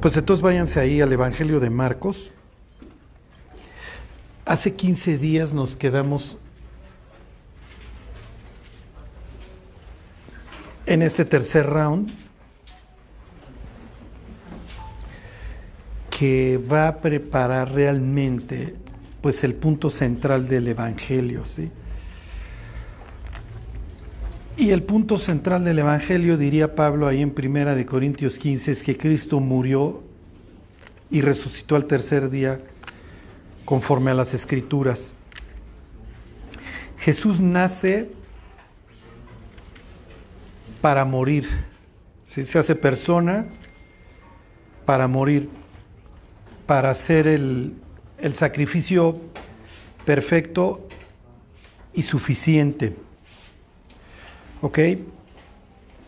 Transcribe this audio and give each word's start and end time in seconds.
Pues 0.00 0.16
entonces 0.16 0.42
váyanse 0.42 0.80
ahí 0.80 1.02
al 1.02 1.12
Evangelio 1.12 1.60
de 1.60 1.68
Marcos. 1.68 2.30
Hace 4.46 4.74
15 4.74 5.18
días 5.18 5.52
nos 5.52 5.76
quedamos 5.76 6.38
en 10.86 11.02
este 11.02 11.26
tercer 11.26 11.66
round 11.66 12.10
que 16.10 16.58
va 16.58 16.88
a 16.88 16.96
preparar 16.96 17.72
realmente 17.72 18.74
pues 19.20 19.44
el 19.44 19.54
punto 19.54 19.90
central 19.90 20.48
del 20.48 20.68
evangelio, 20.68 21.44
¿sí? 21.44 21.70
Y 24.60 24.72
el 24.72 24.82
punto 24.82 25.16
central 25.16 25.64
del 25.64 25.78
Evangelio, 25.78 26.36
diría 26.36 26.74
Pablo 26.74 27.06
ahí 27.08 27.22
en 27.22 27.30
Primera 27.30 27.74
de 27.74 27.86
Corintios 27.86 28.38
15, 28.38 28.72
es 28.72 28.82
que 28.82 28.94
Cristo 28.94 29.40
murió 29.40 30.02
y 31.10 31.22
resucitó 31.22 31.76
al 31.76 31.86
tercer 31.86 32.28
día 32.28 32.60
conforme 33.64 34.10
a 34.10 34.14
las 34.14 34.34
Escrituras. 34.34 35.14
Jesús 36.98 37.40
nace 37.40 38.10
para 40.82 41.06
morir. 41.06 41.48
Se 42.28 42.58
hace 42.58 42.74
persona 42.74 43.46
para 44.84 45.08
morir, 45.08 45.48
para 46.66 46.90
hacer 46.90 47.26
el, 47.26 47.72
el 48.18 48.34
sacrificio 48.34 49.22
perfecto 50.04 50.86
y 51.94 52.02
suficiente. 52.02 52.94
¿Ok? 54.62 54.78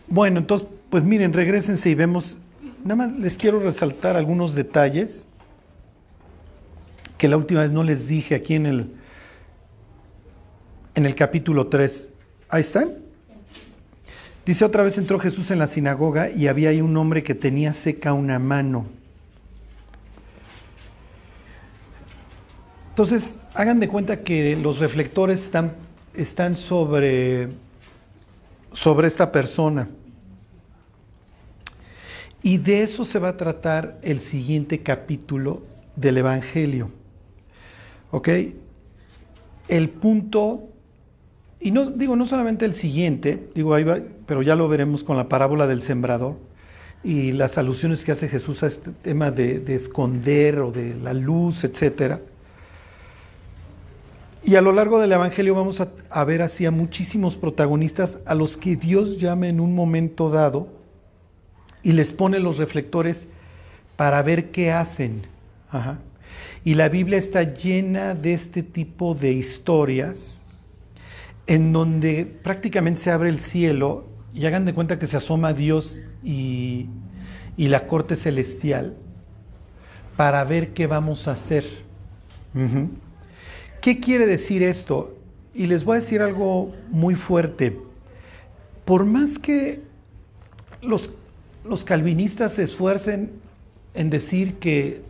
Bueno, 0.07 0.39
entonces, 0.39 0.67
pues 0.89 1.03
miren, 1.03 1.33
regresense 1.33 1.89
y 1.89 1.95
vemos, 1.95 2.37
nada 2.83 2.95
más 2.95 3.13
les 3.17 3.35
quiero 3.35 3.59
resaltar 3.59 4.15
algunos 4.15 4.53
detalles 4.53 5.25
que 7.17 7.27
la 7.27 7.37
última 7.37 7.61
vez 7.61 7.71
no 7.71 7.83
les 7.83 8.07
dije 8.07 8.35
aquí 8.35 8.55
en 8.55 8.65
el, 8.65 8.87
en 10.93 11.05
el 11.05 11.15
capítulo 11.15 11.67
3. 11.67 12.09
Ahí 12.49 12.61
están. 12.61 12.95
Dice 14.45 14.65
otra 14.65 14.83
vez 14.83 14.97
entró 14.97 15.17
Jesús 15.19 15.49
en 15.51 15.59
la 15.59 15.67
sinagoga 15.67 16.29
y 16.29 16.47
había 16.47 16.69
ahí 16.69 16.81
un 16.81 16.95
hombre 16.97 17.23
que 17.23 17.33
tenía 17.33 17.71
seca 17.71 18.13
una 18.13 18.39
mano. 18.39 18.85
Entonces, 22.89 23.39
hagan 23.55 23.79
de 23.79 23.87
cuenta 23.87 24.19
que 24.19 24.55
los 24.55 24.79
reflectores 24.79 25.43
están, 25.43 25.73
están 26.13 26.55
sobre 26.55 27.47
sobre 28.73 29.07
esta 29.07 29.31
persona. 29.31 29.87
Y 32.41 32.57
de 32.57 32.81
eso 32.81 33.05
se 33.05 33.19
va 33.19 33.29
a 33.29 33.37
tratar 33.37 33.97
el 34.01 34.19
siguiente 34.19 34.83
capítulo 34.83 35.63
del 35.95 36.17
Evangelio. 36.17 36.91
¿Ok? 38.11 38.29
El 39.69 39.89
punto, 39.89 40.67
y 41.61 41.71
no 41.71 41.89
digo 41.89 42.17
no 42.17 42.25
solamente 42.25 42.65
el 42.65 42.75
siguiente, 42.75 43.47
digo 43.55 43.73
ahí 43.73 43.85
va, 43.85 43.99
pero 44.25 44.41
ya 44.41 44.57
lo 44.57 44.67
veremos 44.67 45.05
con 45.05 45.15
la 45.15 45.29
parábola 45.29 45.67
del 45.67 45.81
sembrador 45.81 46.35
y 47.01 47.31
las 47.31 47.57
alusiones 47.57 48.03
que 48.03 48.11
hace 48.11 48.27
Jesús 48.27 48.61
a 48.63 48.67
este 48.67 48.91
tema 48.91 49.31
de, 49.31 49.59
de 49.59 49.75
esconder 49.75 50.59
o 50.59 50.71
de 50.71 50.95
la 50.95 51.13
luz, 51.13 51.63
etcétera. 51.63 52.19
Y 54.45 54.55
a 54.57 54.61
lo 54.61 54.73
largo 54.73 54.99
del 54.99 55.11
Evangelio 55.13 55.55
vamos 55.55 55.81
a, 55.81 56.23
ver 56.25 56.41
así 56.41 56.65
a 56.65 56.71
muchísimos 56.71 57.37
protagonistas 57.37 58.19
a 58.25 58.35
los 58.35 58.57
que 58.57 58.75
Dios 58.75 59.17
llama 59.17 59.47
en 59.47 59.61
un 59.61 59.73
momento 59.73 60.29
dado 60.29 60.67
y 61.81 61.93
les 61.93 62.11
pone 62.11 62.39
los 62.39 62.57
reflectores 62.57 63.27
para 63.95 64.21
ver 64.21 64.51
qué 64.51 64.73
hacen. 64.73 65.27
Y 66.65 66.73
la 66.73 66.89
Biblia 66.89 67.17
está 67.17 67.53
llena 67.53 68.15
de 68.15 68.33
este 68.33 68.63
tipo 68.63 69.15
de 69.15 69.31
historias 69.31 70.41
en 71.47 71.71
donde 71.71 72.25
prácticamente 72.25 72.99
se 72.99 73.11
abre 73.11 73.29
el 73.29 73.39
cielo 73.39 74.09
y 74.33 74.45
hagan 74.45 74.65
de 74.65 74.73
cuenta 74.73 74.99
que 74.99 75.07
se 75.07 75.15
asoma 75.15 75.53
Dios 75.53 75.97
y, 76.21 76.89
la 77.55 77.87
corte 77.87 78.17
celestial 78.17 78.97
para 80.17 80.43
ver 80.43 80.73
qué 80.73 80.85
vamos 80.85 81.29
a 81.29 81.31
hacer. 81.31 81.65
¿Qué 83.83 83.99
quiere 83.99 84.25
decir 84.25 84.63
esto? 84.63 85.13
Y 85.53 85.67
les 85.67 85.83
voy 85.83 85.97
a 85.97 85.99
decir 85.99 86.21
algo 86.21 86.73
muy 86.89 87.15
fuerte. 87.15 87.77
Por 88.85 89.03
más 89.03 89.37
que 89.37 89.81
los, 90.81 91.09
calvinistas 91.83 92.53
se 92.53 92.63
esfuercen 92.63 93.31
en 93.93 94.09
decir 94.09 94.53
que 94.53 95.01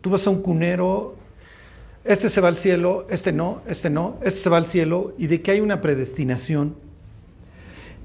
tú 0.00 0.10
vas 0.10 0.26
a 0.26 0.30
un 0.30 0.42
cunero, 0.42 1.14
este 2.02 2.28
se 2.28 2.40
va 2.40 2.48
al 2.48 2.56
cielo, 2.56 3.06
este 3.10 3.32
no, 3.32 3.62
este 3.68 3.90
no, 3.90 4.16
este 4.24 4.40
se 4.40 4.50
va 4.50 4.56
al 4.56 4.66
cielo, 4.66 5.14
y 5.16 5.28
de 5.28 5.40
que 5.40 5.52
hay 5.52 5.60
una 5.60 5.80
predestinación, 5.80 6.74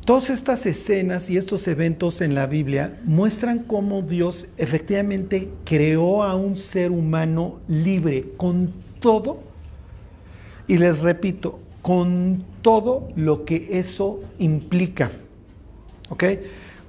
Todas 0.06 0.31
estas 0.31 0.66
escenas 0.66 1.30
y 1.30 1.38
estos 1.38 1.68
eventos 1.68 2.22
en 2.22 2.34
la 2.34 2.48
Biblia 2.48 3.00
muestran 3.06 3.60
cómo 3.60 4.02
Dios 4.02 4.48
efectivamente 4.58 5.48
creó 5.64 6.24
a 6.24 6.34
un 6.36 6.58
ser 6.58 6.90
humano 6.90 7.60
libre, 7.68 8.26
con 8.36 8.74
todo 9.00 9.50
y 10.72 10.78
les 10.78 11.02
repito, 11.02 11.59
con 11.82 12.46
todo 12.62 13.09
lo 13.18 13.44
que 13.44 13.68
eso 13.74 14.22
implica. 14.40 15.12
¿Ok? 16.08 16.24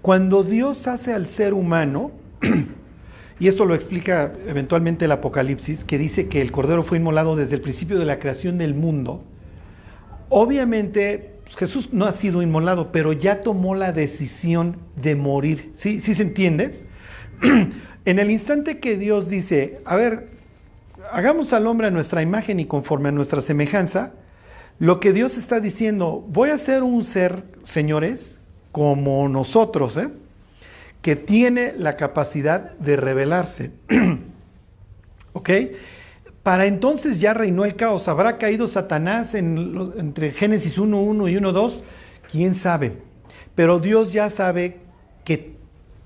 Cuando 0.03 0.45
Dios 0.45 0.87
hace 0.87 1.13
al 1.13 1.27
ser 1.27 1.53
humano, 1.53 2.13
y 3.41 3.49
esto 3.49 3.65
lo 3.65 3.75
explica 3.75 4.35
eventualmente 4.47 5.07
el 5.07 5.11
Apocalipsis, 5.11 5.83
que 5.83 5.99
dice 5.99 6.29
que 6.29 6.41
el 6.41 6.53
Cordero 6.53 6.85
fue 6.85 6.99
inmolado 6.99 7.35
desde 7.35 7.57
el 7.57 7.61
principio 7.61 7.99
de 7.99 8.07
la 8.07 8.21
creación 8.21 8.57
del 8.57 8.75
mundo, 8.75 9.25
obviamente 10.29 11.41
pues, 11.43 11.57
Jesús 11.57 11.89
no 11.91 12.05
ha 12.05 12.13
sido 12.13 12.41
inmolado, 12.41 12.93
pero 12.93 13.13
ya 13.13 13.41
tomó 13.41 13.75
la 13.75 13.91
decisión 13.91 14.77
de 14.95 15.17
morir. 15.17 15.73
¿Sí? 15.75 16.01
¿Sí 16.01 16.15
se 16.15 16.23
entiende? 16.23 16.83
en 18.05 18.19
el 18.21 18.31
instante 18.31 18.79
que 18.79 18.97
Dios 18.97 19.29
dice, 19.29 19.81
a 19.87 19.97
ver, 19.97 20.32
hagamos 21.13 21.53
al 21.53 21.67
hombre 21.67 21.87
a 21.87 21.91
nuestra 21.91 22.23
imagen 22.23 22.59
y 22.59 22.67
conforme 22.67 23.11
a 23.11 23.13
nuestra 23.13 23.41
semejanza, 23.41 24.13
lo 24.79 24.99
que 24.99 25.13
Dios 25.13 25.37
está 25.37 25.61
diciendo, 25.61 26.25
voy 26.29 26.51
a 26.51 26.59
ser 26.59 26.83
un 26.83 27.05
ser, 27.05 27.45
señores, 27.65 28.39
como 28.73 29.29
nosotros, 29.29 29.97
¿eh? 29.97 30.09
que 31.03 31.15
tiene 31.15 31.75
la 31.77 31.97
capacidad 31.97 32.73
de 32.79 32.97
revelarse. 32.97 33.71
¿Ok? 35.35 35.51
Para 36.43 36.67
entonces 36.67 37.21
ya 37.21 37.35
reinó 37.35 37.65
el 37.65 37.77
caos. 37.77 38.09
¿Habrá 38.09 38.39
caído 38.39 38.67
Satanás 38.67 39.35
entre 39.35 40.33
Génesis 40.33 40.79
1.1 40.79 41.31
y 41.31 41.37
1.2? 41.37 41.83
¿Quién 42.31 42.55
sabe? 42.55 42.99
Pero 43.55 43.79
Dios 43.79 44.13
ya 44.13 44.31
sabe 44.31 44.79
que 45.25 45.57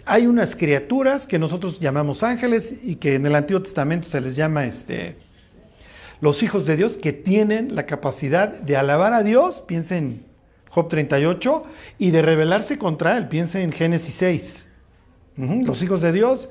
hay 0.07 0.29
unas 0.29 0.55
criaturas 0.55 1.27
que 1.27 1.39
nosotros 1.39 1.81
llamamos 1.81 2.23
ángeles 2.23 2.75
y 2.83 2.95
que 2.95 3.17
en 3.17 3.27
el 3.27 3.35
Antiguo 3.35 3.61
Testamento 3.61 4.09
se 4.09 4.21
les 4.21 4.37
llama 4.37 4.65
este, 4.65 5.17
los 6.21 6.45
hijos 6.45 6.65
de 6.65 6.77
Dios 6.77 6.97
que 6.97 7.13
tienen 7.13 7.75
la 7.75 7.87
capacidad 7.87 8.49
de 8.49 8.77
alabar 8.77 9.13
a 9.13 9.25
Dios, 9.25 9.63
piensen 9.67 10.25
Job 10.71 10.89
38, 10.89 11.65
y 11.99 12.11
de 12.13 12.23
rebelarse 12.23 12.79
contra 12.79 13.19
él, 13.19 13.27
piensen 13.27 13.63
en 13.63 13.73
Génesis 13.73 14.15
6. 14.15 14.67
Los 15.65 15.83
hijos 15.83 16.01
de 16.01 16.13
Dios 16.13 16.49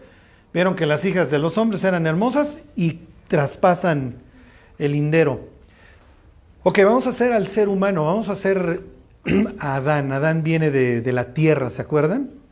vieron 0.54 0.76
que 0.76 0.86
las 0.86 1.06
hijas 1.06 1.32
de 1.32 1.40
los 1.40 1.58
hombres 1.58 1.84
eran 1.84 2.06
hermosas 2.06 2.58
y 2.76 3.00
traspasan 3.28 4.16
el 4.78 4.92
lindero. 4.92 5.48
Ok, 6.64 6.80
vamos 6.84 7.08
a 7.08 7.12
hacer 7.12 7.32
al 7.32 7.48
ser 7.48 7.70
humano, 7.70 8.06
vamos 8.06 8.28
a 8.30 8.34
hacer 8.34 8.84
a 9.60 9.76
Adán. 9.76 10.12
Adán 10.12 10.44
viene 10.44 10.72
de, 10.72 11.02
de 11.02 11.14
la 11.14 11.34
tierra, 11.34 11.70
¿se 11.70 11.82
acuerdan? 11.82 12.45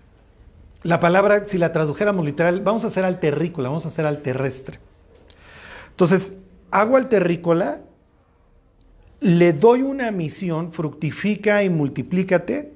La 0.83 0.99
palabra, 0.99 1.45
si 1.47 1.57
la 1.57 1.71
tradujéramos 1.71 2.25
literal, 2.25 2.59
vamos 2.59 2.83
a 2.83 2.87
hacer 2.87 3.05
al 3.05 3.19
terrícola, 3.19 3.69
vamos 3.69 3.85
a 3.85 3.87
hacer 3.87 4.05
al 4.05 4.21
terrestre. 4.21 4.79
Entonces, 5.91 6.33
hago 6.71 6.97
al 6.97 7.07
terrícola, 7.07 7.81
le 9.21 9.53
doy 9.53 9.81
una 9.81 10.11
misión, 10.11 10.73
fructifica 10.73 11.63
y 11.63 11.69
multiplícate, 11.69 12.73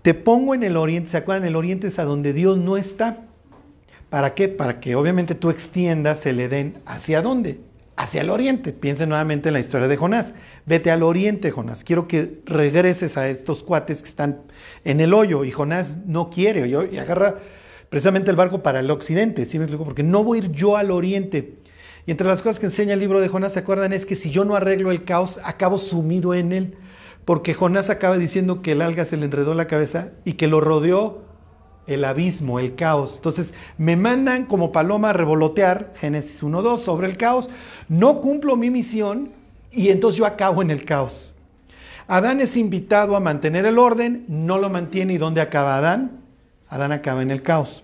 te 0.00 0.14
pongo 0.14 0.54
en 0.54 0.62
el 0.62 0.76
oriente, 0.76 1.10
¿se 1.10 1.16
acuerdan? 1.18 1.46
El 1.46 1.56
oriente 1.56 1.88
es 1.88 1.98
a 1.98 2.04
donde 2.04 2.32
Dios 2.32 2.56
no 2.56 2.76
está. 2.76 3.24
¿Para 4.08 4.34
qué? 4.34 4.48
Para 4.48 4.80
que 4.80 4.94
obviamente 4.94 5.34
tú 5.34 5.50
extiendas 5.50 6.24
el 6.24 6.40
Edén 6.40 6.78
hacia 6.86 7.20
dónde? 7.20 7.60
Hacia 7.96 8.20
el 8.20 8.30
oriente. 8.30 8.72
Piensen 8.72 9.08
nuevamente 9.08 9.48
en 9.48 9.54
la 9.54 9.60
historia 9.60 9.88
de 9.88 9.96
Jonás. 9.96 10.34
Vete 10.66 10.90
al 10.90 11.02
oriente, 11.02 11.50
Jonás. 11.50 11.82
Quiero 11.82 12.06
que 12.06 12.42
regreses 12.44 13.16
a 13.16 13.28
estos 13.28 13.62
cuates 13.62 14.02
que 14.02 14.08
están 14.08 14.42
en 14.84 15.00
el 15.00 15.14
hoyo. 15.14 15.44
Y 15.44 15.50
Jonás 15.50 15.96
no 16.06 16.28
quiere. 16.28 16.68
Y 16.68 16.98
agarra 16.98 17.36
precisamente 17.88 18.30
el 18.30 18.36
barco 18.36 18.62
para 18.62 18.80
el 18.80 18.90
occidente. 18.90 19.46
¿sí 19.46 19.58
me 19.58 19.64
explico? 19.64 19.84
Porque 19.84 20.02
no 20.02 20.22
voy 20.22 20.40
a 20.40 20.42
ir 20.44 20.52
yo 20.52 20.76
al 20.76 20.90
oriente. 20.90 21.58
Y 22.04 22.10
entre 22.10 22.26
las 22.26 22.42
cosas 22.42 22.60
que 22.60 22.66
enseña 22.66 22.94
el 22.94 23.00
libro 23.00 23.20
de 23.20 23.28
Jonás, 23.28 23.54
¿se 23.54 23.58
acuerdan? 23.58 23.92
Es 23.92 24.06
que 24.06 24.14
si 24.14 24.30
yo 24.30 24.44
no 24.44 24.54
arreglo 24.54 24.90
el 24.90 25.04
caos, 25.04 25.40
acabo 25.42 25.78
sumido 25.78 26.34
en 26.34 26.52
él. 26.52 26.76
Porque 27.24 27.54
Jonás 27.54 27.90
acaba 27.90 28.18
diciendo 28.18 28.62
que 28.62 28.72
el 28.72 28.82
alga 28.82 29.04
se 29.04 29.16
le 29.16 29.24
enredó 29.24 29.54
la 29.54 29.66
cabeza 29.66 30.10
y 30.24 30.34
que 30.34 30.46
lo 30.46 30.60
rodeó 30.60 31.25
el 31.86 32.04
abismo, 32.04 32.58
el 32.58 32.74
caos. 32.74 33.16
Entonces 33.16 33.54
me 33.78 33.96
mandan 33.96 34.46
como 34.46 34.72
paloma 34.72 35.10
a 35.10 35.12
revolotear, 35.12 35.92
Génesis 35.96 36.42
1.2, 36.42 36.78
sobre 36.78 37.06
el 37.06 37.16
caos. 37.16 37.48
No 37.88 38.20
cumplo 38.20 38.56
mi 38.56 38.70
misión 38.70 39.30
y 39.70 39.90
entonces 39.90 40.18
yo 40.18 40.26
acabo 40.26 40.62
en 40.62 40.70
el 40.70 40.84
caos. 40.84 41.34
Adán 42.08 42.40
es 42.40 42.56
invitado 42.56 43.16
a 43.16 43.20
mantener 43.20 43.66
el 43.66 43.78
orden, 43.78 44.24
no 44.28 44.58
lo 44.58 44.70
mantiene 44.70 45.14
y 45.14 45.18
¿dónde 45.18 45.40
acaba 45.40 45.76
Adán? 45.76 46.20
Adán 46.68 46.92
acaba 46.92 47.22
en 47.22 47.30
el 47.30 47.42
caos. 47.42 47.82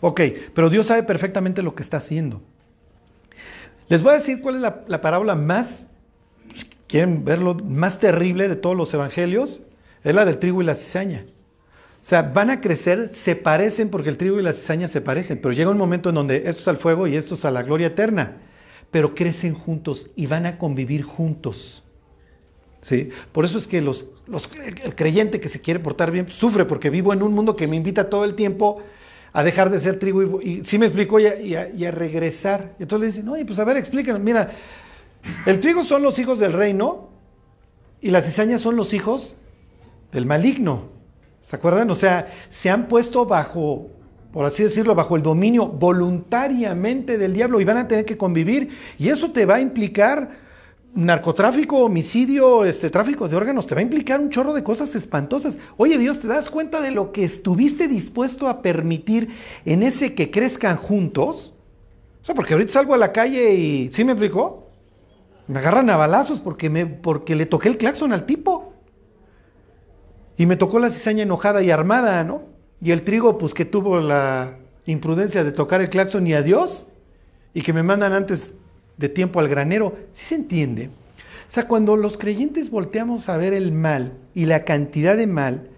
Ok, 0.00 0.20
pero 0.54 0.70
Dios 0.70 0.86
sabe 0.86 1.02
perfectamente 1.02 1.62
lo 1.62 1.74
que 1.74 1.82
está 1.82 1.98
haciendo. 1.98 2.42
Les 3.88 4.02
voy 4.02 4.12
a 4.12 4.16
decir 4.16 4.40
cuál 4.40 4.56
es 4.56 4.60
la, 4.62 4.82
la 4.86 5.00
parábola 5.00 5.34
más, 5.34 5.86
quieren 6.86 7.24
verlo, 7.24 7.54
más 7.54 7.98
terrible 7.98 8.48
de 8.48 8.56
todos 8.56 8.76
los 8.76 8.92
evangelios. 8.94 9.60
Es 10.02 10.14
la 10.14 10.24
del 10.24 10.38
trigo 10.38 10.60
y 10.62 10.64
la 10.64 10.74
cizaña. 10.74 11.24
O 12.04 12.06
sea, 12.06 12.20
van 12.20 12.50
a 12.50 12.60
crecer, 12.60 13.12
se 13.14 13.34
parecen 13.34 13.88
porque 13.88 14.10
el 14.10 14.18
trigo 14.18 14.38
y 14.38 14.42
la 14.42 14.52
cizaña 14.52 14.88
se 14.88 15.00
parecen, 15.00 15.40
pero 15.40 15.54
llega 15.54 15.70
un 15.70 15.78
momento 15.78 16.10
en 16.10 16.16
donde 16.16 16.36
esto 16.36 16.60
es 16.60 16.68
al 16.68 16.76
fuego 16.76 17.06
y 17.06 17.16
esto 17.16 17.34
es 17.34 17.46
a 17.46 17.50
la 17.50 17.62
gloria 17.62 17.86
eterna, 17.86 18.36
pero 18.90 19.14
crecen 19.14 19.54
juntos 19.54 20.10
y 20.14 20.26
van 20.26 20.44
a 20.44 20.58
convivir 20.58 21.02
juntos. 21.02 21.82
¿Sí? 22.82 23.08
Por 23.32 23.46
eso 23.46 23.56
es 23.56 23.66
que 23.66 23.80
los, 23.80 24.06
el 24.84 24.94
creyente 24.94 25.40
que 25.40 25.48
se 25.48 25.62
quiere 25.62 25.80
portar 25.80 26.10
bien 26.10 26.28
sufre 26.28 26.66
porque 26.66 26.90
vivo 26.90 27.14
en 27.14 27.22
un 27.22 27.32
mundo 27.32 27.56
que 27.56 27.66
me 27.66 27.76
invita 27.76 28.10
todo 28.10 28.26
el 28.26 28.34
tiempo 28.34 28.82
a 29.32 29.42
dejar 29.42 29.70
de 29.70 29.80
ser 29.80 29.98
trigo 29.98 30.42
y, 30.42 30.62
sí 30.62 30.78
me 30.78 30.84
explicó 30.84 31.18
y 31.18 31.54
a, 31.54 31.90
regresar. 31.90 32.74
Entonces 32.78 33.00
le 33.00 33.06
dicen, 33.06 33.28
oye, 33.30 33.46
pues 33.46 33.58
a 33.58 33.64
ver, 33.64 33.78
explícanos, 33.78 34.20
mira, 34.20 34.50
el 35.46 35.58
trigo 35.58 35.82
son 35.82 36.02
los 36.02 36.18
hijos 36.18 36.38
del 36.38 36.52
reino 36.52 37.08
y 38.02 38.10
las 38.10 38.26
cizañas 38.26 38.60
son 38.60 38.76
los 38.76 38.92
hijos 38.92 39.36
del 40.12 40.26
maligno. 40.26 40.92
¿Se 41.54 41.58
acuerdan? 41.58 41.88
O 41.88 41.94
sea, 41.94 42.32
se 42.50 42.68
han 42.68 42.88
puesto 42.88 43.26
bajo, 43.26 43.88
por 44.32 44.44
así 44.44 44.64
decirlo, 44.64 44.96
bajo 44.96 45.14
el 45.14 45.22
dominio 45.22 45.68
voluntariamente 45.68 47.16
del 47.16 47.32
diablo 47.32 47.60
y 47.60 47.64
van 47.64 47.76
a 47.76 47.86
tener 47.86 48.04
que 48.04 48.16
convivir. 48.16 48.70
Y 48.98 49.08
eso 49.08 49.30
te 49.30 49.46
va 49.46 49.54
a 49.54 49.60
implicar 49.60 50.30
narcotráfico, 50.94 51.84
homicidio, 51.84 52.64
este 52.64 52.90
tráfico 52.90 53.28
de 53.28 53.36
órganos, 53.36 53.68
te 53.68 53.76
va 53.76 53.78
a 53.78 53.82
implicar 53.84 54.18
un 54.18 54.30
chorro 54.30 54.52
de 54.52 54.64
cosas 54.64 54.96
espantosas. 54.96 55.60
Oye 55.76 55.96
Dios, 55.96 56.18
¿te 56.18 56.26
das 56.26 56.50
cuenta 56.50 56.80
de 56.80 56.90
lo 56.90 57.12
que 57.12 57.22
estuviste 57.22 57.86
dispuesto 57.86 58.48
a 58.48 58.60
permitir 58.60 59.28
en 59.64 59.84
ese 59.84 60.12
que 60.12 60.32
crezcan 60.32 60.76
juntos? 60.76 61.54
O 62.20 62.24
sea, 62.24 62.34
porque 62.34 62.54
ahorita 62.54 62.72
salgo 62.72 62.94
a 62.94 62.98
la 62.98 63.12
calle 63.12 63.54
y, 63.54 63.90
¿sí 63.92 64.04
me 64.04 64.10
explicó? 64.10 64.72
Me 65.46 65.60
agarran 65.60 65.88
a 65.88 65.96
balazos 65.96 66.40
porque, 66.40 66.68
me, 66.68 66.84
porque 66.84 67.36
le 67.36 67.46
toqué 67.46 67.68
el 67.68 67.76
claxon 67.76 68.12
al 68.12 68.26
tipo. 68.26 68.73
Y 70.36 70.46
me 70.46 70.56
tocó 70.56 70.78
la 70.78 70.90
cizaña 70.90 71.22
enojada 71.22 71.62
y 71.62 71.70
armada, 71.70 72.24
¿no? 72.24 72.42
Y 72.80 72.90
el 72.90 73.02
trigo, 73.02 73.38
pues 73.38 73.54
que 73.54 73.64
tuvo 73.64 74.00
la 74.00 74.58
imprudencia 74.86 75.44
de 75.44 75.52
tocar 75.52 75.80
el 75.80 75.88
claxon 75.88 76.26
y 76.26 76.34
a 76.34 76.42
Dios, 76.42 76.86
y 77.54 77.62
que 77.62 77.72
me 77.72 77.82
mandan 77.82 78.12
antes 78.12 78.54
de 78.96 79.08
tiempo 79.08 79.40
al 79.40 79.48
granero. 79.48 79.96
¿Sí 80.12 80.26
se 80.26 80.34
entiende? 80.34 80.90
O 81.46 81.50
sea, 81.50 81.68
cuando 81.68 81.96
los 81.96 82.18
creyentes 82.18 82.70
volteamos 82.70 83.28
a 83.28 83.36
ver 83.36 83.54
el 83.54 83.72
mal 83.72 84.14
y 84.34 84.46
la 84.46 84.64
cantidad 84.64 85.16
de 85.16 85.26
mal, 85.26 85.68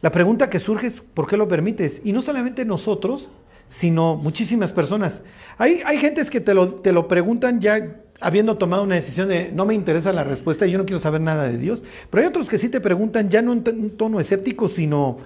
la 0.00 0.10
pregunta 0.10 0.50
que 0.50 0.58
surge 0.58 0.88
es, 0.88 1.00
¿por 1.00 1.28
qué 1.28 1.36
lo 1.36 1.46
permites? 1.46 2.00
Y 2.02 2.12
no 2.12 2.22
solamente 2.22 2.64
nosotros, 2.64 3.30
sino 3.68 4.16
muchísimas 4.16 4.72
personas. 4.72 5.22
Hay, 5.58 5.80
hay 5.86 5.98
gentes 5.98 6.28
que 6.28 6.40
te 6.40 6.54
lo, 6.54 6.74
te 6.74 6.92
lo 6.92 7.06
preguntan 7.06 7.60
ya 7.60 7.96
habiendo 8.22 8.56
tomado 8.56 8.84
una 8.84 8.94
decisión 8.94 9.28
de 9.28 9.50
no 9.52 9.66
me 9.66 9.74
interesa 9.74 10.12
la 10.12 10.24
respuesta 10.24 10.66
yo 10.66 10.78
no 10.78 10.86
quiero 10.86 11.00
saber 11.00 11.20
nada 11.20 11.44
de 11.44 11.58
Dios. 11.58 11.84
Pero 12.08 12.22
hay 12.22 12.28
otros 12.28 12.48
que 12.48 12.56
sí 12.56 12.68
te 12.68 12.80
preguntan 12.80 13.28
ya 13.28 13.42
no 13.42 13.52
en 13.52 13.64
un 13.66 13.90
tono 13.90 14.20
escéptico, 14.20 14.68
sino, 14.68 15.18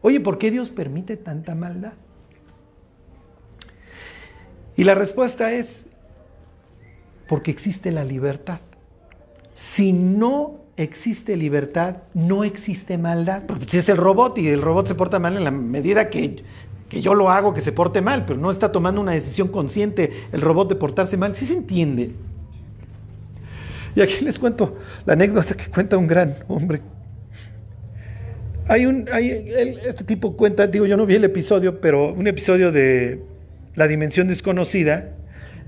oye, 0.00 0.20
¿por 0.20 0.38
qué 0.38 0.50
Dios 0.50 0.70
permite 0.70 1.16
tanta 1.16 1.54
maldad? 1.54 1.92
Y 4.76 4.84
la 4.84 4.94
respuesta 4.94 5.52
es, 5.52 5.86
porque 7.28 7.50
existe 7.50 7.92
la 7.92 8.04
libertad. 8.04 8.60
Si 9.52 9.92
no 9.92 10.60
existe 10.76 11.36
libertad, 11.36 11.96
no 12.14 12.44
existe 12.44 12.96
maldad. 12.96 13.42
Porque 13.46 13.66
si 13.66 13.78
es 13.78 13.88
el 13.88 13.96
robot 13.96 14.38
y 14.38 14.48
el 14.48 14.62
robot 14.62 14.86
se 14.86 14.94
porta 14.94 15.18
mal 15.18 15.36
en 15.36 15.44
la 15.44 15.50
medida 15.50 16.08
que, 16.08 16.44
que 16.88 17.02
yo 17.02 17.14
lo 17.14 17.28
hago 17.28 17.52
que 17.52 17.60
se 17.60 17.72
porte 17.72 18.00
mal, 18.00 18.24
pero 18.24 18.38
no 18.38 18.50
está 18.50 18.72
tomando 18.72 19.00
una 19.00 19.12
decisión 19.12 19.48
consciente 19.48 20.28
el 20.32 20.40
robot 20.40 20.68
de 20.68 20.76
portarse 20.76 21.16
mal, 21.16 21.34
sí 21.34 21.44
se 21.44 21.54
entiende. 21.54 22.14
Y 23.94 24.00
aquí 24.00 24.24
les 24.24 24.38
cuento 24.38 24.78
la 25.04 25.14
anécdota 25.14 25.54
que 25.54 25.70
cuenta 25.70 25.96
un 25.96 26.06
gran 26.06 26.34
hombre. 26.48 26.80
Hay 28.68 28.84
un, 28.84 29.08
hay, 29.10 29.30
este 29.86 30.04
tipo 30.04 30.36
cuenta, 30.36 30.66
digo, 30.66 30.84
yo 30.84 30.96
no 30.96 31.06
vi 31.06 31.14
el 31.14 31.24
episodio, 31.24 31.80
pero 31.80 32.12
un 32.12 32.26
episodio 32.26 32.70
de 32.70 33.22
La 33.74 33.88
Dimensión 33.88 34.28
Desconocida, 34.28 35.16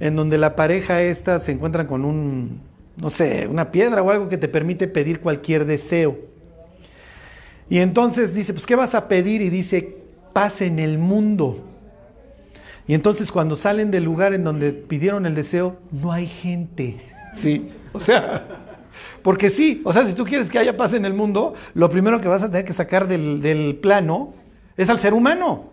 en 0.01 0.17
donde 0.17 0.37
la 0.37 0.55
pareja 0.55 1.01
esta 1.03 1.41
se 1.41 1.53
encuentra 1.53 1.87
con 1.87 2.05
un, 2.05 2.61
no 2.99 3.09
sé, 3.09 3.47
una 3.49 3.73
piedra 3.73 4.03
o 4.03 4.11
algo 4.11 4.29
que 4.29 4.37
te 4.37 4.49
permite 4.49 4.87
pedir 4.87 5.21
cualquier 5.21 5.65
deseo. 5.65 6.19
Y 7.71 7.79
entonces 7.79 8.35
dice, 8.35 8.53
pues, 8.53 8.67
¿qué 8.67 8.75
vas 8.75 8.95
a 8.95 9.09
pedir? 9.09 9.41
Y 9.41 9.49
dice, 9.49 9.97
paz 10.33 10.61
en 10.61 10.79
el 10.79 10.99
mundo. 10.99 11.65
Y 12.87 12.95
entonces 12.95 13.31
cuando 13.31 13.57
salen 13.57 13.91
del 13.91 14.05
lugar 14.05 14.35
en 14.35 14.45
donde 14.45 14.73
pidieron 14.73 15.25
el 15.25 15.35
deseo, 15.35 15.79
no 15.93 16.13
hay 16.13 16.27
gente. 16.27 16.97
¿Sí? 17.35 17.69
O 17.93 18.01
sea, 18.01 18.77
porque 19.23 19.51
sí, 19.51 19.83
o 19.85 19.93
sea, 19.93 20.07
si 20.07 20.15
tú 20.15 20.25
quieres 20.25 20.49
que 20.49 20.59
haya 20.59 20.77
paz 20.77 20.93
en 20.93 21.05
el 21.05 21.15
mundo, 21.15 21.55
lo 21.75 21.89
primero 21.89 22.21
que 22.21 22.29
vas 22.29 22.43
a 22.43 22.51
tener 22.51 22.65
que 22.65 22.73
sacar 22.73 23.09
del, 23.09 23.79
plano 23.83 24.35
es 24.77 24.89
al 24.89 24.99
ser 24.99 25.15
humano. 25.15 25.71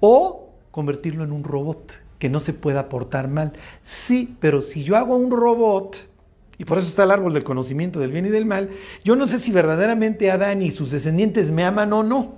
O 0.00 0.50
convertirlo 0.70 1.24
en 1.24 1.32
un 1.32 1.44
robot 1.44 1.92
que 2.18 2.28
no 2.28 2.40
se 2.40 2.52
pueda 2.52 2.88
portar 2.88 3.28
mal. 3.28 3.52
Sí, 3.84 4.36
pero 4.40 4.62
si 4.62 4.82
yo 4.82 4.96
hago 4.96 5.16
un 5.16 5.30
robot, 5.30 6.08
y 6.58 6.64
por 6.64 6.78
eso 6.78 6.88
está 6.88 7.04
el 7.04 7.10
árbol 7.10 7.34
del 7.34 7.44
conocimiento 7.44 8.00
del 8.00 8.12
bien 8.12 8.26
y 8.26 8.30
del 8.30 8.46
mal, 8.46 8.70
yo 9.04 9.16
no 9.16 9.28
sé 9.28 9.38
si 9.38 9.52
verdaderamente 9.52 10.30
Adán 10.30 10.62
y 10.62 10.70
sus 10.70 10.90
descendientes 10.90 11.50
me 11.50 11.64
aman 11.64 11.92
o 11.92 12.02
no. 12.02 12.34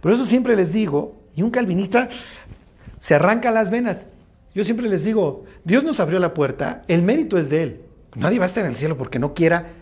Por 0.00 0.12
eso 0.12 0.24
siempre 0.24 0.54
les 0.54 0.72
digo, 0.72 1.16
y 1.34 1.42
un 1.42 1.50
calvinista 1.50 2.08
se 2.98 3.14
arranca 3.14 3.50
las 3.50 3.70
venas, 3.70 4.06
yo 4.54 4.64
siempre 4.64 4.88
les 4.88 5.04
digo, 5.04 5.44
Dios 5.64 5.82
nos 5.82 5.98
abrió 6.00 6.18
la 6.18 6.32
puerta, 6.32 6.82
el 6.86 7.02
mérito 7.02 7.38
es 7.38 7.50
de 7.50 7.62
Él. 7.62 7.80
Nadie 8.14 8.38
va 8.38 8.44
a 8.44 8.48
estar 8.48 8.64
en 8.64 8.70
el 8.70 8.76
cielo 8.76 8.96
porque 8.96 9.18
no 9.18 9.34
quiera 9.34 9.72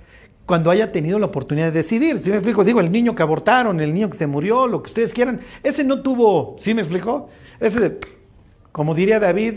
cuando 0.46 0.70
haya 0.70 0.90
tenido 0.90 1.19
la 1.19 1.26
oportunidad 1.26 1.66
de 1.66 1.72
decidir. 1.72 2.19
¿Sí 2.19 2.30
me 2.30 2.36
explico? 2.36 2.64
Digo, 2.64 2.80
el 2.80 2.90
niño 2.90 3.14
que 3.14 3.22
abortaron, 3.22 3.80
el 3.80 3.92
niño 3.92 4.08
que 4.11 4.16
se 4.16 4.26
murió, 4.26 4.66
lo 4.66 4.82
que 4.82 4.88
ustedes 4.88 5.12
quieran, 5.12 5.40
ese 5.62 5.85
no 5.85 6.02
tuvo, 6.02 6.56
¿sí 6.58 6.75
me 6.75 6.82
explico? 6.82 7.28
Ese, 7.61 7.99
como 8.73 8.94
diría 8.94 9.20
David, 9.20 9.54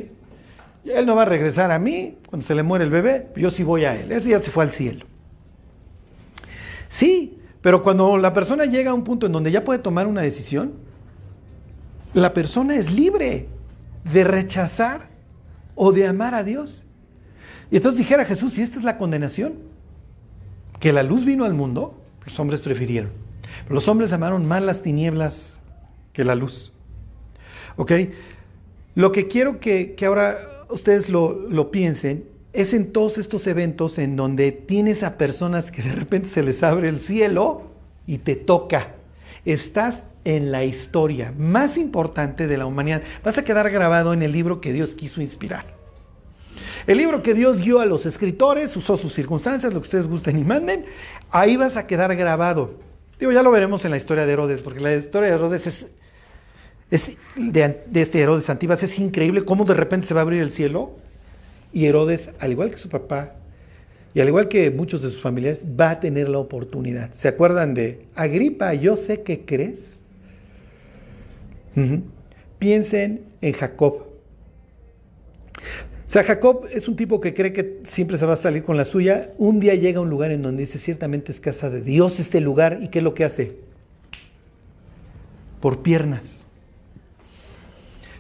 él 0.84 1.06
no 1.06 1.16
va 1.16 1.24
a 1.24 1.26
regresar 1.26 1.72
a 1.72 1.80
mí 1.80 2.18
cuando 2.30 2.46
se 2.46 2.54
le 2.54 2.64
muere 2.64 2.84
el 2.84 2.92
bebé, 2.92 3.30
yo 3.36 3.50
sí 3.50 3.64
voy 3.64 3.86
a 3.86 3.96
él. 3.96 4.12
Ese 4.12 4.30
ya 4.30 4.40
se 4.40 4.52
fue 4.52 4.64
al 4.64 4.72
cielo. 4.72 5.06
Sí, 6.90 7.40
pero 7.62 7.82
cuando 7.82 8.18
la 8.18 8.32
persona 8.34 8.66
llega 8.66 8.92
a 8.92 8.94
un 8.94 9.04
punto 9.04 9.26
en 9.26 9.32
donde 9.32 9.52
ya 9.52 9.64
puede 9.64 9.80
tomar 9.80 10.08
una 10.08 10.22
decisión, 10.22 10.74
la 12.14 12.34
persona 12.34 12.76
es 12.76 12.92
libre 12.92 13.48
de 14.12 14.24
rechazar 14.24 15.10
o 15.76 15.92
de 15.92 16.08
amar 16.08 16.34
a 16.34 16.44
Dios. 16.44 16.86
Y 17.72 17.78
entonces 17.78 17.98
dijera 17.98 18.26
Jesús, 18.26 18.54
si 18.54 18.62
esta 18.62 18.80
es 18.80 18.86
la 18.86 18.98
condenación, 18.98 19.56
que 20.80 20.94
la 20.94 21.04
luz 21.04 21.26
vino 21.26 21.46
al 21.46 21.54
mundo, 21.54 22.02
los 22.24 22.40
hombres 22.40 22.62
prefirieron. 22.62 23.12
Los 23.70 23.88
hombres 23.88 24.14
amaron 24.14 24.46
más 24.46 24.62
las 24.62 24.82
tinieblas 24.82 25.60
que 26.14 26.24
la 26.24 26.36
luz. 26.36 26.72
¿Ok? 27.76 27.92
Lo 28.94 29.12
que 29.12 29.28
quiero 29.28 29.60
que, 29.60 29.96
ahora 30.06 30.66
ustedes 30.70 31.10
lo, 31.10 31.34
lo 31.50 31.72
piensen 31.72 32.26
es 32.54 32.74
en 32.74 32.94
todos 32.94 33.18
estos 33.18 33.48
eventos 33.48 33.98
en 33.98 34.16
donde 34.16 34.52
tienes 34.52 35.04
a 35.04 35.18
personas 35.18 35.72
que 35.72 35.82
de 35.82 35.92
repente 35.92 36.30
se 36.30 36.44
les 36.44 36.64
abre 36.64 36.88
el 36.88 37.02
cielo 37.02 37.64
y 38.08 38.20
te 38.20 38.36
toca. 38.36 38.94
Estás 39.44 40.04
en 40.26 40.52
la 40.52 40.66
historia 40.66 41.34
más 41.38 41.78
importante 41.78 42.48
de 42.48 42.58
la 42.58 42.66
humanidad. 42.66 43.02
Vas 43.24 43.38
a 43.38 43.44
quedar 43.44 43.70
grabado 43.70 44.14
en 44.14 44.24
el 44.24 44.32
libro 44.32 44.60
que 44.60 44.74
Dios 44.74 44.96
quiso 44.96 45.22
inspirar. 45.22 45.76
El 46.88 46.98
libro 46.98 47.24
que 47.24 47.34
Dios 47.34 47.58
dio 47.58 47.80
a 47.80 47.86
los 47.86 48.06
escritores, 48.06 48.76
usó 48.76 48.98
sus 48.98 49.14
circunstancias, 49.14 49.74
lo 49.74 49.80
que 49.80 49.86
ustedes 49.86 50.08
gusten 50.08 50.38
y 50.38 50.44
manden, 50.44 50.86
ahí 51.32 51.58
vas 51.58 51.78
a 51.78 51.88
quedar 51.88 52.16
grabado. 52.16 52.76
Digo, 53.20 53.32
ya 53.32 53.44
lo 53.44 53.52
veremos 53.52 53.86
en 53.86 53.92
la 53.92 53.98
historia 53.98 54.26
de 54.26 54.34
Herodes, 54.34 54.62
porque 54.62 54.80
la 54.80 54.96
historia 54.96 55.30
de 55.30 55.36
Herodes 55.36 55.68
es, 55.68 55.88
es 56.92 57.18
de, 57.36 57.84
este 57.94 58.20
Herodes 58.20 58.50
Antibas, 58.50 58.84
es 58.84 59.00
increíble 59.00 59.46
cómo 59.46 59.64
de 59.64 59.74
repente 59.74 60.06
se 60.06 60.14
va 60.14 60.22
a 60.22 60.24
abrir 60.24 60.42
el 60.42 60.52
cielo 60.52 60.92
y 61.72 61.86
Herodes, 61.86 62.30
al 62.40 62.52
igual 62.52 62.72
que 62.72 62.78
su 62.78 62.90
papá, 62.90 63.34
y 64.14 64.22
al 64.22 64.28
igual 64.28 64.48
que 64.48 64.72
muchos 64.72 65.02
de 65.02 65.10
sus 65.10 65.22
familiares, 65.22 65.64
va 65.80 65.92
a 65.92 66.00
tener 66.00 66.30
la 66.30 66.38
oportunidad. 66.40 67.14
¿Se 67.14 67.28
acuerdan 67.28 67.74
de 67.74 68.06
Agripa, 68.16 68.74
yo 68.74 68.96
sé 68.96 69.22
que 69.22 69.46
crees? 69.46 69.95
Piensen 72.60 73.26
en 73.42 73.54
Jacob. 73.54 74.08
O 75.56 76.10
sea, 76.16 76.24
Jacob 76.24 76.68
es 76.72 76.88
un 76.88 76.96
tipo 76.96 77.20
que 77.20 77.34
cree 77.34 77.52
que 77.52 77.82
siempre 77.84 78.18
se 78.18 78.26
va 78.26 78.34
a 78.34 78.38
salir 78.38 78.64
con 78.64 78.78
la 78.78 78.86
suya. 78.86 79.32
Un 79.38 79.60
día 79.60 79.76
llega 79.76 80.00
a 80.00 80.02
un 80.02 80.10
lugar 80.10 80.32
en 80.32 80.42
donde 80.42 80.62
dice, 80.62 80.80
ciertamente 80.80 81.32
es 81.32 81.40
casa 81.40 81.70
de 81.70 81.82
Dios 81.82 82.20
este 82.20 82.40
lugar. 82.42 82.80
¿Y 82.82 82.90
qué 82.90 83.00
es 83.00 83.04
lo 83.04 83.14
que 83.14 83.26
hace? 83.26 83.66
por 85.66 85.82
piernas. 85.82 86.46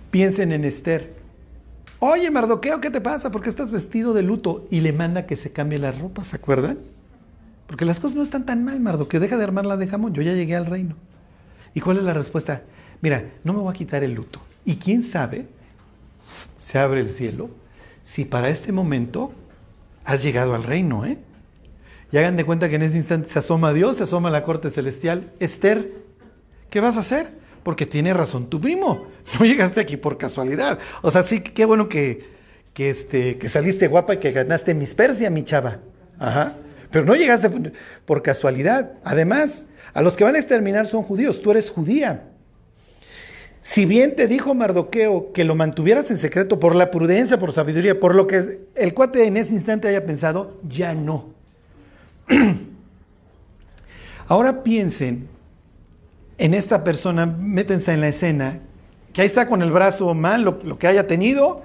Piensen 0.10 0.52
en 0.52 0.66
Esther. 0.66 1.14
Oye, 2.00 2.32
Mardoqueo, 2.32 2.82
¿qué 2.82 2.90
te 2.90 3.02
pasa? 3.02 3.30
¿Por 3.30 3.44
qué 3.44 3.50
estás 3.50 3.70
vestido 3.70 4.16
de 4.16 4.24
luto? 4.24 4.68
Y 4.72 4.82
le 4.82 4.94
manda 4.94 5.28
que 5.28 5.38
se 5.38 5.52
cambie 5.52 5.78
la 5.78 5.92
ropa, 5.92 6.24
¿se 6.24 6.38
acuerdan? 6.38 6.80
Porque 7.68 7.86
las 7.86 8.00
cosas 8.00 8.18
no 8.18 8.24
están 8.24 8.48
tan 8.48 8.64
mal, 8.64 8.80
Mardoqueo. 8.80 9.20
Deja 9.20 9.38
de 9.38 9.44
armarla 9.44 9.78
de 9.78 9.86
jamón. 9.86 10.16
Yo 10.16 10.24
ya 10.24 10.34
llegué 10.34 10.56
al 10.56 10.66
reino. 10.66 10.96
¿Y 11.76 11.82
cuál 11.82 11.98
es 11.98 12.04
la 12.04 12.16
respuesta? 12.16 12.64
Mira, 13.06 13.24
no 13.44 13.54
me 13.54 13.60
voy 13.60 13.70
a 13.70 13.78
quitar 13.78 14.04
el 14.04 14.14
luto. 14.14 14.40
Y 14.66 14.78
quién 14.78 15.04
sabe, 15.04 15.46
se 16.60 16.80
abre 16.80 17.02
el 17.02 17.12
cielo, 17.12 17.52
si 18.02 18.26
para 18.26 18.50
este 18.50 18.72
momento 18.72 19.32
has 20.06 20.24
llegado 20.24 20.56
al 20.56 20.64
reino, 20.64 21.06
¿eh? 21.06 21.20
Y 22.12 22.18
hagan 22.18 22.36
de 22.36 22.46
cuenta 22.46 22.68
que 22.68 22.78
en 22.78 22.82
ese 22.82 22.98
instante 22.98 23.30
se 23.30 23.38
asoma 23.38 23.74
Dios, 23.74 23.98
se 23.98 24.04
asoma 24.06 24.32
la 24.32 24.42
corte 24.42 24.72
celestial. 24.72 25.32
Esther, 25.40 25.92
¿qué 26.72 26.80
vas 26.80 26.98
a 26.98 27.02
hacer? 27.02 27.30
Porque 27.62 27.86
tiene 27.86 28.12
razón 28.12 28.50
tu 28.50 28.60
primo. 28.60 29.06
No 29.40 29.46
llegaste 29.46 29.82
aquí 29.82 29.98
por 29.98 30.18
casualidad. 30.18 30.80
O 31.04 31.12
sea, 31.12 31.22
sí, 31.22 31.42
qué 31.42 31.66
bueno 31.66 31.88
que, 31.88 32.28
que, 32.74 32.90
este, 32.90 33.38
que 33.38 33.50
saliste 33.50 33.88
guapa 33.88 34.16
y 34.16 34.18
que 34.18 34.32
ganaste 34.32 34.74
mis 34.74 34.96
Persia, 34.96 35.30
mi 35.30 35.44
chava. 35.44 35.78
Ajá. 36.18 36.56
Pero 36.90 37.06
no 37.06 37.14
llegaste 37.14 37.52
por 38.04 38.24
casualidad. 38.24 38.94
Además, 39.04 39.64
a 39.94 40.02
los 40.02 40.16
que 40.16 40.24
van 40.24 40.34
a 40.34 40.40
exterminar 40.40 40.88
son 40.88 41.04
judíos. 41.04 41.40
Tú 41.40 41.52
eres 41.52 41.70
judía. 41.70 42.32
Si 43.68 43.88
bien 43.88 44.16
te 44.16 44.28
dijo 44.28 44.54
Mardoqueo 44.54 45.34
que 45.34 45.44
lo 45.44 45.56
mantuvieras 45.56 46.12
en 46.12 46.20
secreto 46.20 46.60
por 46.60 46.76
la 46.76 46.92
prudencia, 46.92 47.40
por 47.40 47.52
sabiduría, 47.52 48.00
por 48.00 48.14
lo 48.14 48.28
que 48.28 48.60
el 48.76 48.94
cuate 48.94 49.26
en 49.26 49.38
ese 49.38 49.56
instante 49.56 49.88
haya 49.88 50.06
pensado, 50.06 50.60
ya 50.70 50.94
no. 50.94 51.30
Ahora 54.28 54.62
piensen 54.62 55.28
en 56.38 56.54
esta 56.54 56.84
persona, 56.84 57.26
métense 57.26 57.92
en 57.92 58.02
la 58.02 58.10
escena, 58.10 58.60
que 59.14 59.22
ahí 59.22 59.28
está 59.28 59.48
con 59.48 59.64
el 59.64 59.72
brazo 59.72 60.14
mal, 60.14 60.44
lo, 60.44 60.78
que 60.78 60.86
haya 60.86 61.08
tenido, 61.08 61.64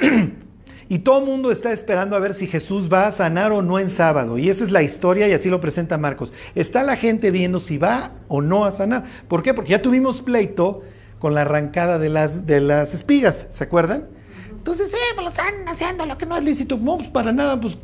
y 0.88 1.00
todo 1.00 1.18
el 1.18 1.26
mundo 1.26 1.52
está 1.52 1.72
esperando 1.72 2.16
a 2.16 2.20
ver 2.20 2.32
si 2.32 2.46
Jesús 2.46 2.90
va 2.90 3.06
a 3.06 3.12
sanar 3.12 3.52
o 3.52 3.60
no 3.60 3.78
en 3.78 3.90
sábado. 3.90 4.38
Y 4.38 4.48
esa 4.48 4.64
es 4.64 4.70
la 4.70 4.82
historia 4.82 5.28
y 5.28 5.32
así 5.32 5.50
lo 5.50 5.60
presenta 5.60 5.98
Marcos. 5.98 6.32
Está 6.54 6.82
la 6.84 6.96
gente 6.96 7.30
viendo 7.30 7.58
si 7.58 7.76
va 7.76 8.12
o 8.28 8.40
no 8.40 8.64
a 8.64 8.70
sanar. 8.70 9.04
¿Por 9.28 9.42
qué? 9.42 9.52
Porque 9.52 9.72
ya 9.72 9.82
tuvimos 9.82 10.22
pleito 10.22 10.82
con 11.24 11.34
la 11.34 11.40
arrancada 11.40 11.98
de 11.98 12.10
las, 12.10 12.44
de 12.44 12.60
las 12.60 12.92
espigas, 12.92 13.46
¿se 13.48 13.64
acuerdan? 13.64 14.08
Entonces, 14.50 14.90
sí, 14.90 14.98
pues 15.14 15.24
lo 15.24 15.30
están 15.30 15.66
haciendo, 15.66 16.04
lo 16.04 16.18
que 16.18 16.26
no 16.26 16.36
es 16.36 16.44
lícito. 16.44 16.76
No, 16.76 16.98
pues 16.98 17.08
para 17.08 17.32
nada, 17.32 17.58
pues 17.58 17.78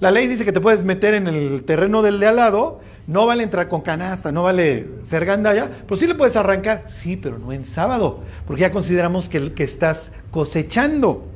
la 0.00 0.10
ley 0.10 0.26
dice 0.26 0.44
que 0.44 0.52
te 0.52 0.60
puedes 0.60 0.84
meter 0.84 1.14
en 1.14 1.28
el 1.28 1.62
terreno 1.64 2.02
del 2.02 2.20
de 2.20 2.26
al 2.26 2.36
lado, 2.36 2.80
no 3.06 3.24
vale 3.24 3.42
entrar 3.42 3.68
con 3.68 3.80
canasta, 3.80 4.32
no 4.32 4.42
vale 4.42 4.86
ser 5.02 5.24
gandalla, 5.24 5.70
pues 5.86 6.00
sí 6.00 6.06
le 6.06 6.14
puedes 6.14 6.36
arrancar, 6.36 6.84
sí, 6.88 7.16
pero 7.16 7.38
no 7.38 7.54
en 7.54 7.64
sábado, 7.64 8.20
porque 8.46 8.60
ya 8.60 8.70
consideramos 8.70 9.30
que, 9.30 9.54
que 9.54 9.64
estás 9.64 10.10
cosechando. 10.30 11.26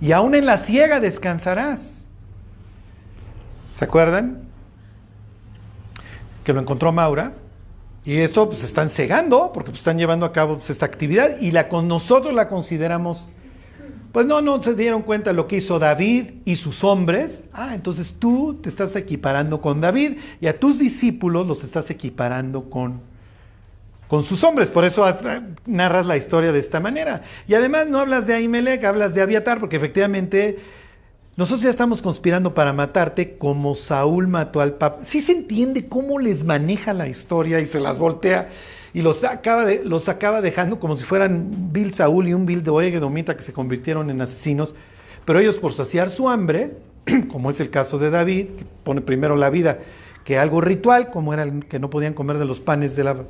Y 0.00 0.12
aún 0.12 0.36
en 0.36 0.46
la 0.46 0.58
siega 0.58 1.00
descansarás. 1.00 2.04
¿Se 3.72 3.84
acuerdan? 3.84 4.42
Que 6.44 6.52
lo 6.52 6.60
encontró 6.60 6.92
Maura. 6.92 7.32
Y 8.04 8.18
esto 8.18 8.48
pues 8.48 8.64
están 8.64 8.90
cegando, 8.90 9.50
porque 9.52 9.70
pues, 9.70 9.80
están 9.80 9.98
llevando 9.98 10.26
a 10.26 10.32
cabo 10.32 10.56
pues, 10.56 10.70
esta 10.70 10.86
actividad 10.86 11.40
y 11.40 11.52
la, 11.52 11.68
con 11.68 11.88
nosotros 11.88 12.34
la 12.34 12.48
consideramos 12.48 13.28
pues 14.14 14.26
no, 14.26 14.40
no 14.40 14.62
se 14.62 14.76
dieron 14.76 15.02
cuenta 15.02 15.30
de 15.30 15.34
lo 15.34 15.48
que 15.48 15.56
hizo 15.56 15.80
David 15.80 16.34
y 16.44 16.54
sus 16.54 16.84
hombres. 16.84 17.40
Ah, 17.52 17.74
entonces 17.74 18.14
tú 18.16 18.60
te 18.62 18.68
estás 18.68 18.94
equiparando 18.94 19.60
con 19.60 19.80
David 19.80 20.18
y 20.40 20.46
a 20.46 20.56
tus 20.56 20.78
discípulos 20.78 21.48
los 21.48 21.64
estás 21.64 21.90
equiparando 21.90 22.70
con, 22.70 23.00
con 24.06 24.22
sus 24.22 24.44
hombres. 24.44 24.68
Por 24.68 24.84
eso 24.84 25.04
narras 25.66 26.06
la 26.06 26.16
historia 26.16 26.52
de 26.52 26.60
esta 26.60 26.78
manera. 26.78 27.24
Y 27.48 27.54
además 27.54 27.88
no 27.88 27.98
hablas 27.98 28.28
de 28.28 28.34
Ahimelech, 28.34 28.84
hablas 28.84 29.16
de 29.16 29.22
Abiatar, 29.22 29.58
porque 29.58 29.78
efectivamente 29.78 30.58
nosotros 31.36 31.62
ya 31.62 31.70
estamos 31.70 32.00
conspirando 32.00 32.54
para 32.54 32.72
matarte 32.72 33.36
como 33.36 33.74
Saúl 33.74 34.28
mató 34.28 34.60
al 34.60 34.74
Papa. 34.74 35.04
Sí 35.04 35.20
se 35.20 35.32
entiende 35.32 35.88
cómo 35.88 36.20
les 36.20 36.44
maneja 36.44 36.92
la 36.92 37.08
historia 37.08 37.60
y 37.60 37.66
se 37.66 37.80
las 37.80 37.98
voltea 37.98 38.48
y 38.92 39.02
los 39.02 39.24
acaba, 39.24 39.64
de, 39.64 39.84
los 39.84 40.08
acaba 40.08 40.40
dejando 40.40 40.78
como 40.78 40.96
si 40.96 41.02
fueran 41.02 41.72
Bill 41.72 41.92
Saúl 41.92 42.28
y 42.28 42.34
un 42.34 42.46
Bill 42.46 42.62
de 42.62 42.70
Oegedomita 42.70 43.36
que 43.36 43.42
se 43.42 43.52
convirtieron 43.52 44.10
en 44.10 44.20
asesinos, 44.20 44.76
pero 45.24 45.40
ellos 45.40 45.58
por 45.58 45.72
saciar 45.72 46.10
su 46.10 46.28
hambre, 46.28 46.76
como 47.28 47.50
es 47.50 47.58
el 47.58 47.70
caso 47.70 47.98
de 47.98 48.10
David, 48.10 48.50
que 48.56 48.64
pone 48.84 49.00
primero 49.00 49.34
la 49.34 49.50
vida 49.50 49.80
que 50.24 50.38
algo 50.38 50.60
ritual, 50.60 51.10
como 51.10 51.34
era 51.34 51.46
que 51.68 51.78
no 51.78 51.90
podían 51.90 52.14
comer 52.14 52.38
de 52.38 52.46
los 52.46 52.60
panes 52.60 52.96
de 52.96 53.04
la, 53.04 53.24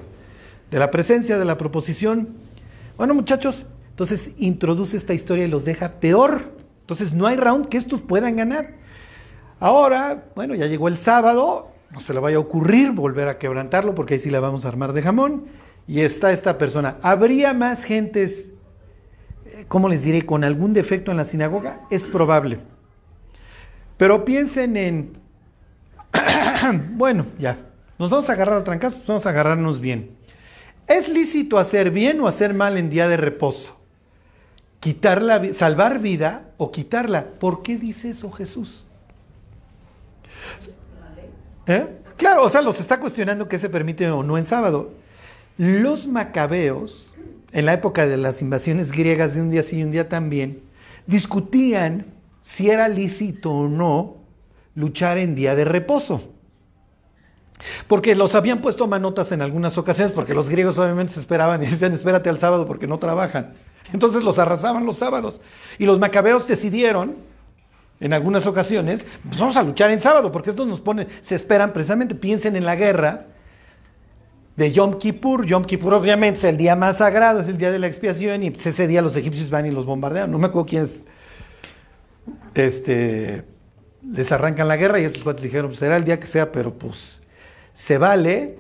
de 0.70 0.78
la 0.78 0.90
presencia, 0.90 1.38
de 1.38 1.44
la 1.44 1.58
proposición. 1.58 2.28
Bueno, 2.96 3.14
muchachos, 3.14 3.66
entonces 3.90 4.30
introduce 4.38 4.96
esta 4.96 5.12
historia 5.12 5.44
y 5.44 5.49
los 5.49 5.64
deja 5.64 5.94
peor. 5.94 6.52
Entonces 6.85 7.14
no 7.14 7.26
hay 7.26 7.37
round 7.37 7.69
que 7.69 7.79
estos 7.79 8.03
puedan 8.03 8.37
ganar. 8.37 8.75
Ahora, 9.59 10.26
bueno, 10.37 10.55
ya 10.55 10.67
llegó 10.67 10.88
el 10.88 10.99
sábado, 10.99 11.71
no 11.91 12.00
se 12.00 12.12
le 12.12 12.21
vaya 12.21 12.37
a 12.37 12.41
ocurrir 12.41 12.91
volver 12.91 13.26
a 13.29 13.38
quebrantarlo 13.38 13.95
porque 13.95 14.14
ahí 14.14 14.21
sí 14.21 14.29
la 14.29 14.41
vamos 14.41 14.67
a 14.67 14.69
armar 14.69 14.93
de 14.93 15.00
jamón. 15.00 15.47
Y 15.88 16.00
está 16.00 16.31
esta 16.33 16.59
persona. 16.59 16.99
¿Habría 17.00 17.55
más 17.55 17.85
gentes, 17.85 18.50
eh, 19.47 19.64
cómo 19.67 19.88
les 19.88 20.03
diré, 20.05 20.26
con 20.26 20.45
algún 20.45 20.75
defecto 20.75 21.11
en 21.11 21.17
la 21.17 21.25
sinagoga? 21.25 21.81
Es 21.91 22.05
probable. 22.05 22.59
Pero 23.97 24.26
piensen 24.26 24.76
en, 24.76 25.12
bueno, 26.91 27.26
ya, 27.38 27.59
nos 27.99 28.11
vamos 28.11 28.29
a 28.29 28.35
agarrar 28.35 28.59
a 28.59 28.64
trancas, 28.64 28.95
pues 28.95 29.07
vamos 29.07 29.25
a 29.25 29.31
agarrarnos 29.31 29.81
bien. 29.81 30.11
¿Es 30.87 31.09
lícito 31.09 31.59
hacer 31.59 31.91
bien 31.91 32.21
o 32.21 32.26
hacer 32.26 32.53
mal 32.53 32.76
en 32.76 32.91
día 32.91 33.09
de 33.09 33.17
reposo? 33.17 33.81
Quitar 34.85 35.23
la, 35.23 35.55
salvar 35.55 35.99
vida 35.99 36.50
o 36.59 36.71
quitarla. 36.71 37.25
¿Por 37.25 37.62
qué 37.62 37.79
dice 37.79 38.11
eso 38.11 38.31
Jesús? 38.31 38.85
¿Eh? 41.67 41.87
Claro, 42.19 42.45
o 42.45 42.50
sea, 42.50 42.61
los 42.61 42.79
está 42.81 43.00
cuestionando 43.00 43.49
que 43.49 43.59
se 43.59 43.71
permite 43.71 44.11
o 44.11 44.23
no 44.23 44.37
en 44.37 44.45
sábado. 44.45 44.93
Los 45.57 46.07
macabeos, 46.07 47.14
en 47.53 47.64
la 47.64 47.73
época 47.73 48.07
de 48.07 48.19
las 48.19 48.43
invasiones 48.43 48.93
griegas 48.93 49.35
de 49.35 49.41
un 49.41 49.49
día 49.49 49.62
sí 49.62 49.79
y 49.79 49.85
un 49.85 49.91
día 49.91 50.11
también, 50.11 50.61
discutían 51.07 52.05
si 52.43 52.69
era 52.69 52.87
lícito 52.88 53.53
o 53.53 53.69
no 53.71 54.17
luchar 54.75 55.17
en 55.17 55.35
día 55.35 55.55
de 55.55 55.64
reposo. 55.64 56.31
Porque 57.88 58.14
los 58.14 58.35
habían 58.35 58.61
puesto 58.61 58.87
manotas 58.87 59.33
en 59.33 59.41
algunas 59.41 59.79
ocasiones, 59.79 60.12
porque 60.12 60.35
los 60.35 60.50
griegos 60.50 60.76
obviamente 60.76 61.14
se 61.14 61.21
esperaban 61.21 61.62
y 61.62 61.69
decían, 61.69 61.95
espérate 61.95 62.29
al 62.29 62.38
sábado 62.38 62.67
porque 62.67 62.87
no 62.87 62.99
trabajan. 62.99 63.55
Entonces 63.94 64.24
los 64.24 64.40
arrasaban 64.40 64.84
los 64.84 64.96
sábados. 64.96 65.40
Y 65.78 65.86
los 65.86 66.00
macabeos 66.00 66.48
decidieron 66.48 67.14
en 68.00 68.12
algunas 68.12 68.44
ocasiones, 68.44 69.06
pues 69.22 69.38
vamos 69.38 69.56
a 69.56 69.62
luchar 69.62 69.92
en 69.92 70.00
sábado, 70.00 70.32
porque 70.32 70.50
esto 70.50 70.66
nos 70.66 70.80
pone, 70.80 71.06
se 71.22 71.36
esperan 71.36 71.72
precisamente, 71.72 72.16
piensen 72.16 72.56
en 72.56 72.64
la 72.64 72.74
guerra 72.74 73.28
de 74.56 74.72
Yom 74.72 74.94
Kippur. 74.94 75.46
Yom 75.46 75.64
Kippur 75.64 75.94
obviamente 75.94 76.38
es 76.38 76.44
el 76.44 76.56
día 76.56 76.74
más 76.74 76.98
sagrado, 76.98 77.38
es 77.38 77.46
el 77.46 77.56
día 77.56 77.70
de 77.70 77.78
la 77.78 77.86
expiación, 77.86 78.42
y 78.42 78.50
pues, 78.50 78.66
ese 78.66 78.88
día 78.88 79.00
los 79.00 79.14
egipcios 79.14 79.48
van 79.48 79.64
y 79.64 79.70
los 79.70 79.86
bombardean. 79.86 80.28
No 80.28 80.40
me 80.40 80.48
acuerdo 80.48 80.66
quiénes 80.66 81.06
este, 82.56 83.44
les 84.12 84.32
arrancan 84.32 84.66
la 84.66 84.76
guerra 84.76 84.98
y 84.98 85.04
estos 85.04 85.22
cuatro 85.22 85.44
dijeron, 85.44 85.68
pues 85.68 85.78
será 85.78 85.96
el 85.96 86.04
día 86.04 86.18
que 86.18 86.26
sea, 86.26 86.50
pero 86.50 86.74
pues 86.74 87.22
se 87.74 87.96
vale 87.96 88.58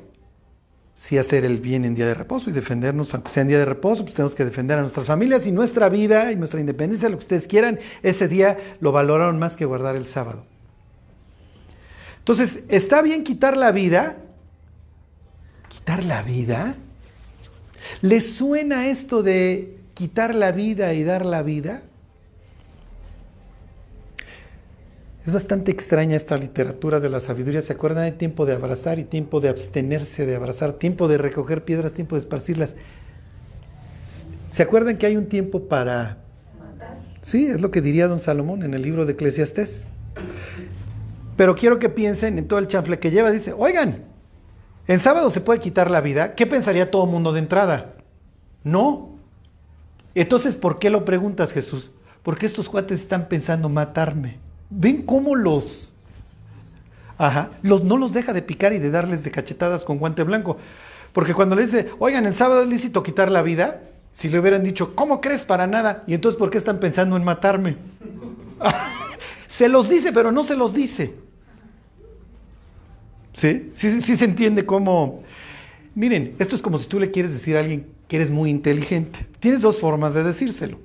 sí 1.04 1.18
hacer 1.18 1.44
el 1.44 1.58
bien 1.58 1.84
en 1.84 1.94
día 1.94 2.06
de 2.06 2.14
reposo 2.14 2.48
y 2.48 2.54
defendernos, 2.54 3.12
aunque 3.12 3.28
sea 3.28 3.42
en 3.42 3.48
día 3.48 3.58
de 3.58 3.66
reposo, 3.66 4.04
pues 4.04 4.14
tenemos 4.14 4.34
que 4.34 4.46
defender 4.46 4.78
a 4.78 4.80
nuestras 4.80 5.04
familias 5.04 5.46
y 5.46 5.52
nuestra 5.52 5.90
vida 5.90 6.32
y 6.32 6.36
nuestra 6.36 6.60
independencia, 6.60 7.10
lo 7.10 7.18
que 7.18 7.24
ustedes 7.24 7.46
quieran, 7.46 7.78
ese 8.02 8.26
día 8.26 8.56
lo 8.80 8.90
valoraron 8.90 9.38
más 9.38 9.54
que 9.54 9.66
guardar 9.66 9.96
el 9.96 10.06
sábado. 10.06 10.46
Entonces, 12.20 12.60
¿está 12.70 13.02
bien 13.02 13.22
quitar 13.22 13.54
la 13.54 13.70
vida? 13.70 14.16
¿Quitar 15.68 16.04
la 16.04 16.22
vida? 16.22 16.74
¿Les 18.00 18.34
suena 18.34 18.86
esto 18.86 19.22
de 19.22 19.76
quitar 19.92 20.34
la 20.34 20.52
vida 20.52 20.94
y 20.94 21.04
dar 21.04 21.26
la 21.26 21.42
vida? 21.42 21.82
Es 25.26 25.32
bastante 25.32 25.70
extraña 25.70 26.16
esta 26.16 26.36
literatura 26.36 27.00
de 27.00 27.08
la 27.08 27.18
sabiduría. 27.18 27.62
¿Se 27.62 27.72
acuerdan? 27.72 28.04
Hay 28.04 28.12
tiempo 28.12 28.44
de 28.44 28.52
abrazar 28.52 28.98
y 28.98 29.04
tiempo 29.04 29.40
de 29.40 29.48
abstenerse 29.48 30.26
de 30.26 30.36
abrazar, 30.36 30.74
tiempo 30.74 31.08
de 31.08 31.16
recoger 31.16 31.64
piedras, 31.64 31.92
tiempo 31.92 32.14
de 32.14 32.20
esparcirlas. 32.20 32.76
¿Se 34.50 34.62
acuerdan 34.62 34.98
que 34.98 35.06
hay 35.06 35.16
un 35.16 35.26
tiempo 35.26 35.66
para... 35.66 36.18
Matar. 36.58 36.98
Sí, 37.22 37.46
es 37.46 37.62
lo 37.62 37.70
que 37.70 37.80
diría 37.80 38.06
don 38.06 38.18
Salomón 38.18 38.62
en 38.64 38.74
el 38.74 38.82
libro 38.82 39.06
de 39.06 39.12
Eclesiastés. 39.12 39.82
Pero 41.36 41.54
quiero 41.54 41.78
que 41.78 41.88
piensen 41.88 42.38
en 42.38 42.46
todo 42.46 42.58
el 42.58 42.68
chanfle 42.68 42.98
que 42.98 43.10
lleva. 43.10 43.30
Dice, 43.30 43.54
oigan, 43.56 44.04
¿en 44.86 44.98
sábado 44.98 45.30
se 45.30 45.40
puede 45.40 45.58
quitar 45.58 45.90
la 45.90 46.02
vida? 46.02 46.34
¿Qué 46.34 46.46
pensaría 46.46 46.90
todo 46.90 47.04
el 47.04 47.10
mundo 47.10 47.32
de 47.32 47.40
entrada? 47.40 47.94
No. 48.62 49.16
Entonces, 50.14 50.54
¿por 50.54 50.78
qué 50.78 50.90
lo 50.90 51.06
preguntas, 51.06 51.50
Jesús? 51.52 51.90
Porque 52.22 52.44
estos 52.44 52.68
cuates 52.68 53.00
están 53.00 53.26
pensando 53.28 53.70
matarme. 53.70 54.43
¿Ven 54.70 55.02
cómo 55.02 55.34
los, 55.34 55.92
ajá, 57.18 57.50
los 57.62 57.84
no 57.84 57.96
los 57.96 58.12
deja 58.12 58.32
de 58.32 58.42
picar 58.42 58.72
y 58.72 58.78
de 58.78 58.90
darles 58.90 59.22
de 59.22 59.30
cachetadas 59.30 59.84
con 59.84 59.98
guante 59.98 60.22
blanco? 60.22 60.56
Porque 61.12 61.34
cuando 61.34 61.54
le 61.54 61.62
dice, 61.62 61.90
oigan, 61.98 62.26
el 62.26 62.34
sábado 62.34 62.62
es 62.62 62.68
lícito 62.68 63.02
quitar 63.02 63.30
la 63.30 63.42
vida, 63.42 63.82
si 64.12 64.28
le 64.28 64.38
hubieran 64.38 64.64
dicho, 64.64 64.94
¿cómo 64.94 65.20
crees 65.20 65.44
para 65.44 65.66
nada? 65.66 66.04
Y 66.06 66.14
entonces, 66.14 66.38
¿por 66.38 66.50
qué 66.50 66.58
están 66.58 66.80
pensando 66.80 67.16
en 67.16 67.24
matarme? 67.24 67.76
se 69.48 69.68
los 69.68 69.88
dice, 69.88 70.12
pero 70.12 70.32
no 70.32 70.42
se 70.42 70.56
los 70.56 70.74
dice. 70.74 71.14
¿Sí? 73.32 73.70
¿Sí, 73.74 74.00
sí 74.00 74.16
se 74.16 74.24
entiende 74.24 74.64
cómo... 74.64 75.22
Miren, 75.94 76.34
esto 76.38 76.56
es 76.56 76.62
como 76.62 76.78
si 76.78 76.88
tú 76.88 76.98
le 76.98 77.10
quieres 77.10 77.32
decir 77.32 77.56
a 77.56 77.60
alguien 77.60 77.86
que 78.08 78.16
eres 78.16 78.30
muy 78.30 78.50
inteligente. 78.50 79.26
Tienes 79.38 79.62
dos 79.62 79.80
formas 79.80 80.14
de 80.14 80.24
decírselo. 80.24 80.78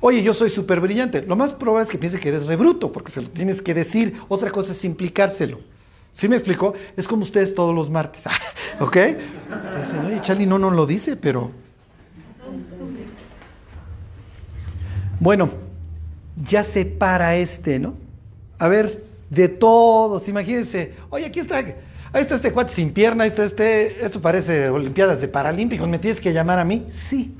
Oye, 0.00 0.22
yo 0.22 0.32
soy 0.34 0.50
súper 0.50 0.80
brillante. 0.80 1.22
Lo 1.22 1.36
más 1.36 1.52
probable 1.52 1.84
es 1.84 1.90
que 1.90 1.98
piense 1.98 2.20
que 2.20 2.28
eres 2.28 2.46
rebruto, 2.46 2.92
porque 2.92 3.10
se 3.10 3.22
lo 3.22 3.28
tienes 3.28 3.62
que 3.62 3.74
decir. 3.74 4.20
Otra 4.28 4.50
cosa 4.50 4.72
es 4.72 4.84
implicárselo. 4.84 5.60
¿Sí 6.12 6.28
me 6.28 6.36
explicó? 6.36 6.74
Es 6.96 7.06
como 7.06 7.22
ustedes 7.22 7.54
todos 7.54 7.74
los 7.74 7.90
martes. 7.90 8.22
¿Ok? 8.80 8.96
Oye, 10.06 10.20
Charlie 10.20 10.46
no 10.46 10.58
nos 10.58 10.72
lo 10.72 10.86
dice, 10.86 11.16
pero... 11.16 11.50
Bueno, 15.20 15.50
ya 16.48 16.62
se 16.62 16.84
para 16.84 17.36
este, 17.36 17.78
¿no? 17.78 17.94
A 18.58 18.68
ver, 18.68 19.04
de 19.30 19.48
todos, 19.48 20.28
imagínense. 20.28 20.94
Oye, 21.10 21.26
aquí 21.26 21.40
está, 21.40 21.58
ahí 21.58 21.74
está 22.14 22.36
este 22.36 22.52
cuate 22.52 22.72
sin 22.72 22.92
pierna, 22.92 23.24
ahí 23.24 23.30
está 23.30 23.44
este, 23.44 24.04
esto 24.04 24.20
parece 24.20 24.68
Olimpiadas 24.68 25.20
de 25.20 25.28
Paralímpicos, 25.28 25.88
¿me 25.88 25.98
tienes 25.98 26.20
que 26.20 26.32
llamar 26.32 26.58
a 26.58 26.64
mí? 26.64 26.86
Sí. 26.94 27.34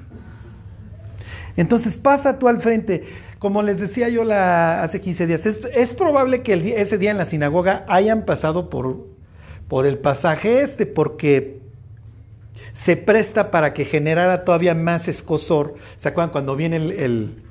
Entonces 1.59 1.97
pasa 1.97 2.39
tú 2.39 2.47
al 2.47 2.61
frente. 2.61 3.05
Como 3.41 3.63
les 3.63 3.81
decía 3.81 4.09
yo 4.09 4.23
la, 4.23 4.83
hace 4.83 5.01
15 5.01 5.27
días, 5.27 5.45
es, 5.45 5.95
probable 5.95 6.43
que 6.43 6.75
ese 6.77 6.99
día 6.99 7.11
en 7.11 7.19
la 7.19 7.25
sinagoga 7.25 7.85
hayan 7.89 8.25
pasado 8.25 8.71
por, 8.71 9.07
por 9.67 9.85
el 9.85 9.99
pasaje 9.99 10.63
este, 10.63 10.87
porque 10.87 11.61
se 12.73 12.97
presta 12.97 13.51
para 13.51 13.75
que 13.75 13.85
generara 13.85 14.45
todavía 14.45 14.75
más 14.77 15.09
escosor. 15.09 15.75
¿Se 15.97 16.09
acuerdan 16.09 16.31
cuando 16.31 16.55
viene 16.55 16.77
el, 16.77 17.43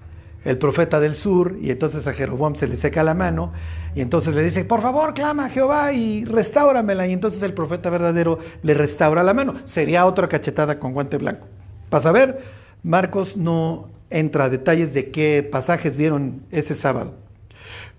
el, 0.45 0.57
profeta 0.57 1.01
del 1.01 1.13
sur 1.13 1.57
y 1.61 1.71
entonces 1.71 2.07
a 2.07 2.13
Jeroboam 2.13 2.55
se 2.55 2.67
le 2.67 2.77
seca 2.77 3.03
la 3.03 3.13
mano 3.13 3.51
y 3.93 3.99
entonces 3.99 4.35
le 4.35 4.41
dice, 4.41 4.63
por 4.63 4.81
favor, 4.81 5.13
clama 5.13 5.47
a 5.47 5.49
Jehová 5.49 5.91
y 5.91 6.23
restáuramela. 6.23 7.07
Y 7.07 7.13
entonces 7.13 7.43
el 7.43 7.53
profeta 7.53 7.89
verdadero 7.89 8.39
le 8.63 8.73
restaura 8.73 9.21
la 9.21 9.33
mano. 9.33 9.55
Sería 9.65 10.05
otra 10.05 10.29
cachetada 10.29 10.79
con 10.79 10.93
guante 10.93 11.17
blanco. 11.17 11.47
Para 11.89 12.11
ver, 12.13 12.41
Marcos 12.83 13.35
no 13.35 13.96
entra 14.09 14.45
a 14.45 14.49
detalles 14.49 14.93
de 14.93 15.11
qué 15.11 15.47
pasajes 15.49 15.95
vieron 15.95 16.43
ese 16.51 16.73
sábado. 16.73 17.15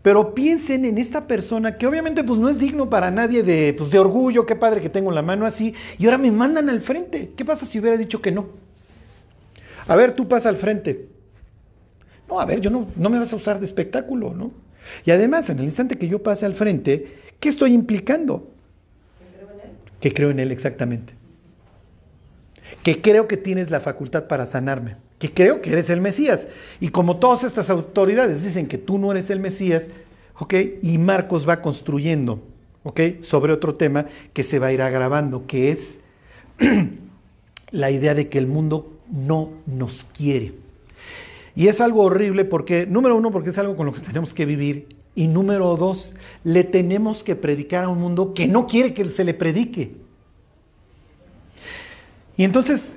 Pero 0.02 0.34
piensen 0.34 0.84
en 0.84 0.96
esta 0.96 1.26
persona 1.26 1.76
que 1.76 1.86
obviamente 1.86 2.22
pues 2.24 2.38
no 2.38 2.48
es 2.48 2.58
digno 2.58 2.88
para 2.88 3.10
nadie 3.10 3.42
de, 3.42 3.74
pues, 3.76 3.90
de 3.90 3.98
orgullo, 3.98 4.46
qué 4.46 4.54
padre 4.56 4.80
que 4.80 4.88
tengo 4.88 5.10
la 5.10 5.22
mano 5.22 5.44
así, 5.44 5.74
y 5.98 6.04
ahora 6.04 6.18
me 6.18 6.30
mandan 6.30 6.68
al 6.68 6.80
frente. 6.80 7.32
¿Qué 7.36 7.44
pasa 7.44 7.66
si 7.66 7.78
hubiera 7.78 7.96
dicho 7.96 8.22
que 8.22 8.30
no? 8.30 8.48
A 9.86 9.96
ver, 9.96 10.12
tú 10.12 10.28
pasa 10.28 10.48
al 10.48 10.56
frente. 10.56 11.08
No, 12.28 12.40
a 12.40 12.46
ver, 12.46 12.60
yo 12.60 12.70
no, 12.70 12.86
no 12.94 13.10
me 13.10 13.18
vas 13.18 13.32
a 13.32 13.36
usar 13.36 13.58
de 13.58 13.66
espectáculo, 13.66 14.34
¿no? 14.34 14.52
Y 15.04 15.10
además, 15.10 15.50
en 15.50 15.58
el 15.58 15.64
instante 15.64 15.98
que 15.98 16.08
yo 16.08 16.22
pase 16.22 16.46
al 16.46 16.54
frente, 16.54 17.18
¿qué 17.40 17.48
estoy 17.48 17.72
implicando? 17.72 18.50
Que 19.18 19.36
creo 19.36 19.50
en 19.50 19.60
él. 19.60 19.70
Que 20.00 20.14
creo 20.14 20.30
en 20.30 20.38
él, 20.38 20.52
exactamente. 20.52 21.14
Que 22.82 23.00
creo 23.00 23.26
que 23.26 23.36
tienes 23.36 23.70
la 23.70 23.80
facultad 23.80 24.28
para 24.28 24.46
sanarme 24.46 24.96
que 25.18 25.32
creo 25.32 25.60
que 25.60 25.72
eres 25.72 25.90
el 25.90 26.00
Mesías. 26.00 26.46
Y 26.80 26.88
como 26.88 27.16
todas 27.16 27.44
estas 27.44 27.70
autoridades 27.70 28.42
dicen 28.42 28.68
que 28.68 28.78
tú 28.78 28.98
no 28.98 29.10
eres 29.10 29.30
el 29.30 29.40
Mesías, 29.40 29.88
¿ok? 30.38 30.54
Y 30.82 30.98
Marcos 30.98 31.48
va 31.48 31.60
construyendo, 31.60 32.40
¿ok? 32.84 33.00
Sobre 33.20 33.52
otro 33.52 33.74
tema 33.74 34.06
que 34.32 34.44
se 34.44 34.58
va 34.58 34.68
a 34.68 34.72
ir 34.72 34.82
agravando, 34.82 35.46
que 35.46 35.72
es 35.72 35.98
la 37.70 37.90
idea 37.90 38.14
de 38.14 38.28
que 38.28 38.38
el 38.38 38.46
mundo 38.46 38.98
no 39.10 39.50
nos 39.66 40.04
quiere. 40.04 40.54
Y 41.56 41.66
es 41.66 41.80
algo 41.80 42.02
horrible 42.02 42.44
porque, 42.44 42.86
número 42.86 43.16
uno, 43.16 43.32
porque 43.32 43.50
es 43.50 43.58
algo 43.58 43.76
con 43.76 43.86
lo 43.86 43.92
que 43.92 44.00
tenemos 44.00 44.32
que 44.32 44.46
vivir. 44.46 44.86
Y 45.16 45.26
número 45.26 45.76
dos, 45.76 46.14
le 46.44 46.62
tenemos 46.62 47.24
que 47.24 47.34
predicar 47.34 47.84
a 47.84 47.88
un 47.88 47.98
mundo 47.98 48.32
que 48.32 48.46
no 48.46 48.68
quiere 48.68 48.94
que 48.94 49.04
se 49.06 49.24
le 49.24 49.34
predique. 49.34 49.96
Y 52.36 52.44
entonces 52.44 52.92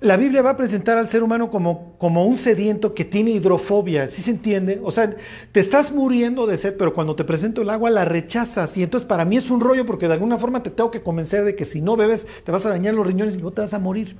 la 0.00 0.18
Biblia 0.18 0.42
va 0.42 0.50
a 0.50 0.56
presentar 0.56 0.98
al 0.98 1.08
ser 1.08 1.22
humano 1.22 1.50
como, 1.50 1.94
como 1.98 2.26
un 2.26 2.36
sediento 2.36 2.94
que 2.94 3.04
tiene 3.04 3.30
hidrofobia, 3.30 4.08
¿sí 4.08 4.20
se 4.20 4.30
entiende? 4.30 4.78
O 4.84 4.90
sea, 4.90 5.16
te 5.52 5.60
estás 5.60 5.90
muriendo 5.90 6.46
de 6.46 6.58
sed, 6.58 6.76
pero 6.76 6.92
cuando 6.92 7.16
te 7.16 7.24
presento 7.24 7.62
el 7.62 7.70
agua 7.70 7.88
la 7.88 8.04
rechazas. 8.04 8.76
Y 8.76 8.82
entonces 8.82 9.06
para 9.06 9.24
mí 9.24 9.38
es 9.38 9.50
un 9.50 9.60
rollo 9.60 9.86
porque 9.86 10.06
de 10.06 10.14
alguna 10.14 10.38
forma 10.38 10.62
te 10.62 10.70
tengo 10.70 10.90
que 10.90 11.02
convencer 11.02 11.44
de 11.44 11.54
que 11.54 11.64
si 11.64 11.80
no 11.80 11.96
bebes 11.96 12.26
te 12.44 12.52
vas 12.52 12.66
a 12.66 12.68
dañar 12.68 12.92
los 12.92 13.06
riñones 13.06 13.34
y 13.34 13.38
no 13.38 13.50
te 13.52 13.62
vas 13.62 13.72
a 13.72 13.78
morir. 13.78 14.16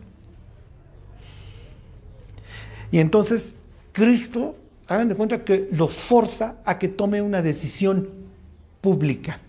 Y 2.91 2.99
entonces 2.99 3.55
Cristo, 3.93 4.57
hagan 4.89 5.09
de 5.09 5.15
cuenta 5.15 5.45
que 5.45 5.69
los 5.73 5.95
forza 5.95 6.57
a 6.65 6.79
que 6.79 6.89
tome 6.89 7.21
una 7.21 7.43
decisión 7.43 8.09
pública. 8.81 9.41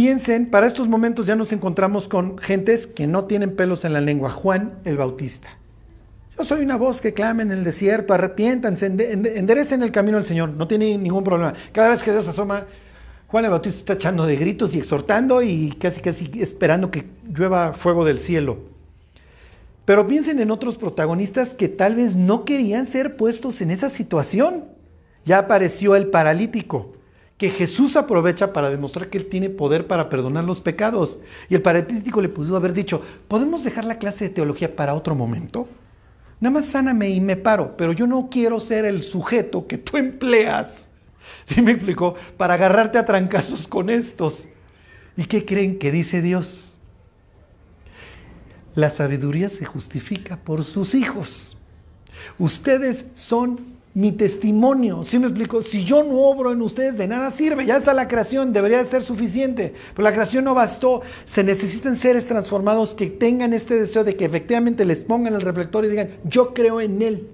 Piensen, 0.00 0.46
para 0.46 0.66
estos 0.66 0.88
momentos 0.88 1.26
ya 1.26 1.36
nos 1.36 1.52
encontramos 1.52 2.08
con 2.08 2.38
gentes 2.38 2.86
que 2.86 3.06
no 3.06 3.26
tienen 3.26 3.54
pelos 3.54 3.84
en 3.84 3.92
la 3.92 4.00
lengua. 4.00 4.30
Juan 4.30 4.78
el 4.86 4.96
Bautista. 4.96 5.48
Yo 6.38 6.42
soy 6.46 6.64
una 6.64 6.76
voz 6.76 7.02
que 7.02 7.12
clama 7.12 7.42
en 7.42 7.52
el 7.52 7.64
desierto, 7.64 8.14
arrepiéntanse, 8.14 8.86
enderecen 8.86 9.82
el 9.82 9.92
camino 9.92 10.16
del 10.16 10.24
Señor, 10.24 10.54
no 10.54 10.66
tiene 10.66 10.96
ningún 10.96 11.22
problema. 11.22 11.52
Cada 11.72 11.90
vez 11.90 12.02
que 12.02 12.12
Dios 12.12 12.26
asoma, 12.26 12.64
Juan 13.26 13.44
el 13.44 13.50
Bautista 13.50 13.78
está 13.78 13.92
echando 13.92 14.24
de 14.24 14.36
gritos 14.36 14.74
y 14.74 14.78
exhortando 14.78 15.42
y 15.42 15.72
casi 15.78 16.00
casi 16.00 16.30
esperando 16.40 16.90
que 16.90 17.04
llueva 17.28 17.74
fuego 17.74 18.06
del 18.06 18.20
cielo. 18.20 18.56
Pero 19.84 20.06
piensen 20.06 20.40
en 20.40 20.50
otros 20.50 20.78
protagonistas 20.78 21.50
que 21.50 21.68
tal 21.68 21.96
vez 21.96 22.16
no 22.16 22.46
querían 22.46 22.86
ser 22.86 23.18
puestos 23.18 23.60
en 23.60 23.70
esa 23.70 23.90
situación. 23.90 24.64
Ya 25.26 25.40
apareció 25.40 25.94
el 25.94 26.06
paralítico 26.06 26.92
que 27.40 27.48
Jesús 27.48 27.96
aprovecha 27.96 28.52
para 28.52 28.68
demostrar 28.68 29.08
que 29.08 29.16
Él 29.16 29.24
tiene 29.24 29.48
poder 29.48 29.86
para 29.86 30.10
perdonar 30.10 30.44
los 30.44 30.60
pecados. 30.60 31.16
Y 31.48 31.54
el 31.54 31.62
paralítico 31.62 32.20
le 32.20 32.28
pudo 32.28 32.54
haber 32.54 32.74
dicho, 32.74 33.00
¿podemos 33.28 33.64
dejar 33.64 33.86
la 33.86 33.96
clase 33.98 34.26
de 34.26 34.34
teología 34.34 34.76
para 34.76 34.92
otro 34.92 35.14
momento? 35.14 35.66
Nada 36.38 36.52
más 36.52 36.66
sáname 36.66 37.08
y 37.08 37.18
me 37.18 37.36
paro, 37.36 37.78
pero 37.78 37.92
yo 37.92 38.06
no 38.06 38.28
quiero 38.30 38.60
ser 38.60 38.84
el 38.84 39.02
sujeto 39.02 39.66
que 39.66 39.78
tú 39.78 39.96
empleas. 39.96 40.86
¿Sí 41.46 41.62
me 41.62 41.70
explicó? 41.70 42.14
Para 42.36 42.54
agarrarte 42.54 42.98
a 42.98 43.06
trancazos 43.06 43.66
con 43.66 43.88
estos. 43.88 44.46
¿Y 45.16 45.24
qué 45.24 45.46
creen 45.46 45.78
que 45.78 45.90
dice 45.90 46.20
Dios? 46.20 46.74
La 48.74 48.90
sabiduría 48.90 49.48
se 49.48 49.64
justifica 49.64 50.36
por 50.36 50.62
sus 50.62 50.94
hijos. 50.94 51.56
Ustedes 52.38 53.06
son 53.14 53.69
mi 53.92 54.12
testimonio. 54.12 55.02
¿Sí 55.04 55.18
me 55.18 55.26
explico? 55.26 55.62
Si 55.62 55.84
yo 55.84 56.02
no 56.04 56.20
obro 56.20 56.52
en 56.52 56.62
ustedes, 56.62 56.96
de 56.96 57.08
nada 57.08 57.30
sirve. 57.32 57.66
Ya 57.66 57.76
está 57.76 57.92
la 57.92 58.06
creación, 58.06 58.52
debería 58.52 58.84
ser 58.84 59.02
suficiente. 59.02 59.74
Pero 59.94 60.04
la 60.04 60.12
creación 60.12 60.44
no 60.44 60.54
bastó. 60.54 61.02
Se 61.24 61.42
necesitan 61.42 61.96
seres 61.96 62.26
transformados 62.26 62.94
que 62.94 63.08
tengan 63.08 63.52
este 63.52 63.74
deseo 63.76 64.04
de 64.04 64.14
que 64.14 64.24
efectivamente 64.24 64.84
les 64.84 65.04
pongan 65.04 65.34
el 65.34 65.40
reflector 65.40 65.84
y 65.84 65.88
digan, 65.88 66.10
yo 66.24 66.54
creo 66.54 66.80
en 66.80 67.02
Él. 67.02 67.28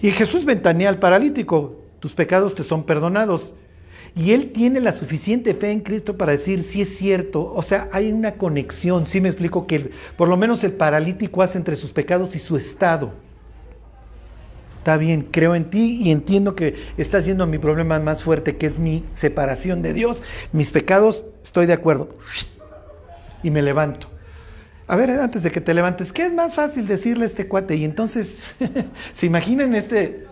Y 0.00 0.10
Jesús 0.10 0.44
ventanea 0.44 0.88
al 0.88 0.98
paralítico, 0.98 1.76
tus 2.00 2.14
pecados 2.14 2.54
te 2.54 2.62
son 2.62 2.84
perdonados. 2.84 3.52
Y 4.14 4.32
él 4.32 4.52
tiene 4.52 4.80
la 4.80 4.94
suficiente 4.94 5.52
fe 5.52 5.70
en 5.72 5.80
Cristo 5.80 6.16
para 6.16 6.32
decir 6.32 6.62
si 6.62 6.80
es 6.80 6.96
cierto. 6.96 7.52
O 7.54 7.62
sea, 7.62 7.90
hay 7.92 8.10
una 8.10 8.36
conexión. 8.36 9.04
Sí 9.04 9.20
me 9.20 9.28
explico 9.28 9.66
que 9.66 9.90
por 10.16 10.28
lo 10.28 10.38
menos 10.38 10.64
el 10.64 10.72
paralítico 10.72 11.42
hace 11.42 11.58
entre 11.58 11.76
sus 11.76 11.92
pecados 11.92 12.34
y 12.34 12.38
su 12.38 12.56
estado 12.56 13.25
está 14.86 14.98
bien, 14.98 15.26
creo 15.32 15.56
en 15.56 15.68
ti 15.68 15.98
y 16.00 16.12
entiendo 16.12 16.54
que 16.54 16.76
estás 16.96 17.26
yendo 17.26 17.42
a 17.42 17.48
mi 17.48 17.58
problema 17.58 17.98
más 17.98 18.22
fuerte, 18.22 18.56
que 18.56 18.66
es 18.66 18.78
mi 18.78 19.04
separación 19.14 19.82
de 19.82 19.92
Dios, 19.92 20.22
mis 20.52 20.70
pecados, 20.70 21.24
estoy 21.42 21.66
de 21.66 21.72
acuerdo. 21.72 22.10
Y 23.42 23.50
me 23.50 23.62
levanto. 23.62 24.08
A 24.86 24.94
ver, 24.94 25.10
antes 25.10 25.42
de 25.42 25.50
que 25.50 25.60
te 25.60 25.74
levantes, 25.74 26.12
¿qué 26.12 26.26
es 26.26 26.32
más 26.32 26.54
fácil 26.54 26.86
decirle 26.86 27.24
a 27.24 27.26
este 27.26 27.48
cuate? 27.48 27.74
Y 27.74 27.84
entonces, 27.84 28.38
¿se 29.12 29.26
imaginan 29.26 29.74
este? 29.74 30.28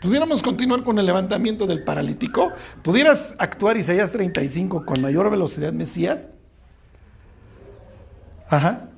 ¿Pudiéramos 0.00 0.40
continuar 0.40 0.84
con 0.84 0.96
el 1.00 1.06
levantamiento 1.06 1.66
del 1.66 1.82
paralítico? 1.82 2.52
¿Pudieras 2.84 3.34
actuar 3.38 3.76
Isaías 3.76 4.12
35 4.12 4.86
con 4.86 5.02
mayor 5.02 5.28
velocidad, 5.32 5.72
Mesías? 5.72 6.28
Ajá. 8.48 8.90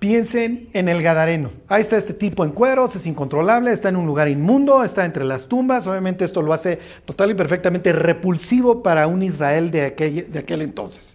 Piensen 0.00 0.68
en 0.72 0.88
el 0.88 1.02
Gadareno. 1.02 1.52
Ahí 1.68 1.82
está 1.82 1.96
este 1.96 2.14
tipo 2.14 2.44
en 2.44 2.50
cueros, 2.50 2.96
es 2.96 3.06
incontrolable, 3.06 3.70
está 3.70 3.90
en 3.90 3.96
un 3.96 4.06
lugar 4.06 4.28
inmundo, 4.28 4.82
está 4.82 5.04
entre 5.04 5.24
las 5.24 5.46
tumbas. 5.46 5.86
Obviamente 5.86 6.24
esto 6.24 6.42
lo 6.42 6.52
hace 6.52 6.80
total 7.04 7.30
y 7.30 7.34
perfectamente 7.34 7.92
repulsivo 7.92 8.82
para 8.82 9.06
un 9.06 9.22
Israel 9.22 9.70
de 9.70 9.82
aquel, 9.82 10.32
de 10.32 10.38
aquel 10.38 10.62
entonces. 10.62 11.14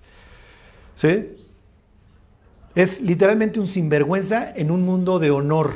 ¿Sí? 0.95 1.36
Es 2.76 3.02
literalmente 3.02 3.60
un 3.60 3.67
sinvergüenza 3.67 4.54
en 4.56 4.71
un 4.71 4.84
mundo 4.84 5.19
de 5.19 5.32
honor. 5.32 5.74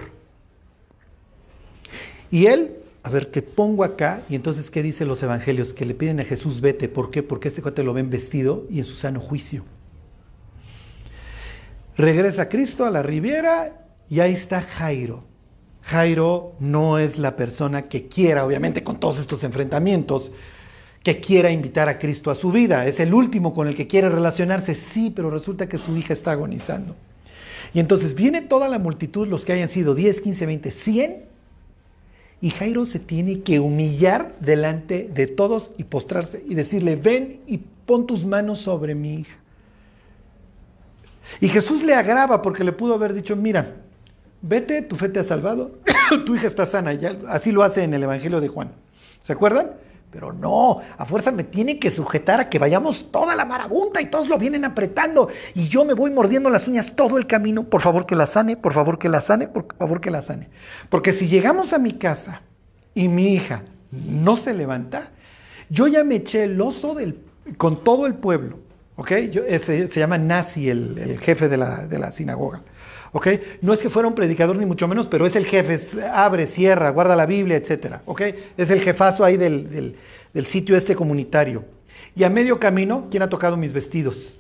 Y 2.32 2.45
él 2.45 2.80
a 3.04 3.10
ver, 3.10 3.26
te 3.26 3.41
pongo 3.41 3.84
acá. 3.84 4.24
Y 4.30 4.36
entonces, 4.36 4.69
¿qué 4.69 4.84
dicen 4.84 5.08
los 5.08 5.24
evangelios? 5.24 5.74
Que 5.74 5.86
le 5.86 5.93
piden 5.93 6.19
a 6.19 6.26
Jesús, 6.26 6.62
vete. 6.62 6.89
¿Por 6.89 7.12
qué? 7.12 7.24
Porque 7.24 7.48
este 7.48 7.62
cuate 7.62 7.84
lo 7.84 7.93
ven 7.93 8.10
vestido 8.10 8.65
y 8.69 8.80
en 8.80 8.86
su 8.86 8.93
sano 8.93 9.19
juicio. 9.19 9.63
Regresa 11.99 12.47
Cristo 12.47 12.85
a 12.85 12.91
la 12.91 13.03
riviera 13.03 13.73
y 14.09 14.21
ahí 14.21 14.31
está 14.31 14.62
Jairo. 14.62 15.25
Jairo 15.81 16.55
no 16.62 16.97
es 16.97 17.19
la 17.19 17.35
persona 17.35 17.89
que 17.89 18.07
quiera, 18.07 18.45
obviamente 18.45 18.85
con 18.85 19.01
todos 19.01 19.19
estos 19.19 19.43
enfrentamientos, 19.43 20.31
que 21.03 21.19
quiera 21.19 21.51
invitar 21.51 21.89
a 21.89 21.99
Cristo 21.99 22.31
a 22.31 22.35
su 22.35 22.53
vida. 22.53 22.85
Es 22.85 23.01
el 23.01 23.13
último 23.13 23.53
con 23.53 23.67
el 23.67 23.75
que 23.75 23.88
quiere 23.88 24.07
relacionarse, 24.07 24.75
sí, 24.75 25.12
pero 25.13 25.29
resulta 25.29 25.67
que 25.67 25.77
su 25.77 25.97
hija 25.97 26.13
está 26.13 26.31
agonizando. 26.31 26.95
Y 27.73 27.81
entonces 27.81 28.15
viene 28.15 28.39
toda 28.39 28.69
la 28.69 28.79
multitud, 28.79 29.27
los 29.27 29.43
que 29.43 29.51
hayan 29.51 29.67
sido 29.67 29.93
10, 29.93 30.21
15, 30.21 30.45
20, 30.45 30.71
100, 30.71 31.23
y 32.39 32.49
Jairo 32.51 32.85
se 32.85 32.99
tiene 32.99 33.41
que 33.41 33.59
humillar 33.59 34.38
delante 34.39 35.09
de 35.13 35.27
todos 35.27 35.71
y 35.77 35.83
postrarse 35.83 36.45
y 36.47 36.55
decirle, 36.55 36.95
ven 36.95 37.41
y 37.45 37.57
pon 37.85 38.07
tus 38.07 38.25
manos 38.25 38.62
sobre 38.62 38.95
mi 38.95 39.15
hija. 39.15 39.35
Y 41.39 41.47
Jesús 41.47 41.83
le 41.83 41.93
agrava 41.95 42.41
porque 42.41 42.63
le 42.63 42.71
pudo 42.71 42.93
haber 42.93 43.13
dicho, 43.13 43.35
mira, 43.35 43.75
vete, 44.41 44.81
tu 44.81 44.95
fe 44.95 45.09
te 45.09 45.19
ha 45.19 45.23
salvado, 45.23 45.79
tu 46.25 46.35
hija 46.35 46.47
está 46.47 46.65
sana. 46.65 46.97
Así 47.27 47.51
lo 47.51 47.63
hace 47.63 47.83
en 47.83 47.93
el 47.93 48.03
Evangelio 48.03 48.41
de 48.41 48.47
Juan. 48.47 48.71
¿Se 49.21 49.33
acuerdan? 49.33 49.71
Pero 50.11 50.33
no, 50.33 50.81
a 50.97 51.05
fuerza 51.05 51.31
me 51.31 51.43
tiene 51.43 51.77
que 51.77 51.91
sujetar 51.91 52.39
a 52.39 52.49
que 52.49 52.57
vayamos 52.57 53.11
toda 53.11 53.35
la 53.35 53.45
marabunta 53.45 54.01
y 54.01 54.07
todos 54.07 54.27
lo 54.27 54.39
vienen 54.39 54.65
apretando 54.65 55.29
y 55.53 55.67
yo 55.67 55.85
me 55.85 55.93
voy 55.93 56.09
mordiendo 56.09 56.49
las 56.49 56.67
uñas 56.67 56.95
todo 56.95 57.19
el 57.19 57.27
camino. 57.27 57.65
Por 57.65 57.81
favor 57.81 58.07
que 58.07 58.15
la 58.15 58.25
sane, 58.25 58.57
por 58.57 58.73
favor 58.73 58.97
que 58.97 59.07
la 59.07 59.21
sane, 59.21 59.47
por 59.47 59.67
favor 59.77 60.01
que 60.01 60.09
la 60.09 60.23
sane. 60.23 60.49
Porque 60.89 61.13
si 61.13 61.27
llegamos 61.27 61.73
a 61.73 61.77
mi 61.77 61.93
casa 61.93 62.41
y 62.95 63.07
mi 63.07 63.33
hija 63.35 63.65
no 63.91 64.35
se 64.35 64.55
levanta, 64.55 65.11
yo 65.69 65.85
ya 65.85 66.03
me 66.03 66.15
eché 66.15 66.45
el 66.45 66.59
oso 66.59 66.95
con 67.57 67.83
todo 67.83 68.07
el 68.07 68.15
pueblo. 68.15 68.57
¿Ok? 68.99 69.13
Yo, 69.31 69.43
se, 69.62 69.88
se, 69.88 69.99
llama 69.99 70.17
Nasi, 70.17 70.69
el, 70.69 70.97
el 70.97 71.19
jefe 71.21 71.47
de 71.47 71.55
la, 71.55 71.88
de 71.88 71.97
la 71.97 72.12
sinagoga. 72.12 72.62
¿ok? 73.13 73.27
No 73.62 73.71
es 73.71 73.79
que 73.79 73.89
fuera 73.89 74.09
un 74.09 74.13
predicador 74.13 74.57
ni 74.57 74.65
mucho 74.65 74.89
menos, 74.89 75.07
pero 75.07 75.25
es 75.25 75.38
el 75.38 75.45
jefe, 75.45 75.75
es, 75.75 75.95
abre, 76.12 76.47
cierra, 76.47 76.89
guarda 76.89 77.15
la 77.15 77.25
Biblia, 77.25 77.55
etcétera, 77.55 78.01
¿ok? 78.05 78.21
Es 78.57 78.69
el 78.71 78.81
jefazo 78.81 79.23
ahí 79.23 79.38
del, 79.38 79.69
del, 79.69 79.95
del, 80.33 80.45
sitio 80.45 80.75
este 80.75 80.95
comunitario. 80.95 81.63
Y 82.13 82.25
a 82.25 82.29
medio 82.29 82.59
camino, 82.59 83.07
¿quién 83.09 83.23
ha 83.23 83.29
tocado 83.29 83.55
mis 83.55 83.71
vestidos? 83.71 84.38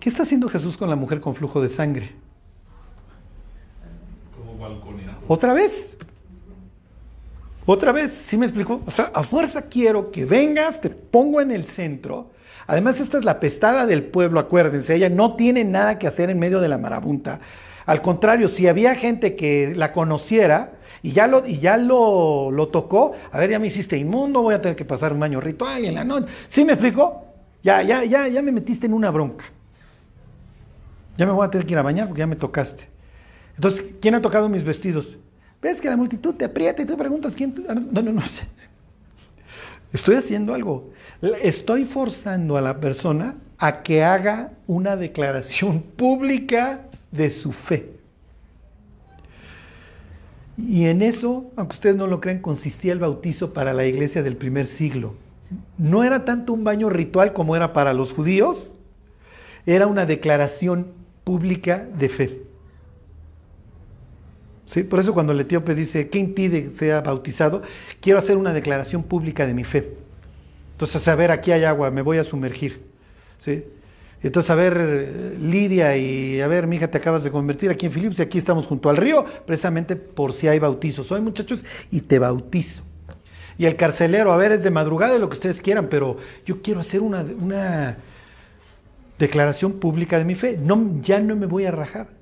¿Qué 0.00 0.08
está 0.08 0.22
haciendo 0.22 0.48
Jesús 0.48 0.78
con 0.78 0.88
la 0.88 0.96
mujer 0.96 1.20
con 1.20 1.34
flujo 1.34 1.60
de 1.60 1.68
sangre? 1.68 2.12
Como 4.34 4.56
balconeado. 4.56 5.18
Otra 5.28 5.52
vez. 5.52 5.98
Otra 7.66 7.92
vez, 7.92 8.12
¿sí 8.12 8.38
me 8.38 8.46
explicó? 8.46 8.80
O 8.86 8.90
sea, 8.90 9.10
a 9.12 9.22
fuerza 9.24 9.62
quiero 9.62 10.10
que 10.10 10.24
vengas, 10.24 10.80
te 10.80 10.88
pongo 10.88 11.40
en 11.40 11.50
el 11.50 11.66
centro 11.66 12.30
Además, 12.66 13.00
esta 13.00 13.18
es 13.18 13.24
la 13.24 13.38
pestada 13.38 13.86
del 13.86 14.02
pueblo, 14.02 14.40
acuérdense, 14.40 14.94
ella 14.94 15.08
no 15.08 15.36
tiene 15.36 15.64
nada 15.64 15.98
que 15.98 16.06
hacer 16.06 16.30
en 16.30 16.38
medio 16.38 16.60
de 16.60 16.68
la 16.68 16.78
marabunta. 16.78 17.40
Al 17.84 18.02
contrario, 18.02 18.48
si 18.48 18.66
había 18.66 18.96
gente 18.96 19.36
que 19.36 19.72
la 19.76 19.92
conociera 19.92 20.72
y 21.02 21.12
ya 21.12 21.28
lo, 21.28 21.46
y 21.46 21.58
ya 21.58 21.76
lo, 21.76 22.50
lo 22.50 22.68
tocó, 22.68 23.14
a 23.30 23.38
ver, 23.38 23.50
ya 23.50 23.60
me 23.60 23.68
hiciste 23.68 23.96
inmundo, 23.96 24.42
voy 24.42 24.54
a 24.54 24.60
tener 24.60 24.74
que 24.74 24.84
pasar 24.84 25.12
un 25.12 25.20
baño 25.20 25.40
ritual 25.40 25.84
en 25.84 25.94
la 25.94 26.02
noche. 26.02 26.26
¿Sí 26.48 26.64
me 26.64 26.72
explicó? 26.72 27.24
Ya, 27.62 27.82
ya, 27.82 28.02
ya, 28.04 28.26
ya 28.26 28.42
me 28.42 28.50
metiste 28.50 28.86
en 28.86 28.94
una 28.94 29.10
bronca. 29.12 29.44
Ya 31.16 31.24
me 31.24 31.32
voy 31.32 31.46
a 31.46 31.50
tener 31.50 31.66
que 31.66 31.74
ir 31.74 31.78
a 31.78 31.82
bañar 31.82 32.08
porque 32.08 32.20
ya 32.20 32.26
me 32.26 32.36
tocaste. 32.36 32.88
Entonces, 33.54 33.84
¿quién 34.00 34.16
ha 34.16 34.20
tocado 34.20 34.48
mis 34.48 34.64
vestidos? 34.64 35.16
¿Ves 35.66 35.80
que 35.80 35.88
la 35.88 35.96
multitud 35.96 36.32
te 36.32 36.44
aprieta 36.44 36.80
y 36.80 36.86
tú 36.86 36.96
preguntas 36.96 37.34
quién? 37.34 37.52
No, 37.90 38.00
no, 38.00 38.12
no. 38.12 38.22
Estoy 39.92 40.14
haciendo 40.14 40.54
algo. 40.54 40.92
Estoy 41.42 41.84
forzando 41.84 42.56
a 42.56 42.60
la 42.60 42.78
persona 42.78 43.34
a 43.58 43.82
que 43.82 44.04
haga 44.04 44.52
una 44.68 44.94
declaración 44.94 45.82
pública 45.96 46.82
de 47.10 47.30
su 47.30 47.50
fe. 47.50 47.96
Y 50.56 50.84
en 50.84 51.02
eso, 51.02 51.50
aunque 51.56 51.72
ustedes 51.72 51.96
no 51.96 52.06
lo 52.06 52.20
crean, 52.20 52.38
consistía 52.38 52.92
el 52.92 53.00
bautizo 53.00 53.52
para 53.52 53.74
la 53.74 53.86
iglesia 53.86 54.22
del 54.22 54.36
primer 54.36 54.68
siglo. 54.68 55.16
No 55.78 56.04
era 56.04 56.24
tanto 56.24 56.52
un 56.52 56.62
baño 56.62 56.90
ritual 56.90 57.32
como 57.32 57.56
era 57.56 57.72
para 57.72 57.92
los 57.92 58.12
judíos, 58.12 58.72
era 59.66 59.88
una 59.88 60.06
declaración 60.06 60.92
pública 61.24 61.84
de 61.98 62.08
fe. 62.08 62.45
¿Sí? 64.66 64.82
Por 64.82 64.98
eso 64.98 65.14
cuando 65.14 65.32
el 65.32 65.40
etíope 65.40 65.74
dice, 65.74 66.08
¿qué 66.08 66.18
impide 66.18 66.64
que 66.64 66.74
sea 66.74 67.00
bautizado? 67.00 67.62
Quiero 68.00 68.18
hacer 68.18 68.36
una 68.36 68.52
declaración 68.52 69.04
pública 69.04 69.46
de 69.46 69.54
mi 69.54 69.64
fe. 69.64 69.92
Entonces, 70.72 71.06
a 71.08 71.14
ver, 71.14 71.30
aquí 71.30 71.52
hay 71.52 71.64
agua, 71.64 71.90
me 71.90 72.02
voy 72.02 72.18
a 72.18 72.24
sumergir. 72.24 72.82
¿Sí? 73.38 73.64
Entonces, 74.22 74.50
a 74.50 74.54
ver, 74.56 75.36
Lidia 75.40 75.96
y 75.96 76.40
a 76.40 76.48
ver, 76.48 76.66
mi 76.66 76.76
hija, 76.76 76.90
te 76.90 76.98
acabas 76.98 77.22
de 77.22 77.30
convertir 77.30 77.70
aquí 77.70 77.86
en 77.86 77.92
Filipos 77.92 78.18
y 78.18 78.22
aquí 78.22 78.38
estamos 78.38 78.66
junto 78.66 78.90
al 78.90 78.96
río, 78.96 79.24
precisamente 79.46 79.94
por 79.94 80.32
si 80.32 80.48
hay 80.48 80.58
bautizo. 80.58 81.04
Soy 81.04 81.20
muchachos 81.20 81.64
y 81.90 82.00
te 82.00 82.18
bautizo. 82.18 82.82
Y 83.56 83.66
el 83.66 83.76
carcelero, 83.76 84.32
a 84.32 84.36
ver, 84.36 84.52
es 84.52 84.62
de 84.62 84.70
madrugada 84.70 85.16
y 85.16 85.18
lo 85.18 85.28
que 85.28 85.34
ustedes 85.34 85.62
quieran, 85.62 85.88
pero 85.88 86.16
yo 86.44 86.60
quiero 86.60 86.80
hacer 86.80 87.02
una, 87.02 87.24
una 87.40 87.98
declaración 89.18 89.74
pública 89.74 90.18
de 90.18 90.24
mi 90.24 90.34
fe. 90.34 90.58
No, 90.60 91.00
ya 91.00 91.20
no 91.20 91.36
me 91.36 91.46
voy 91.46 91.64
a 91.64 91.70
rajar. 91.70 92.15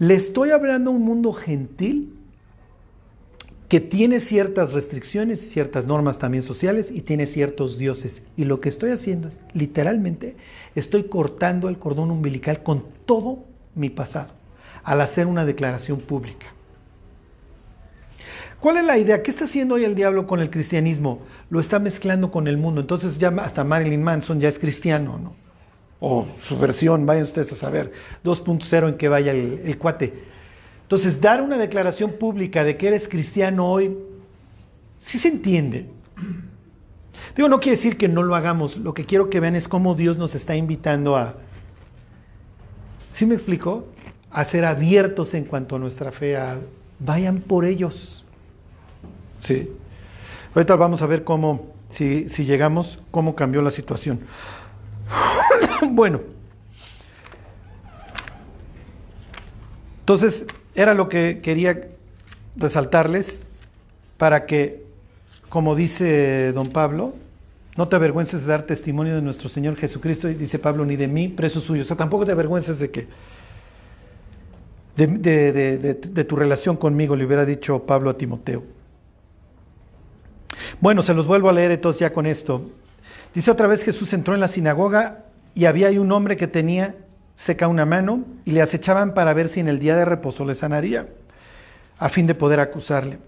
Le 0.00 0.14
estoy 0.14 0.50
hablando 0.50 0.90
a 0.90 0.94
un 0.94 1.02
mundo 1.02 1.30
gentil 1.34 2.14
que 3.68 3.80
tiene 3.80 4.18
ciertas 4.18 4.72
restricciones, 4.72 5.50
ciertas 5.50 5.84
normas 5.84 6.18
también 6.18 6.42
sociales 6.42 6.90
y 6.90 7.02
tiene 7.02 7.26
ciertos 7.26 7.76
dioses. 7.76 8.22
Y 8.34 8.46
lo 8.46 8.60
que 8.60 8.70
estoy 8.70 8.92
haciendo 8.92 9.28
es, 9.28 9.38
literalmente, 9.52 10.36
estoy 10.74 11.04
cortando 11.04 11.68
el 11.68 11.78
cordón 11.78 12.10
umbilical 12.10 12.62
con 12.62 12.82
todo 13.04 13.44
mi 13.74 13.90
pasado 13.90 14.32
al 14.84 15.02
hacer 15.02 15.26
una 15.26 15.44
declaración 15.44 16.00
pública. 16.00 16.46
¿Cuál 18.58 18.78
es 18.78 18.84
la 18.84 18.96
idea? 18.96 19.22
¿Qué 19.22 19.30
está 19.30 19.44
haciendo 19.44 19.74
hoy 19.74 19.84
el 19.84 19.94
diablo 19.94 20.26
con 20.26 20.40
el 20.40 20.48
cristianismo? 20.48 21.20
Lo 21.50 21.60
está 21.60 21.78
mezclando 21.78 22.32
con 22.32 22.48
el 22.48 22.56
mundo. 22.56 22.80
Entonces 22.80 23.18
ya 23.18 23.28
hasta 23.28 23.64
Marilyn 23.64 24.02
Manson 24.02 24.40
ya 24.40 24.48
es 24.48 24.58
cristiano, 24.58 25.18
¿no? 25.22 25.49
O 26.00 26.26
su 26.40 26.58
versión, 26.58 27.04
vayan 27.04 27.24
ustedes 27.24 27.52
a 27.52 27.56
saber, 27.56 27.92
2.0 28.24 28.88
en 28.88 28.96
que 28.96 29.08
vaya 29.08 29.32
el, 29.32 29.76
cuate. 29.76 30.14
Entonces, 30.82 31.20
dar 31.20 31.42
una 31.42 31.58
declaración 31.58 32.12
pública 32.12 32.64
de 32.64 32.78
que 32.78 32.88
eres 32.88 33.06
cristiano 33.06 33.70
hoy, 33.70 33.96
sí 34.98 35.18
se 35.18 35.28
entiende. 35.28 35.86
Digo, 37.36 37.48
no 37.48 37.60
quiere 37.60 37.76
decir 37.76 37.98
que 37.98 38.08
no 38.08 38.22
lo 38.22 38.34
hagamos. 38.34 38.78
Lo 38.78 38.94
que 38.94 39.04
quiero 39.04 39.28
que 39.28 39.40
vean 39.40 39.54
es 39.54 39.68
cómo 39.68 39.94
Dios 39.94 40.16
nos 40.16 40.34
está 40.34 40.56
invitando 40.56 41.16
a, 41.16 41.34
¿sí 43.12 43.26
me 43.26 43.34
explico? 43.34 43.86
A 44.30 44.44
ser 44.46 44.64
abiertos 44.64 45.34
en 45.34 45.44
cuanto 45.44 45.76
a 45.76 45.78
nuestra 45.78 46.12
fe, 46.12 46.36
a, 46.36 46.58
vayan 46.98 47.38
por 47.38 47.66
ellos. 47.66 48.24
Sí. 49.40 49.70
Ahorita 50.54 50.76
vamos 50.76 51.02
a 51.02 51.06
ver 51.06 51.24
cómo, 51.24 51.68
si, 51.88 52.28
si 52.28 52.44
llegamos, 52.44 52.98
cómo 53.10 53.34
cambió 53.34 53.60
la 53.60 53.70
situación. 53.70 54.20
bueno. 55.90 56.20
Entonces, 60.00 60.44
era 60.74 60.94
lo 60.94 61.08
que 61.08 61.40
quería 61.40 61.80
resaltarles 62.56 63.44
para 64.16 64.44
que, 64.46 64.84
como 65.48 65.74
dice 65.74 66.52
don 66.52 66.68
Pablo, 66.68 67.14
no 67.76 67.88
te 67.88 67.96
avergüences 67.96 68.42
de 68.42 68.48
dar 68.48 68.64
testimonio 68.64 69.14
de 69.14 69.22
nuestro 69.22 69.48
Señor 69.48 69.76
Jesucristo, 69.76 70.28
y 70.28 70.34
dice 70.34 70.58
Pablo, 70.58 70.84
ni 70.84 70.96
de 70.96 71.08
mí, 71.08 71.28
preso 71.28 71.60
suyo. 71.60 71.82
O 71.82 71.84
sea, 71.84 71.96
tampoco 71.96 72.24
te 72.24 72.32
avergüences 72.32 72.78
de 72.78 72.90
que, 72.90 73.06
de, 74.96 75.06
de, 75.06 75.52
de, 75.52 75.94
de, 75.94 76.24
tu 76.24 76.36
relación 76.36 76.76
conmigo, 76.76 77.14
le 77.14 77.24
hubiera 77.24 77.46
dicho 77.46 77.86
Pablo 77.86 78.10
a 78.10 78.14
Timoteo. 78.14 78.64
Bueno, 80.80 81.02
se 81.02 81.14
los 81.14 81.26
vuelvo 81.26 81.48
a 81.48 81.52
leer 81.52 81.70
entonces 81.70 82.00
ya 82.00 82.12
con 82.12 82.26
esto. 82.26 82.68
Dice 83.32 83.50
otra 83.50 83.68
vez 83.68 83.84
Jesús 83.84 84.12
entró 84.12 84.34
en 84.34 84.40
la 84.40 84.48
sinagoga 84.48 85.29
y 85.54 85.64
había 85.64 85.88
ahí 85.88 85.98
un 85.98 86.12
hombre 86.12 86.36
que 86.36 86.46
tenía 86.46 86.94
seca 87.34 87.68
una 87.68 87.86
mano 87.86 88.24
y 88.44 88.52
le 88.52 88.62
acechaban 88.62 89.14
para 89.14 89.32
ver 89.32 89.48
si 89.48 89.60
en 89.60 89.68
el 89.68 89.78
día 89.78 89.96
de 89.96 90.04
reposo 90.04 90.44
le 90.44 90.54
sanaría, 90.54 91.08
a 91.98 92.08
fin 92.08 92.26
de 92.26 92.34
poder 92.34 92.60
acusarle. 92.60 93.18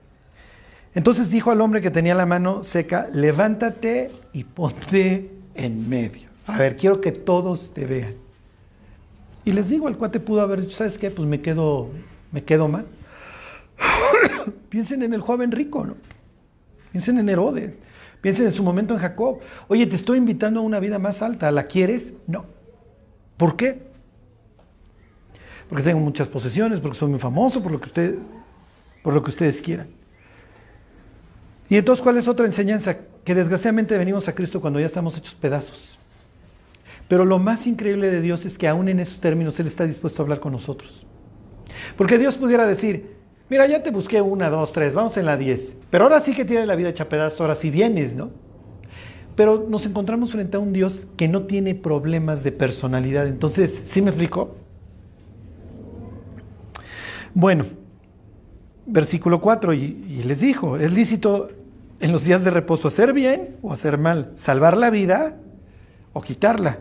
Entonces 0.95 1.31
dijo 1.31 1.51
al 1.51 1.61
hombre 1.61 1.81
que 1.81 1.91
tenía 1.91 2.15
la 2.15 2.27
mano 2.27 2.65
seca, 2.65 3.09
levántate 3.13 4.11
y 4.33 4.45
ponte 4.45 5.31
en 5.55 5.89
medio. 5.89 6.29
A 6.47 6.59
ver, 6.59 6.77
quiero 6.77 7.01
que 7.01 7.13
todos 7.13 7.73
te 7.73 7.87
vean. 7.87 8.15
Y 9.45 9.53
les 9.53 9.69
digo, 9.69 9.89
el 9.89 9.97
cuate 9.97 10.21
pudo 10.21 10.43
haber 10.43 10.61
dicho, 10.61 10.77
¿sabes 10.77 10.99
qué? 10.99 11.11
Pues 11.11 11.27
me 11.27 11.41
quedo, 11.41 11.91
me 12.31 12.45
quedo 12.45 12.69
mal. 12.69 12.87
Piensen 14.69 15.03
en 15.03 15.15
el 15.15 15.21
joven 15.21 15.51
rico, 15.51 15.85
¿no? 15.85 15.95
Piensen 16.93 17.19
en 17.19 17.29
Herodes. 17.29 17.75
Piensen 18.23 18.47
en 18.47 18.55
su 18.55 18.63
momento 18.63 18.95
en 18.95 19.01
Jacob. 19.01 19.41
Oye, 19.69 19.87
te 19.87 19.97
estoy 19.97 20.17
invitando 20.17 20.61
a 20.61 20.63
una 20.63 20.81
vida 20.81 20.99
más 20.99 21.21
alta. 21.21 21.51
¿La 21.53 21.65
quieres? 21.65 22.15
No. 22.27 22.47
¿Por 23.37 23.57
qué? 23.57 23.93
porque 25.73 25.85
tengo 25.85 26.01
muchas 26.01 26.29
posesiones, 26.29 26.83
porque 26.83 26.99
soy 26.99 27.09
muy 27.09 27.19
famoso, 27.19 27.63
por 27.63 27.73
lo 27.73 27.81
que, 27.81 28.19
por 29.03 29.15
lo 29.15 29.23
que 29.23 29.31
ustedes 29.31 29.63
quieran. 29.63 29.87
Y 31.71 31.79
entonces, 31.79 32.03
¿cuál 32.03 32.19
es 32.19 32.29
otra 32.29 32.45
enseñanza? 32.45 32.95
Que 33.25 33.35
desgraciadamente 33.35 33.97
venimos 33.97 34.29
a 34.29 34.35
Cristo 34.35 34.61
cuando 34.61 34.79
ya 34.81 34.85
estamos 34.85 35.17
hechos 35.17 35.35
pedazos. 35.35 35.99
Pero 37.09 37.25
lo 37.25 37.39
más 37.39 37.67
increíble 37.67 38.11
de 38.11 38.21
Dios 38.21 38.45
es 38.45 38.59
que 38.59 38.69
aún 38.69 38.91
en 38.91 39.01
esos 39.01 39.19
términos 39.19 39.59
Él 39.61 39.67
está 39.67 39.87
dispuesto 39.87 40.21
a 40.21 40.25
hablar 40.25 40.41
con 40.41 40.53
nosotros. 40.53 41.07
Porque 41.97 42.19
Dios 42.19 42.35
pudiera 42.35 42.67
decir, 42.67 43.17
mira, 43.53 43.67
ya 43.67 43.83
te 43.83 43.91
busqué 43.91 44.23
una, 44.23 44.49
dos, 44.49 44.73
tres, 44.73 44.95
vamos 44.95 45.15
en 45.19 45.27
la 45.27 45.37
diez. 45.37 45.77
Pero 45.91 46.05
ahora 46.05 46.21
sí 46.21 46.35
que 46.35 46.47
tiene 46.47 46.65
la 46.65 46.75
vida 46.75 46.89
hecha 46.89 47.11
pedazos, 47.11 47.43
ahora 47.43 47.55
sí 47.55 47.71
vienes, 47.71 48.17
¿no? 48.17 48.31
Pero 49.37 49.67
nos 49.69 49.85
encontramos 49.85 50.33
frente 50.33 50.57
a 50.57 50.61
un 50.61 50.73
Dios 50.73 51.07
que 51.19 51.29
no 51.29 51.43
tiene 51.43 51.75
problemas 51.75 52.45
de 52.45 52.53
personalidad. 52.53 53.27
Entonces, 53.27 53.83
¿sí 53.85 54.01
me 54.01 54.09
explico? 54.09 54.57
Bueno, 57.35 57.67
versículo 58.87 59.39
4, 59.43 59.75
y, 59.75 60.23
les 60.25 60.41
dijo, 60.41 60.79
es 60.79 60.91
lícito 60.91 61.51
en 62.01 62.11
los 62.11 62.25
días 62.25 62.45
de 62.45 62.51
reposo 62.53 62.89
hacer 62.89 63.13
bien 63.13 63.59
o 63.61 63.71
hacer 63.71 63.99
mal, 63.99 64.33
salvar 64.35 64.79
la 64.79 64.89
vida 64.89 65.37
o 66.15 66.23
quitarla. 66.23 66.79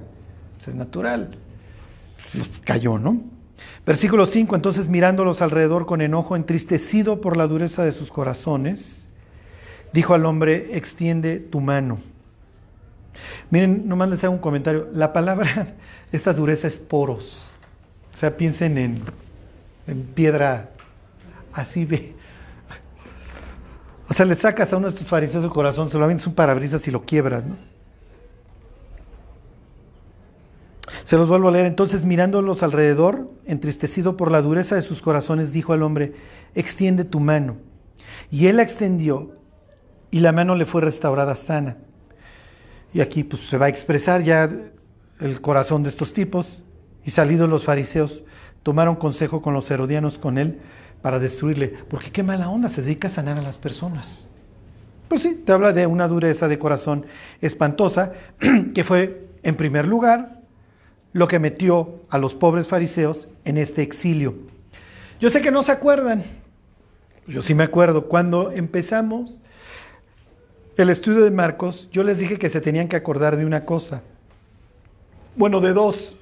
Eso 0.58 0.72
es 0.72 0.78
natural. 0.78 1.38
Pues, 2.32 2.62
cayó, 2.64 2.98
¿no? 2.98 3.41
Versículo 3.86 4.26
5, 4.26 4.56
entonces 4.56 4.88
mirándolos 4.88 5.42
alrededor 5.42 5.86
con 5.86 6.02
enojo, 6.02 6.36
entristecido 6.36 7.20
por 7.20 7.36
la 7.36 7.48
dureza 7.48 7.84
de 7.84 7.92
sus 7.92 8.12
corazones, 8.12 9.02
dijo 9.92 10.14
al 10.14 10.26
hombre, 10.26 10.78
extiende 10.78 11.38
tu 11.40 11.60
mano. 11.62 12.00
Miren, 13.50 13.88
nomás 13.88 14.10
les 14.10 14.24
hago 14.24 14.34
un 14.34 14.40
comentario. 14.40 14.88
La 14.94 15.14
palabra, 15.14 15.76
esta 16.12 16.34
dureza 16.34 16.68
es 16.68 16.80
poros. 16.80 17.52
O 18.14 18.18
sea, 18.18 18.36
piensen 18.38 18.78
en, 18.78 19.02
en 19.88 20.04
piedra 20.04 20.70
así 21.54 21.86
de... 21.86 22.16
O 24.10 24.14
sea, 24.14 24.26
le 24.26 24.36
sacas 24.36 24.74
a 24.74 24.78
uno 24.78 24.88
de 24.88 24.94
estos 24.94 25.08
fariseos 25.08 25.42
del 25.42 25.54
corazón, 25.54 25.90
se 25.90 25.98
lo 25.98 26.04
avientas 26.04 26.28
un 26.28 26.36
parabrisas 26.36 26.86
y 26.86 26.92
lo 26.92 27.04
quiebras, 27.04 27.46
¿no? 27.46 27.71
Se 31.04 31.18
los 31.18 31.28
vuelvo 31.28 31.50
a 31.50 31.52
leer. 31.52 31.66
Entonces, 31.66 32.04
mirándolos 32.04 32.64
alrededor, 32.64 33.28
entristecido 33.46 34.18
por 34.18 34.32
la 34.32 34.42
dureza 34.42 34.76
de 34.76 34.82
sus 34.82 35.02
corazones, 35.02 35.52
dijo 35.52 35.74
al 35.74 35.84
hombre, 35.84 36.14
extiende 36.56 37.04
tu 37.04 37.20
mano. 37.20 37.58
Y 38.30 38.48
él 38.48 38.58
la 38.58 38.64
extendió 38.64 39.36
y 40.10 40.20
la 40.20 40.32
mano 40.32 40.56
le 40.56 40.66
fue 40.66 40.82
restaurada 40.82 41.36
sana. 41.36 41.78
Y 42.94 43.02
aquí 43.02 43.24
pues, 43.24 43.48
se 43.48 43.58
va 43.58 43.68
a 43.68 43.70
expresar 43.70 44.24
ya 44.24 44.50
el 45.20 45.42
corazón 45.42 45.84
de 45.84 45.90
estos 45.90 46.14
tipos. 46.14 46.62
Y 47.04 47.12
salidos 47.12 47.50
los 47.50 47.66
fariseos, 47.66 48.22
tomaron 48.64 48.96
consejo 48.96 49.42
con 49.42 49.54
los 49.54 49.72
herodianos 49.72 50.18
con 50.18 50.38
él 50.38 50.60
para 51.02 51.20
destruirle. 51.20 51.70
Porque 51.90 52.12
qué 52.12 52.24
mala 52.24 52.50
onda, 52.50 52.70
se 52.70 52.82
dedica 52.82 53.08
a 53.08 53.12
sanar 53.12 53.38
a 53.38 53.42
las 53.42 53.58
personas. 53.58 54.28
Pues 55.08 55.24
sí, 55.24 55.42
te 55.46 55.52
habla 55.52 55.74
de 55.74 55.88
una 55.88 56.08
dureza 56.08 56.48
de 56.48 56.60
corazón 56.60 57.06
espantosa, 57.42 58.14
que 58.74 58.84
fue, 58.84 59.28
en 59.44 59.56
primer 59.56 59.88
lugar, 59.88 60.41
lo 61.14 61.28
que 61.28 61.40
metió 61.40 62.02
a 62.10 62.18
los 62.18 62.36
pobres 62.36 62.68
fariseos 62.68 63.28
en 63.46 63.58
este 63.58 63.82
exilio. 63.82 64.36
Yo 65.20 65.30
sé 65.30 65.42
que 65.42 65.52
no 65.52 65.64
se 65.64 65.72
acuerdan, 65.72 66.24
yo 67.28 67.42
sí 67.42 67.54
me 67.54 67.64
acuerdo, 67.64 68.08
cuando 68.08 68.52
empezamos 68.52 69.40
el 70.78 70.90
estudio 70.90 71.24
de 71.24 71.32
Marcos, 71.32 71.90
yo 71.92 72.04
les 72.04 72.18
dije 72.18 72.40
que 72.40 72.50
se 72.50 72.62
tenían 72.62 72.88
que 72.88 72.96
acordar 72.96 73.38
de 73.38 73.46
una 73.46 73.66
cosa. 73.66 74.02
Bueno, 75.36 75.62
de 75.62 75.74
dos. 75.74 76.16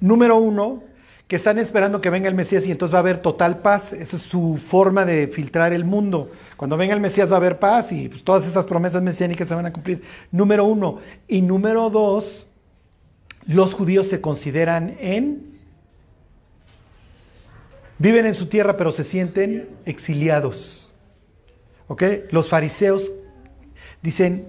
Número 0.00 0.36
uno, 0.36 0.82
que 1.28 1.36
están 1.36 1.58
esperando 1.58 2.00
que 2.00 2.10
venga 2.10 2.28
el 2.28 2.34
Mesías 2.34 2.66
y 2.66 2.72
entonces 2.72 2.92
va 2.92 2.98
a 2.98 3.00
haber 3.00 3.18
total 3.18 3.60
paz. 3.60 3.92
Esa 3.92 4.16
es 4.16 4.22
su 4.22 4.58
forma 4.58 5.04
de 5.04 5.28
filtrar 5.28 5.72
el 5.72 5.84
mundo. 5.84 6.32
Cuando 6.56 6.76
venga 6.76 6.94
el 6.94 7.00
Mesías 7.00 7.30
va 7.30 7.34
a 7.34 7.36
haber 7.36 7.58
paz 7.58 7.92
y 7.92 8.08
pues, 8.08 8.24
todas 8.24 8.46
esas 8.46 8.66
promesas 8.66 9.02
mesiánicas 9.02 9.48
se 9.48 9.54
van 9.54 9.66
a 9.66 9.72
cumplir. 9.72 10.02
Número 10.30 10.64
uno. 10.64 10.98
Y 11.28 11.40
número 11.40 11.88
dos, 11.88 12.46
los 13.46 13.74
judíos 13.74 14.08
se 14.08 14.20
consideran 14.20 14.96
en... 15.00 15.52
Viven 17.98 18.26
en 18.26 18.34
su 18.34 18.46
tierra 18.46 18.76
pero 18.76 18.90
se 18.92 19.04
sienten 19.04 19.68
exiliados. 19.84 20.92
¿Ok? 21.88 22.02
Los 22.30 22.48
fariseos 22.48 23.12
Dicen, 24.02 24.48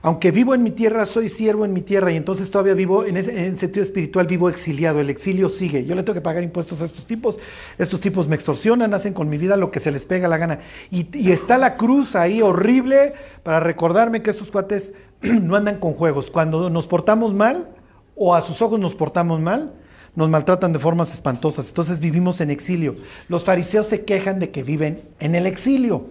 aunque 0.00 0.30
vivo 0.30 0.54
en 0.54 0.62
mi 0.62 0.70
tierra, 0.70 1.06
soy 1.06 1.28
siervo 1.28 1.64
en 1.64 1.72
mi 1.72 1.82
tierra 1.82 2.12
y 2.12 2.16
entonces 2.16 2.50
todavía 2.52 2.74
vivo, 2.74 3.04
en, 3.04 3.16
ese, 3.16 3.56
sentido 3.56 3.82
espiritual, 3.82 4.28
vivo 4.28 4.48
exiliado, 4.48 5.00
el 5.00 5.10
exilio 5.10 5.48
sigue. 5.48 5.84
Yo 5.84 5.96
le 5.96 6.04
tengo 6.04 6.14
que 6.14 6.20
pagar 6.20 6.44
impuestos 6.44 6.80
a 6.80 6.84
estos 6.84 7.04
tipos, 7.04 7.40
estos 7.78 8.00
tipos 8.00 8.28
me 8.28 8.36
extorsionan, 8.36 8.94
hacen 8.94 9.12
con 9.12 9.28
mi 9.28 9.38
vida 9.38 9.56
lo 9.56 9.72
que 9.72 9.80
se 9.80 9.90
les 9.90 10.04
pega 10.04 10.28
la 10.28 10.38
gana. 10.38 10.60
Y, 10.90 11.08
y 11.18 11.32
está 11.32 11.58
la 11.58 11.76
cruz 11.76 12.14
ahí 12.14 12.42
horrible 12.42 13.14
para 13.42 13.58
recordarme 13.58 14.22
que 14.22 14.30
estos 14.30 14.52
cuates 14.52 14.94
no 15.20 15.56
andan 15.56 15.78
con 15.78 15.94
juegos. 15.94 16.30
Cuando 16.30 16.70
nos 16.70 16.86
portamos 16.86 17.34
mal, 17.34 17.68
o 18.16 18.34
a 18.34 18.42
sus 18.42 18.60
ojos 18.62 18.78
nos 18.78 18.94
portamos 18.94 19.40
mal, 19.40 19.72
nos 20.14 20.28
maltratan 20.28 20.72
de 20.72 20.78
formas 20.78 21.12
espantosas. 21.12 21.68
Entonces 21.68 22.00
vivimos 22.00 22.40
en 22.40 22.50
exilio. 22.50 22.96
Los 23.28 23.44
fariseos 23.44 23.86
se 23.86 24.04
quejan 24.04 24.38
de 24.38 24.50
que 24.50 24.62
viven 24.62 25.02
en 25.20 25.34
el 25.34 25.46
exilio. 25.46 26.06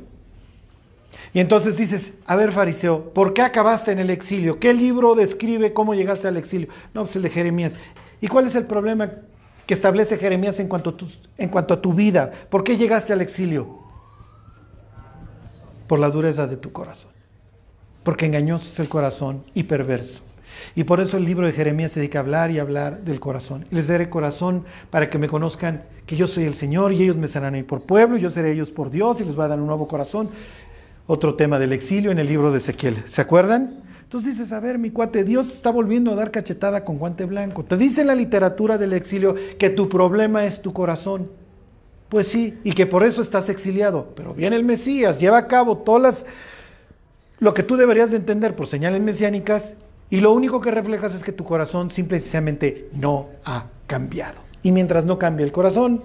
Y 1.33 1.39
entonces 1.39 1.77
dices, 1.77 2.13
a 2.25 2.35
ver 2.35 2.51
fariseo, 2.51 3.13
¿por 3.13 3.33
qué 3.33 3.41
acabaste 3.41 3.91
en 3.91 3.99
el 3.99 4.09
exilio? 4.09 4.59
¿Qué 4.59 4.73
libro 4.73 5.15
describe 5.15 5.73
cómo 5.73 5.93
llegaste 5.93 6.27
al 6.27 6.37
exilio? 6.37 6.67
No, 6.93 7.03
pues 7.03 7.15
el 7.15 7.21
de 7.21 7.29
Jeremías. 7.29 7.75
¿Y 8.19 8.27
cuál 8.27 8.47
es 8.47 8.55
el 8.55 8.65
problema 8.65 9.11
que 9.65 9.73
establece 9.73 10.17
Jeremías 10.17 10.59
en 10.59 10.67
cuanto 10.67 10.91
a 10.91 10.97
tu, 10.97 11.07
en 11.37 11.49
cuanto 11.49 11.73
a 11.73 11.81
tu 11.81 11.93
vida? 11.93 12.31
¿Por 12.49 12.63
qué 12.63 12.75
llegaste 12.75 13.13
al 13.13 13.21
exilio? 13.21 13.79
Por 15.87 15.99
la 15.99 16.09
dureza 16.09 16.47
de 16.47 16.57
tu 16.57 16.71
corazón. 16.71 17.11
Porque 18.03 18.25
engañoso 18.25 18.65
es 18.65 18.79
el 18.79 18.89
corazón 18.89 19.43
y 19.53 19.63
perverso. 19.63 20.21
Y 20.75 20.83
por 20.83 20.99
eso 20.99 21.17
el 21.17 21.25
libro 21.25 21.45
de 21.45 21.53
Jeremías 21.53 21.91
se 21.91 21.99
dedica 21.99 22.19
a 22.19 22.21
hablar 22.21 22.51
y 22.51 22.59
hablar 22.59 23.01
del 23.01 23.19
corazón. 23.19 23.65
Les 23.71 23.87
daré 23.87 24.09
corazón 24.09 24.65
para 24.89 25.09
que 25.09 25.17
me 25.17 25.27
conozcan 25.27 25.83
que 26.05 26.15
yo 26.15 26.27
soy 26.27 26.45
el 26.45 26.55
Señor 26.55 26.91
y 26.93 27.03
ellos 27.03 27.17
me 27.17 27.27
serán 27.27 27.55
ahí 27.55 27.63
por 27.63 27.83
pueblo, 27.83 28.17
y 28.17 28.21
yo 28.21 28.29
seré 28.29 28.51
ellos 28.51 28.71
por 28.71 28.89
Dios 28.89 29.21
y 29.21 29.25
les 29.25 29.35
voy 29.35 29.45
a 29.45 29.49
dar 29.49 29.59
un 29.59 29.67
nuevo 29.67 29.87
corazón 29.87 30.29
otro 31.07 31.35
tema 31.35 31.59
del 31.59 31.73
exilio 31.73 32.11
en 32.11 32.19
el 32.19 32.27
libro 32.27 32.51
de 32.51 32.57
Ezequiel. 32.57 33.03
¿Se 33.05 33.21
acuerdan? 33.21 33.81
Entonces 34.03 34.37
dices, 34.37 34.51
a 34.51 34.59
ver, 34.59 34.77
mi 34.77 34.91
cuate, 34.91 35.23
Dios 35.23 35.47
está 35.47 35.71
volviendo 35.71 36.11
a 36.11 36.15
dar 36.15 36.31
cachetada 36.31 36.83
con 36.83 36.97
guante 36.97 37.25
blanco. 37.25 37.63
Te 37.63 37.77
dice 37.77 38.03
la 38.03 38.13
literatura 38.13 38.77
del 38.77 38.91
exilio 38.93 39.35
que 39.57 39.69
tu 39.69 39.87
problema 39.87 40.45
es 40.45 40.61
tu 40.61 40.73
corazón. 40.73 41.29
Pues 42.09 42.27
sí, 42.27 42.57
y 42.65 42.73
que 42.73 42.85
por 42.85 43.03
eso 43.03 43.21
estás 43.21 43.47
exiliado. 43.47 44.09
Pero 44.15 44.33
viene 44.33 44.57
el 44.57 44.65
Mesías, 44.65 45.17
lleva 45.17 45.37
a 45.37 45.47
cabo 45.47 45.77
todas 45.77 46.01
las... 46.01 46.25
lo 47.39 47.53
que 47.53 47.63
tú 47.63 47.77
deberías 47.77 48.11
de 48.11 48.17
entender 48.17 48.53
por 48.53 48.67
señales 48.67 49.01
mesiánicas 49.01 49.75
y 50.11 50.19
lo 50.19 50.33
único 50.33 50.59
que 50.59 50.71
reflejas 50.71 51.15
es 51.15 51.23
que 51.23 51.31
tu 51.31 51.45
corazón 51.45 51.89
simplemente 51.89 52.89
no 52.91 53.29
ha 53.45 53.67
cambiado. 53.87 54.41
Y 54.61 54.73
mientras 54.73 55.05
no 55.05 55.17
cambie 55.17 55.45
el 55.45 55.53
corazón, 55.53 56.03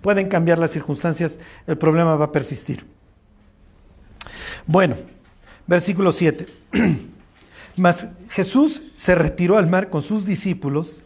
pueden 0.00 0.30
cambiar 0.30 0.58
las 0.58 0.70
circunstancias, 0.70 1.38
el 1.66 1.76
problema 1.76 2.16
va 2.16 2.24
a 2.24 2.32
persistir. 2.32 2.86
Bueno, 4.66 4.96
versículo 5.66 6.10
7. 6.10 6.46
Mas 7.76 8.06
Jesús 8.30 8.82
se 8.94 9.14
retiró 9.14 9.58
al 9.58 9.66
mar 9.66 9.90
con 9.90 10.00
sus 10.00 10.24
discípulos 10.24 11.02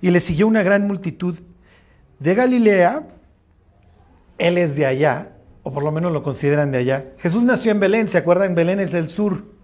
y 0.00 0.10
le 0.10 0.20
siguió 0.20 0.46
una 0.46 0.62
gran 0.62 0.86
multitud 0.86 1.36
de 2.20 2.34
Galilea. 2.36 3.08
Él 4.38 4.56
es 4.56 4.76
de 4.76 4.86
allá, 4.86 5.30
o 5.64 5.72
por 5.72 5.82
lo 5.82 5.90
menos 5.90 6.12
lo 6.12 6.22
consideran 6.22 6.70
de 6.70 6.78
allá. 6.78 7.06
Jesús 7.18 7.42
nació 7.42 7.72
en 7.72 7.80
Belén, 7.80 8.06
¿se 8.06 8.18
acuerdan? 8.18 8.54
Belén 8.54 8.78
es 8.78 8.92
del 8.92 9.08
sur. 9.08 9.55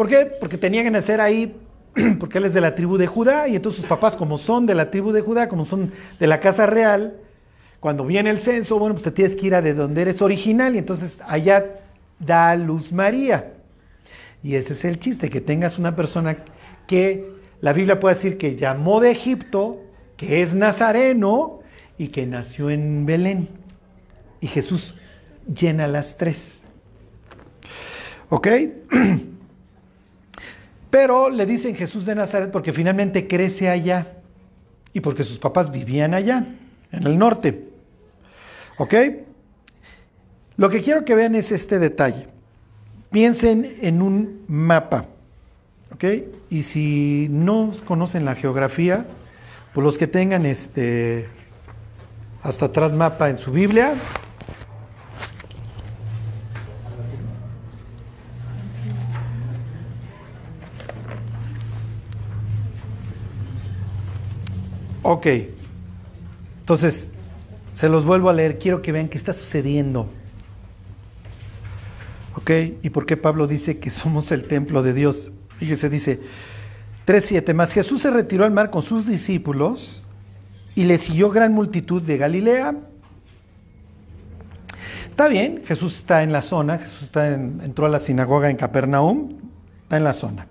¿Por 0.00 0.08
qué? 0.08 0.24
Porque 0.24 0.56
tenía 0.56 0.82
que 0.82 0.90
nacer 0.90 1.20
ahí, 1.20 1.54
porque 2.18 2.38
él 2.38 2.46
es 2.46 2.54
de 2.54 2.62
la 2.62 2.74
tribu 2.74 2.96
de 2.96 3.06
Judá, 3.06 3.48
y 3.48 3.56
entonces 3.56 3.82
sus 3.82 3.86
papás, 3.86 4.16
como 4.16 4.38
son 4.38 4.64
de 4.64 4.74
la 4.74 4.90
tribu 4.90 5.12
de 5.12 5.20
Judá, 5.20 5.46
como 5.46 5.66
son 5.66 5.92
de 6.18 6.26
la 6.26 6.40
casa 6.40 6.64
real, 6.64 7.18
cuando 7.80 8.06
viene 8.06 8.30
el 8.30 8.40
censo, 8.40 8.78
bueno, 8.78 8.94
pues 8.94 9.04
te 9.04 9.10
tienes 9.10 9.36
que 9.36 9.48
ir 9.48 9.54
a 9.54 9.60
de 9.60 9.74
donde 9.74 10.00
eres 10.00 10.22
original, 10.22 10.74
y 10.74 10.78
entonces 10.78 11.18
allá 11.28 11.82
da 12.18 12.56
luz 12.56 12.94
María. 12.94 13.52
Y 14.42 14.54
ese 14.54 14.72
es 14.72 14.86
el 14.86 14.98
chiste, 14.98 15.28
que 15.28 15.42
tengas 15.42 15.78
una 15.78 15.94
persona 15.94 16.44
que 16.86 17.34
la 17.60 17.74
Biblia 17.74 18.00
puede 18.00 18.14
decir 18.14 18.38
que 18.38 18.56
llamó 18.56 19.02
de 19.02 19.10
Egipto, 19.10 19.82
que 20.16 20.40
es 20.40 20.54
nazareno 20.54 21.60
y 21.98 22.08
que 22.08 22.24
nació 22.24 22.70
en 22.70 23.04
Belén. 23.04 23.50
Y 24.40 24.46
Jesús 24.46 24.94
llena 25.54 25.86
las 25.86 26.16
tres. 26.16 26.62
¿Ok? 28.30 28.48
Pero 30.90 31.30
le 31.30 31.46
dicen 31.46 31.74
Jesús 31.74 32.04
de 32.04 32.14
Nazaret 32.14 32.50
porque 32.50 32.72
finalmente 32.72 33.28
crece 33.28 33.68
allá 33.68 34.08
y 34.92 35.00
porque 35.00 35.24
sus 35.24 35.38
papás 35.38 35.70
vivían 35.70 36.14
allá, 36.14 36.46
en 36.90 37.06
el 37.06 37.16
norte. 37.16 37.68
¿Ok? 38.76 38.94
Lo 40.56 40.68
que 40.68 40.82
quiero 40.82 41.04
que 41.04 41.14
vean 41.14 41.34
es 41.36 41.52
este 41.52 41.78
detalle. 41.78 42.26
Piensen 43.10 43.72
en 43.80 44.02
un 44.02 44.44
mapa, 44.46 45.06
¿ok? 45.94 46.04
Y 46.50 46.62
si 46.62 47.28
no 47.30 47.72
conocen 47.84 48.24
la 48.24 48.34
geografía, 48.34 49.06
pues 49.72 49.84
los 49.84 49.98
que 49.98 50.06
tengan 50.06 50.44
este 50.46 51.28
hasta 52.42 52.66
atrás 52.66 52.92
mapa 52.92 53.28
en 53.30 53.36
su 53.36 53.52
Biblia. 53.52 53.94
Ok. 65.02 65.26
Entonces, 66.60 67.10
se 67.72 67.88
los 67.88 68.04
vuelvo 68.04 68.28
a 68.28 68.32
leer. 68.32 68.58
Quiero 68.58 68.82
que 68.82 68.92
vean 68.92 69.08
qué 69.08 69.18
está 69.18 69.32
sucediendo. 69.32 70.08
¿Ok? 72.34 72.50
¿Y 72.82 72.90
por 72.90 73.06
qué 73.06 73.16
Pablo 73.16 73.46
dice 73.46 73.78
que 73.78 73.90
somos 73.90 74.30
el 74.32 74.44
templo 74.44 74.82
de 74.82 74.92
Dios? 74.92 75.32
Fíjese, 75.58 75.90
dice 75.90 76.20
3.7, 77.06 77.54
más 77.54 77.72
Jesús 77.72 78.02
se 78.02 78.10
retiró 78.10 78.44
al 78.44 78.52
mar 78.52 78.70
con 78.70 78.82
sus 78.82 79.06
discípulos 79.06 80.06
y 80.74 80.84
le 80.84 80.98
siguió 80.98 81.30
gran 81.30 81.52
multitud 81.52 82.02
de 82.02 82.16
Galilea. 82.16 82.76
Está 85.10 85.28
bien, 85.28 85.62
Jesús 85.66 85.98
está 85.98 86.22
en 86.22 86.32
la 86.32 86.40
zona, 86.40 86.78
Jesús 86.78 87.10
entró 87.14 87.86
a 87.86 87.88
la 87.88 87.98
sinagoga 87.98 88.48
en 88.48 88.56
Capernaum, 88.56 89.36
está 89.82 89.96
en 89.96 90.04
la 90.04 90.12
zona. 90.12 90.46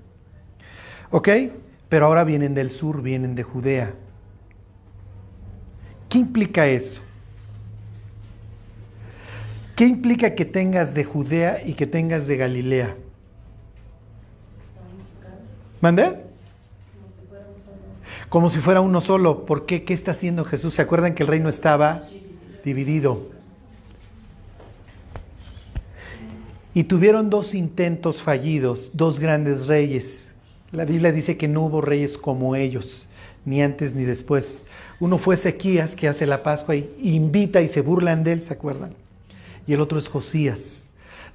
¿Ok? 1.11 1.29
Pero 1.87 2.05
ahora 2.05 2.23
vienen 2.23 2.53
del 2.53 2.69
sur, 2.69 3.01
vienen 3.01 3.33
de 3.33 3.43
Judea. 3.43 3.93
¿Qué 6.09 6.17
implica 6.17 6.67
eso? 6.67 7.01
¿Qué 9.75 9.85
implica 9.85 10.35
que 10.35 10.43
tengas 10.43 10.93
de 10.93 11.05
Judea 11.05 11.61
y 11.65 11.73
que 11.73 11.87
tengas 11.87 12.27
de 12.27 12.35
Galilea? 12.35 12.95
¿Mande? 15.79 16.17
Como 18.27 18.49
si 18.49 18.59
fuera 18.59 18.81
uno 18.81 18.99
solo. 18.99 19.45
¿Por 19.45 19.65
qué? 19.65 19.83
¿Qué 19.83 19.93
está 19.93 20.11
haciendo 20.11 20.43
Jesús? 20.43 20.73
¿Se 20.73 20.81
acuerdan 20.81 21.15
que 21.15 21.23
el 21.23 21.27
reino 21.27 21.47
estaba 21.47 22.03
dividido? 22.65 23.29
Y 26.73 26.83
tuvieron 26.83 27.29
dos 27.29 27.53
intentos 27.53 28.21
fallidos, 28.21 28.91
dos 28.93 29.19
grandes 29.19 29.67
reyes. 29.67 30.31
La 30.71 30.85
Biblia 30.85 31.11
dice 31.11 31.37
que 31.37 31.47
no 31.47 31.61
hubo 31.61 31.81
reyes 31.81 32.17
como 32.17 32.55
ellos, 32.55 33.07
ni 33.45 33.61
antes 33.61 33.95
ni 33.95 34.05
después. 34.05 34.63
Uno 34.99 35.17
fue 35.17 35.35
Ezequías, 35.35 35.95
que 35.95 36.07
hace 36.07 36.25
la 36.25 36.43
Pascua 36.43 36.75
y 36.75 36.89
invita 37.01 37.61
y 37.61 37.67
se 37.67 37.81
burlan 37.81 38.23
de 38.23 38.33
él, 38.33 38.41
¿se 38.41 38.53
acuerdan? 38.53 38.93
Y 39.65 39.73
el 39.73 39.81
otro 39.81 39.99
es 39.99 40.07
Josías. 40.07 40.85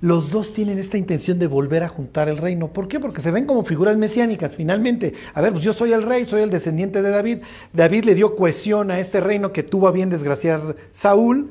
Los 0.01 0.31
dos 0.31 0.53
tienen 0.53 0.79
esta 0.79 0.99
intención 0.99 1.39
de 1.39 1.47
volver 1.47 1.83
a 1.83 1.89
juntar 1.89 2.29
el 2.29 2.37
reino. 2.37 2.69
¿Por 2.69 2.89
qué? 2.89 3.01
Porque 3.01 3.23
se 3.23 3.31
ven 3.31 3.47
como 3.47 3.65
figuras 3.65 3.97
mesiánicas, 3.97 4.55
finalmente. 4.55 5.15
A 5.33 5.41
ver, 5.41 5.53
pues 5.53 5.65
yo 5.65 5.73
soy 5.73 5.93
el 5.93 6.03
rey, 6.03 6.27
soy 6.27 6.43
el 6.43 6.51
descendiente 6.51 7.01
de 7.01 7.11
David. 7.11 7.39
David 7.73 8.05
le 8.05 8.15
dio 8.15 8.37
cohesión 8.37 8.91
a 8.91 8.99
este 9.01 9.21
reino 9.21 9.53
que 9.53 9.63
tuvo 9.63 9.89
a 9.89 9.93
bien 9.93 10.11
desgraciar 10.11 10.77
Saúl. 10.93 11.49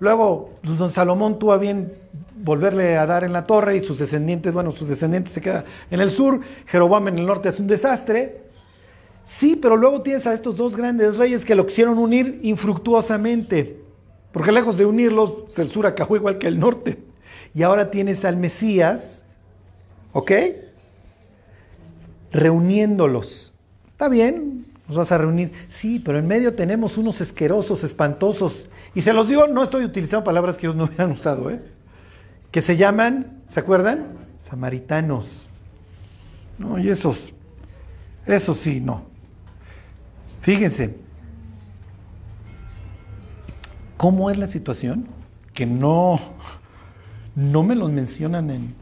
Luego, 0.00 0.52
pues, 0.62 0.78
don 0.78 0.90
Salomón 0.90 1.38
tuvo 1.38 1.52
a 1.52 1.58
bien 1.58 1.92
volverle 2.36 2.96
a 2.96 3.06
dar 3.06 3.24
en 3.24 3.32
la 3.32 3.44
torre 3.44 3.76
y 3.76 3.84
sus 3.84 3.98
descendientes, 3.98 4.52
bueno, 4.52 4.72
sus 4.72 4.88
descendientes 4.88 5.32
se 5.32 5.40
quedan 5.40 5.64
en 5.90 6.00
el 6.00 6.10
sur. 6.10 6.40
Jeroboam 6.66 7.08
en 7.08 7.18
el 7.18 7.26
norte 7.26 7.48
es 7.48 7.60
un 7.60 7.66
desastre. 7.66 8.43
Sí, 9.24 9.56
pero 9.56 9.76
luego 9.76 10.02
tienes 10.02 10.26
a 10.26 10.34
estos 10.34 10.56
dos 10.56 10.76
grandes 10.76 11.16
reyes 11.16 11.44
que 11.44 11.54
lo 11.54 11.66
quisieron 11.66 11.98
unir 11.98 12.40
infructuosamente, 12.42 13.80
porque 14.32 14.52
lejos 14.52 14.76
de 14.76 14.84
unirlos, 14.84 15.58
el 15.58 15.70
sur 15.70 15.86
acabó 15.86 16.16
igual 16.16 16.38
que 16.38 16.46
el 16.46 16.60
norte. 16.60 16.98
Y 17.54 17.62
ahora 17.62 17.90
tienes 17.90 18.24
al 18.24 18.36
Mesías, 18.36 19.22
¿ok? 20.12 20.32
Reuniéndolos. 22.32 23.54
Está 23.92 24.08
bien, 24.08 24.66
nos 24.88 24.98
vas 24.98 25.12
a 25.12 25.18
reunir. 25.18 25.52
Sí, 25.68 26.00
pero 26.04 26.18
en 26.18 26.26
medio 26.26 26.54
tenemos 26.54 26.98
unos 26.98 27.20
asquerosos, 27.20 27.82
espantosos. 27.82 28.66
Y 28.94 29.00
se 29.02 29.14
los 29.14 29.28
digo, 29.28 29.46
no 29.46 29.62
estoy 29.62 29.84
utilizando 29.84 30.24
palabras 30.24 30.58
que 30.58 30.66
ellos 30.66 30.76
no 30.76 30.84
hubieran 30.84 31.12
usado, 31.12 31.50
¿eh? 31.50 31.60
Que 32.50 32.60
se 32.60 32.76
llaman, 32.76 33.40
¿se 33.48 33.60
acuerdan? 33.60 34.06
Samaritanos. 34.38 35.46
No, 36.58 36.78
y 36.78 36.90
esos, 36.90 37.32
esos 38.26 38.58
sí, 38.58 38.80
no. 38.80 39.13
Fíjense, 40.44 40.94
¿cómo 43.96 44.30
es 44.30 44.36
la 44.36 44.46
situación? 44.46 45.06
Que 45.54 45.64
no, 45.64 46.20
no 47.34 47.62
me 47.62 47.74
los 47.74 47.90
mencionan 47.90 48.50
en... 48.50 48.74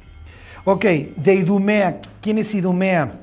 Ok, 0.64 0.84
de 0.84 1.34
Idumea. 1.36 2.00
¿Quién 2.20 2.38
es 2.38 2.52
Idumea? 2.56 3.20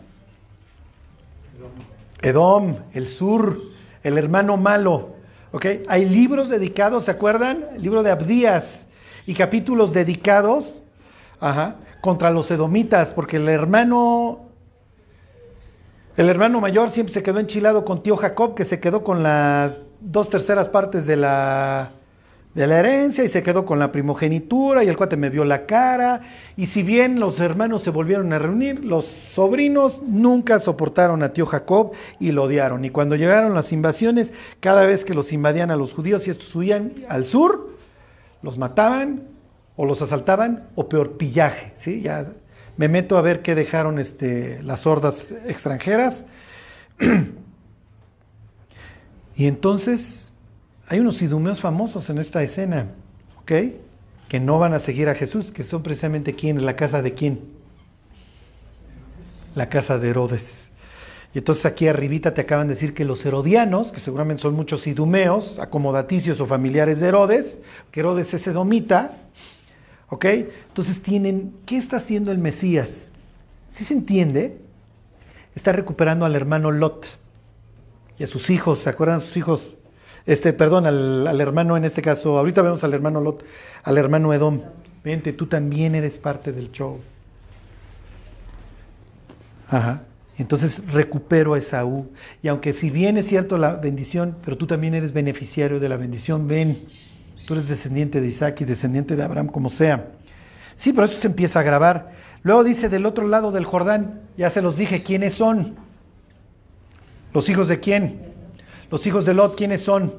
Edom, 2.22 2.78
el 2.94 3.08
sur, 3.08 3.62
el 4.04 4.18
hermano 4.18 4.56
malo. 4.56 5.16
Ok, 5.52 5.66
hay 5.90 6.08
libros 6.08 6.48
dedicados, 6.48 7.06
¿se 7.06 7.12
acuerdan? 7.12 7.66
Libro 7.78 8.04
de 8.04 8.12
Abdías 8.12 8.88
y 9.28 9.34
capítulos 9.34 9.92
dedicados 9.92 10.82
contra 12.00 12.32
los 12.32 12.50
edomitas, 12.52 13.14
porque 13.14 13.36
el 13.36 13.50
hermano 13.50 14.49
el 16.20 16.28
hermano 16.28 16.60
mayor 16.60 16.90
siempre 16.90 17.14
se 17.14 17.24
quedó 17.24 17.40
enchilado 17.40 17.86
con 17.86 18.04
tío 18.04 18.18
Jacob, 18.18 18.54
que 18.54 18.66
se 18.66 18.82
quedó 18.82 19.06
con 19.06 19.24
las 19.24 19.80
dos 20.02 20.28
terceras 20.28 20.68
partes 20.68 21.06
de 21.06 21.16
la, 21.16 21.94
de 22.54 22.68
la 22.68 22.80
herencia 22.80 23.24
y 23.24 23.30
se 23.30 23.42
quedó 23.42 23.66
con 23.66 23.80
la 23.80 23.94
primogenitura 23.94 24.84
y 24.84 24.90
el 24.90 24.98
cuate 24.98 25.16
me 25.16 25.30
vio 25.30 25.46
la 25.46 25.66
cara. 25.66 26.20
Y 26.58 26.66
si 26.66 26.84
bien 26.84 27.22
los 27.22 27.40
hermanos 27.40 27.84
se 27.84 27.92
volvieron 27.92 28.34
a 28.34 28.40
reunir, 28.40 28.84
los 28.84 29.06
sobrinos 29.06 30.02
nunca 30.06 30.60
soportaron 30.60 31.24
a 31.24 31.32
tío 31.32 31.46
Jacob 31.46 31.94
y 32.20 32.34
lo 32.34 32.44
odiaron. 32.44 32.84
Y 32.84 32.90
cuando 32.90 33.16
llegaron 33.16 33.54
las 33.54 33.72
invasiones, 33.72 34.34
cada 34.60 34.86
vez 34.86 35.06
que 35.06 35.14
los 35.14 35.32
invadían 35.32 35.72
a 35.72 35.78
los 35.78 35.94
judíos 35.94 36.28
y 36.28 36.32
estos 36.32 36.54
huían 36.54 36.96
al 37.08 37.24
sur, 37.24 37.70
los 38.42 38.58
mataban 38.58 39.24
o 39.78 39.86
los 39.86 40.02
asaltaban 40.02 40.68
o 40.76 40.90
peor, 40.90 41.14
pillaje. 41.14 41.72
¿sí? 41.78 42.02
Ya 42.02 42.26
me 42.80 42.88
meto 42.88 43.18
a 43.18 43.22
ver 43.22 43.42
qué 43.42 43.56
dejaron 43.56 44.00
este, 44.00 44.64
las 44.64 44.88
hordas 44.88 45.34
extranjeras. 45.46 46.24
y 49.36 49.48
entonces 49.48 50.32
hay 50.88 51.02
unos 51.02 51.22
idumeos 51.22 51.60
famosos 51.60 52.10
en 52.10 52.20
esta 52.20 52.42
escena, 52.42 52.86
¿ok? 53.42 53.52
Que 54.30 54.40
no 54.40 54.60
van 54.60 54.74
a 54.74 54.80
seguir 54.80 55.10
a 55.10 55.14
Jesús, 55.14 55.52
que 55.52 55.66
son 55.66 55.84
precisamente 55.84 56.36
quién, 56.36 56.66
la 56.66 56.78
casa 56.78 57.02
de 57.02 57.14
quién. 57.14 57.42
La 59.56 59.68
casa 59.68 59.98
de 59.98 60.12
Herodes. 60.12 60.70
Y 61.34 61.40
entonces 61.40 61.66
aquí 61.66 61.90
arribita 61.90 62.34
te 62.34 62.40
acaban 62.40 62.70
de 62.70 62.76
decir 62.76 62.94
que 62.94 63.04
los 63.04 63.26
herodianos, 63.26 63.92
que 63.92 64.00
seguramente 64.00 64.44
son 64.44 64.54
muchos 64.54 64.88
idumeos, 64.88 65.60
acomodaticios 65.60 66.40
o 66.40 66.46
familiares 66.46 67.02
de 67.02 67.10
Herodes, 67.10 67.60
que 67.92 68.00
Herodes 68.00 68.34
es 68.34 68.48
edomita, 68.48 69.18
¿Ok? 70.10 70.26
Entonces 70.26 71.02
tienen, 71.02 71.54
¿qué 71.66 71.78
está 71.78 71.98
haciendo 71.98 72.32
el 72.32 72.38
Mesías? 72.38 73.12
¿Sí 73.70 73.84
se 73.84 73.94
entiende? 73.94 74.58
Está 75.56 75.72
recuperando 75.72 76.26
al 76.26 76.36
hermano 76.36 76.72
Lot 76.72 77.06
y 78.18 78.24
a 78.24 78.28
sus 78.28 78.50
hijos, 78.50 78.80
¿se 78.80 78.90
acuerdan 78.90 79.22
sus 79.22 79.38
hijos? 79.38 79.76
Este, 80.26 80.54
perdón, 80.54 80.86
al, 80.86 81.42
hermano 81.42 81.78
en 81.78 81.86
este 81.86 82.02
caso, 82.02 82.38
ahorita 82.38 82.62
vemos 82.62 82.84
al 82.84 82.94
hermano 82.94 83.22
Lot, 83.22 83.44
al 83.84 83.98
hermano 83.98 84.34
Edom. 84.34 84.62
Vente, 85.04 85.34
tú 85.34 85.48
también 85.48 85.96
eres 85.96 86.20
parte 86.20 86.52
del 86.52 86.72
show. 86.72 87.00
Ajá. 89.70 90.04
Entonces 90.38 90.82
recupero 90.92 91.54
a 91.54 91.58
Esaú. 91.58 92.10
Y 92.42 92.48
aunque 92.48 92.74
si 92.74 92.90
bien 92.90 93.18
es 93.18 93.28
cierto 93.28 93.58
la 93.58 93.76
bendición, 93.76 94.36
pero 94.44 94.58
tú 94.58 94.68
también 94.68 94.94
eres 94.94 95.14
beneficiario 95.14 95.80
de 95.80 95.90
la 95.90 95.98
bendición, 95.98 96.48
ven. 96.48 96.88
Tú 97.50 97.56
eres 97.56 97.68
descendiente 97.68 98.22
de 98.22 98.28
Isaac 98.28 98.62
y 98.62 98.66
descendiente 98.66 99.16
de 99.16 99.24
Abraham, 99.24 99.48
como 99.48 99.72
sea. 99.72 100.10
Sí, 100.76 100.94
pero 100.94 101.06
eso 101.06 101.18
se 101.18 101.26
empieza 101.26 101.60
a 101.60 101.64
grabar. 101.64 102.12
Luego 102.44 102.64
dice 102.64 102.90
del 102.90 103.08
otro 103.08 103.28
lado 103.28 103.52
del 103.52 103.66
Jordán, 103.66 104.22
ya 104.38 104.52
se 104.52 104.62
los 104.62 104.78
dije, 104.78 105.02
¿quiénes 105.02 105.34
son? 105.34 105.76
¿Los 107.34 107.50
hijos 107.50 107.68
de 107.68 107.80
quién? 107.80 108.22
Los 108.92 109.08
hijos 109.08 109.26
de 109.26 109.34
Lot, 109.34 109.58
¿quiénes 109.58 109.82
son? 109.82 110.14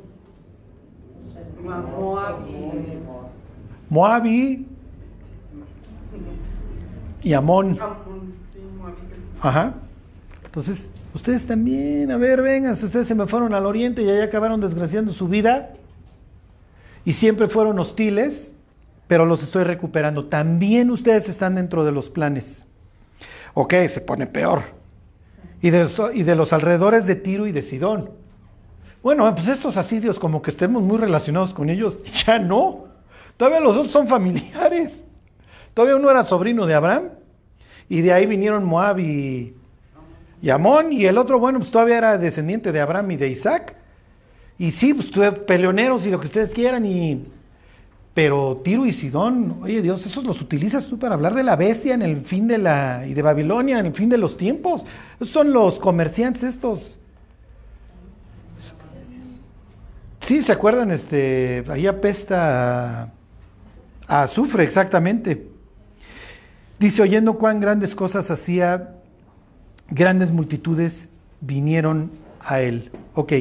Moabi 3.88 4.66
y 7.22 7.32
Amón. 7.32 7.78
Ajá. 9.40 9.74
Entonces, 10.46 10.88
ustedes 11.14 11.46
también, 11.46 12.10
a 12.10 12.16
ver, 12.16 12.42
vengan, 12.42 12.72
ustedes 12.72 13.06
se 13.06 13.14
me 13.14 13.28
fueron 13.28 13.54
al 13.54 13.66
oriente 13.66 14.02
y 14.02 14.10
ahí 14.10 14.20
acabaron 14.20 14.60
desgraciando 14.60 15.12
su 15.12 15.28
vida 15.28 15.74
y 17.10 17.12
siempre 17.12 17.48
fueron 17.48 17.76
hostiles, 17.80 18.54
pero 19.08 19.26
los 19.26 19.42
estoy 19.42 19.64
recuperando. 19.64 20.26
También 20.26 20.92
ustedes 20.92 21.28
están 21.28 21.56
dentro 21.56 21.84
de 21.84 21.90
los 21.90 22.08
planes. 22.08 22.68
Ok, 23.54 23.74
se 23.88 24.00
pone 24.00 24.28
peor. 24.28 24.60
Y 25.60 25.70
de, 25.70 26.36
los 26.36 26.52
alrededores 26.52 27.06
de 27.06 27.16
Tiro 27.16 27.48
y 27.48 27.50
de 27.50 27.62
Sidón. 27.62 28.10
Bueno, 29.02 29.34
pues 29.34 29.48
estos 29.48 29.76
asirios, 29.76 30.20
como 30.20 30.40
que 30.40 30.52
estemos 30.52 30.84
muy 30.84 30.98
relacionados 30.98 31.52
con 31.52 31.68
ellos, 31.68 31.98
ya 32.24 32.38
no. 32.38 32.84
Todavía 33.36 33.58
los 33.58 33.74
dos 33.74 33.88
son 33.88 34.06
familiares. 34.06 35.02
Todavía 35.74 35.96
uno 35.96 36.12
era 36.12 36.22
sobrino 36.22 36.64
de 36.64 36.74
Abraham. 36.74 37.08
Y 37.88 38.02
de 38.02 38.12
ahí 38.12 38.26
vinieron 38.26 38.64
Moab 38.64 39.00
y, 39.00 39.56
y 40.40 40.50
Amón. 40.50 40.92
Y 40.92 41.06
el 41.06 41.18
otro, 41.18 41.40
bueno, 41.40 41.58
pues 41.58 41.72
todavía 41.72 41.98
era 41.98 42.18
descendiente 42.18 42.70
de 42.70 42.80
Abraham 42.80 43.10
y 43.10 43.16
de 43.16 43.30
Isaac. 43.30 43.79
Y 44.60 44.72
sí, 44.72 44.92
pues 44.92 45.08
peleoneros 45.46 46.04
y 46.04 46.10
lo 46.10 46.20
que 46.20 46.26
ustedes 46.26 46.50
quieran, 46.50 46.84
y 46.84 47.24
pero 48.12 48.60
Tiro 48.62 48.84
y 48.84 48.92
Sidón, 48.92 49.56
oye 49.62 49.80
Dios, 49.80 50.04
esos 50.04 50.22
los 50.22 50.42
utilizas 50.42 50.86
tú 50.86 50.98
para 50.98 51.14
hablar 51.14 51.34
de 51.34 51.42
la 51.42 51.56
bestia 51.56 51.94
en 51.94 52.02
el 52.02 52.20
fin 52.20 52.46
de 52.46 52.58
la 52.58 53.06
y 53.06 53.14
de 53.14 53.22
Babilonia 53.22 53.78
en 53.78 53.86
el 53.86 53.94
fin 53.94 54.10
de 54.10 54.18
los 54.18 54.36
tiempos. 54.36 54.84
Son 55.22 55.54
los 55.54 55.80
comerciantes 55.80 56.42
estos. 56.42 56.98
Sí, 60.20 60.42
se 60.42 60.52
acuerdan, 60.52 60.90
este, 60.90 61.64
ahí 61.68 61.86
apesta 61.86 63.04
a, 63.04 63.12
a 64.08 64.22
azufre, 64.24 64.62
exactamente. 64.62 65.48
Dice, 66.78 67.00
oyendo 67.00 67.38
cuán 67.38 67.60
grandes 67.60 67.94
cosas 67.94 68.30
hacía, 68.30 68.96
grandes 69.88 70.30
multitudes 70.30 71.08
vinieron 71.40 72.10
a 72.40 72.60
él. 72.60 72.90
Ok, 73.14 73.32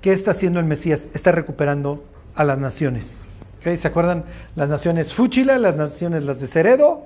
¿qué 0.00 0.12
está 0.12 0.30
haciendo 0.30 0.60
el 0.60 0.66
Mesías? 0.66 1.06
Está 1.14 1.32
recuperando 1.32 2.04
a 2.34 2.44
las 2.44 2.58
naciones. 2.58 3.26
¿Se 3.62 3.88
acuerdan? 3.88 4.24
Las 4.54 4.68
naciones 4.68 5.12
Fúchila, 5.12 5.58
las 5.58 5.76
naciones 5.76 6.22
las 6.22 6.40
de 6.40 6.46
Ceredo. 6.46 7.02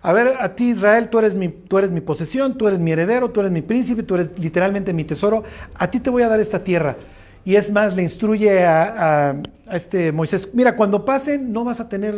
A 0.00 0.12
ver, 0.12 0.34
a 0.38 0.54
ti 0.54 0.70
Israel, 0.70 1.08
tú 1.08 1.18
eres, 1.18 1.34
mi, 1.34 1.48
tú 1.48 1.76
eres 1.78 1.90
mi 1.90 2.00
posesión, 2.00 2.56
tú 2.56 2.68
eres 2.68 2.78
mi 2.78 2.92
heredero, 2.92 3.30
tú 3.30 3.40
eres 3.40 3.52
mi 3.52 3.62
príncipe, 3.62 4.02
tú 4.02 4.14
eres 4.14 4.38
literalmente 4.38 4.92
mi 4.92 5.04
tesoro. 5.04 5.42
A 5.74 5.90
ti 5.90 6.00
te 6.00 6.08
voy 6.08 6.22
a 6.22 6.28
dar 6.28 6.40
esta 6.40 6.62
tierra. 6.62 6.96
Y 7.44 7.56
es 7.56 7.70
más, 7.70 7.94
le 7.94 8.02
instruye 8.02 8.64
a, 8.64 9.36
este 9.72 10.12
Moisés, 10.12 10.48
mira, 10.52 10.76
cuando 10.76 11.04
pasen 11.04 11.52
no 11.52 11.64
vas 11.64 11.80
a 11.80 11.88
tener... 11.88 12.14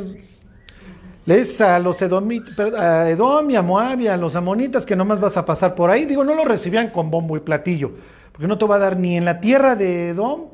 Le 1.27 1.37
dices 1.37 1.61
a 1.61 1.79
los 1.79 2.01
edomitas, 2.03 2.59
a 2.75 3.09
Edom 3.09 3.51
y 3.51 3.57
a 3.57 3.63
Moab 3.63 4.01
a 4.09 4.17
los 4.17 4.35
amonitas 4.35 4.85
que 4.87 4.97
nomás 4.97 5.21
vas 5.21 5.37
a 5.37 5.45
pasar 5.45 5.75
por 5.75 5.91
ahí. 5.91 6.07
Digo, 6.07 6.25
no 6.25 6.35
lo 6.35 6.45
recibían 6.45 6.89
con 6.89 7.11
bombo 7.11 7.37
y 7.37 7.41
platillo, 7.41 7.93
porque 8.41 8.49
no 8.49 8.57
te 8.57 8.65
va 8.65 8.77
a 8.77 8.79
dar 8.79 8.97
ni 8.97 9.19
en 9.19 9.27
la 9.27 9.39
tierra 9.39 9.77
de 9.77 10.09
Edom, 10.09 10.47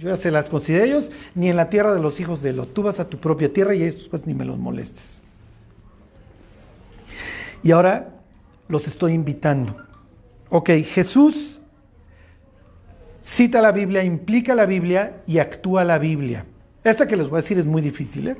yo 0.00 0.08
ya 0.08 0.16
se 0.16 0.32
las 0.32 0.50
considero 0.50 0.84
ellos, 0.84 1.08
ni 1.36 1.48
en 1.48 1.54
la 1.54 1.70
tierra 1.70 1.94
de 1.94 2.00
los 2.00 2.18
hijos 2.18 2.42
de 2.42 2.52
Lot. 2.52 2.74
Tú 2.74 2.82
vas 2.82 2.98
a 2.98 3.08
tu 3.08 3.16
propia 3.18 3.52
tierra 3.52 3.76
y 3.76 3.84
a 3.84 3.86
estos 3.86 4.08
pues 4.08 4.26
ni 4.26 4.34
me 4.34 4.44
los 4.44 4.58
molestes. 4.58 5.20
Y 7.62 7.70
ahora 7.70 8.08
los 8.66 8.88
estoy 8.88 9.12
invitando. 9.12 9.76
Ok, 10.48 10.70
Jesús 10.84 11.60
cita 13.22 13.62
la 13.62 13.70
Biblia, 13.70 14.02
implica 14.02 14.56
la 14.56 14.66
Biblia 14.66 15.22
y 15.24 15.38
actúa 15.38 15.84
la 15.84 15.98
Biblia. 15.98 16.44
Esta 16.82 17.06
que 17.06 17.14
les 17.14 17.28
voy 17.28 17.38
a 17.38 17.42
decir 17.42 17.56
es 17.56 17.66
muy 17.66 17.82
difícil, 17.82 18.26
¿eh? 18.26 18.36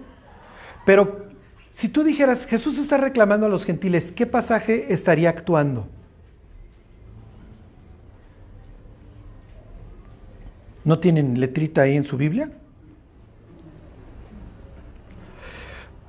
Pero 0.85 1.29
si 1.71 1.89
tú 1.89 2.03
dijeras, 2.03 2.47
Jesús 2.47 2.77
está 2.79 2.97
reclamando 2.97 3.47
a 3.47 3.49
los 3.49 3.65
gentiles, 3.65 4.11
¿qué 4.11 4.27
pasaje 4.27 4.93
estaría 4.93 5.31
actuando? 5.31 5.87
¿No 10.89 11.01
tienen 11.01 11.39
letrita 11.39 11.83
ahí 11.83 11.99
en 11.99 12.05
su 12.05 12.17
Biblia? 12.17 12.51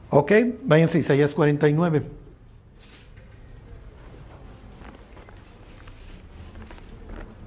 Ok, 0.10 0.32
váyanse 0.64 1.00
a 1.00 1.02
Isaías 1.02 1.34
49. 1.34 2.02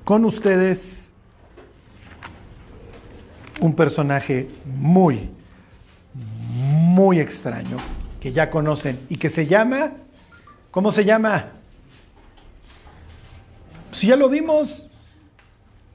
Con 0.04 0.26
ustedes 0.26 1.10
un 3.62 3.74
personaje 3.74 4.50
muy, 4.66 5.30
muy 6.12 7.18
extraño 7.18 7.78
que 8.20 8.30
ya 8.32 8.50
conocen 8.50 9.00
y 9.08 9.16
que 9.16 9.30
se 9.30 9.46
llama, 9.46 9.92
¿cómo 10.70 10.92
se 10.92 11.06
llama? 11.06 11.46
Si 13.92 14.08
ya 14.08 14.16
lo 14.16 14.28
vimos, 14.28 14.86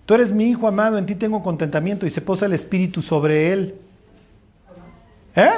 Tú 0.07 0.13
eres 0.13 0.31
mi 0.31 0.49
hijo 0.49 0.69
amado, 0.69 0.97
en 0.97 1.05
ti 1.05 1.15
tengo 1.15 1.43
contentamiento 1.43 2.05
y 2.05 2.09
se 2.09 2.21
posa 2.21 2.45
el 2.45 2.53
espíritu 2.53 3.01
sobre 3.01 3.51
él. 3.51 3.75
¿Eh? 5.35 5.49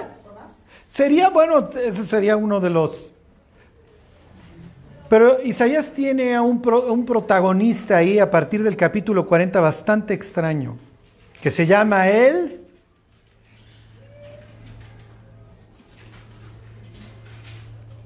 Sería, 0.88 1.30
bueno, 1.30 1.70
ese 1.70 2.04
sería 2.04 2.36
uno 2.36 2.60
de 2.60 2.72
los... 2.72 3.14
Pero 5.08 5.40
Isaías 5.44 5.92
tiene 5.92 6.34
a 6.36 6.42
un, 6.42 6.68
un 6.68 7.06
protagonista 7.06 7.98
ahí 7.98 8.18
a 8.18 8.32
partir 8.32 8.64
del 8.64 8.76
capítulo 8.76 9.28
40 9.28 9.62
bastante 9.62 10.16
extraño, 10.16 10.78
que 11.42 11.52
se 11.52 11.68
llama 11.68 12.10
él. 12.10 12.60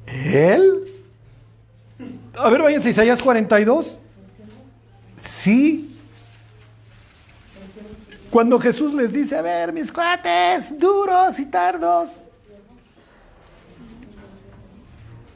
¿Él? 0.08 0.92
A 2.38 2.50
ver, 2.50 2.62
váyanse, 2.62 2.90
Isaías 2.90 3.24
42. 3.24 3.98
Sí, 5.18 5.93
cuando 8.34 8.60
Jesús 8.60 8.96
les 8.96 9.14
dice, 9.14 9.36
a 9.38 9.44
ver, 9.44 9.72
mis 9.72 9.92
cuates, 9.92 10.76
duros 10.80 11.40
y 11.40 11.46
tardos. 11.46 12.10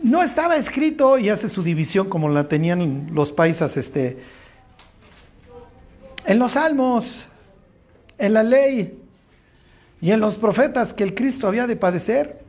No 0.01 0.23
estaba 0.23 0.55
escrito 0.55 1.19
y 1.19 1.29
hace 1.29 1.47
su 1.47 1.61
división 1.61 2.09
como 2.09 2.27
la 2.27 2.47
tenían 2.47 3.11
los 3.13 3.31
paisas 3.31 3.77
este, 3.77 4.17
en 6.25 6.39
los 6.39 6.53
salmos, 6.53 7.25
en 8.17 8.33
la 8.33 8.41
ley 8.41 8.99
y 10.01 10.09
en 10.09 10.19
los 10.19 10.35
profetas 10.35 10.91
que 10.91 11.03
el 11.03 11.13
Cristo 11.13 11.47
había 11.47 11.67
de 11.67 11.75
padecer. 11.75 12.39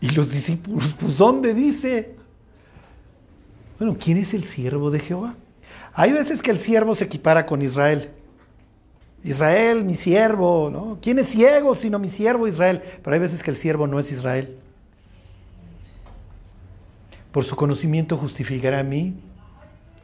Y 0.00 0.10
los 0.10 0.32
discípulos, 0.32 0.96
pues 0.98 1.16
¿dónde 1.16 1.54
dice? 1.54 2.16
Bueno, 3.78 3.96
¿quién 4.00 4.16
es 4.16 4.34
el 4.34 4.42
siervo 4.42 4.90
de 4.90 4.98
Jehová? 4.98 5.36
Hay 5.94 6.10
veces 6.10 6.42
que 6.42 6.50
el 6.50 6.58
siervo 6.58 6.96
se 6.96 7.04
equipara 7.04 7.46
con 7.46 7.62
Israel. 7.62 8.10
Israel, 9.28 9.84
mi 9.84 9.96
siervo, 9.96 10.70
¿no? 10.70 10.98
¿Quién 11.02 11.18
es 11.18 11.28
ciego 11.28 11.74
sino 11.74 11.98
mi 11.98 12.08
siervo 12.08 12.48
Israel? 12.48 12.82
Pero 13.02 13.14
hay 13.14 13.20
veces 13.20 13.42
que 13.42 13.50
el 13.50 13.56
siervo 13.56 13.86
no 13.86 13.98
es 13.98 14.10
Israel. 14.10 14.56
Por 17.32 17.44
su 17.44 17.54
conocimiento 17.56 18.16
justificará 18.16 18.78
a 18.80 18.82
mí, 18.82 19.14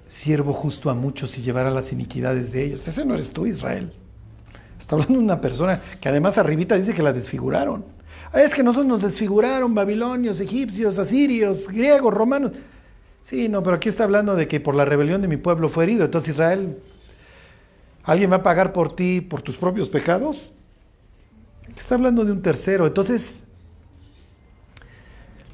siervo 0.07 0.53
justo 0.53 0.91
a 0.91 0.95
muchos 0.95 1.37
y 1.39 1.43
llevará 1.43 1.71
las 1.71 1.93
iniquidades 1.93 2.53
de 2.53 2.65
ellos. 2.65 2.87
Ese 2.87 3.05
no 3.05 3.15
eres 3.15 3.31
tú, 3.31 3.47
Israel. 3.47 3.93
Está 4.79 4.97
hablando 4.97 5.19
de 5.19 5.25
una 5.25 5.41
persona 5.41 5.81
que 6.01 6.09
además 6.09 6.37
arribita 6.37 6.77
dice 6.77 6.93
que 6.93 7.03
la 7.03 7.13
desfiguraron. 7.13 7.85
Es 8.35 8.53
que 8.55 8.63
nosotros 8.63 8.87
nos 8.87 9.03
desfiguraron 9.03 9.75
babilonios, 9.75 10.41
egipcios, 10.41 10.99
asirios, 10.99 11.67
griegos, 11.69 12.13
romanos. 12.13 12.53
Sí, 13.23 13.49
no, 13.49 13.63
pero 13.63 13.77
aquí 13.77 13.89
está 13.89 14.05
hablando 14.05 14.37
de 14.37 14.47
que 14.47 14.61
por 14.61 14.75
la 14.75 14.85
rebelión 14.85 15.23
de 15.23 15.29
mi 15.29 15.39
pueblo 15.39 15.71
fue 15.71 15.85
herido. 15.85 16.05
Entonces 16.05 16.35
Israel 16.35 16.79
¿Alguien 18.05 18.31
va 18.31 18.37
a 18.37 18.43
pagar 18.43 18.73
por 18.73 18.95
ti 18.95 19.23
por 19.23 19.41
tus 19.41 19.57
propios 19.57 19.89
pecados? 19.89 20.53
Está 21.77 21.95
hablando 21.95 22.25
de 22.25 22.33
un 22.33 22.43
tercero. 22.43 22.87
Entonces, 22.87 23.45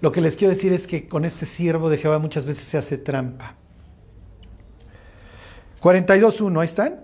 lo 0.01 0.11
que 0.11 0.21
les 0.21 0.37
quiero 0.37 0.53
decir 0.53 0.73
es 0.73 0.87
que 0.87 1.09
con 1.09 1.25
este 1.25 1.47
siervo 1.47 1.89
de 1.89 1.99
Jehová 1.99 2.19
muchas 2.19 2.45
veces 2.45 2.65
se 2.65 2.77
hace 2.77 2.99
trampa. 2.99 3.55
42.1, 5.81 6.61
ahí 6.61 6.65
están. 6.65 7.01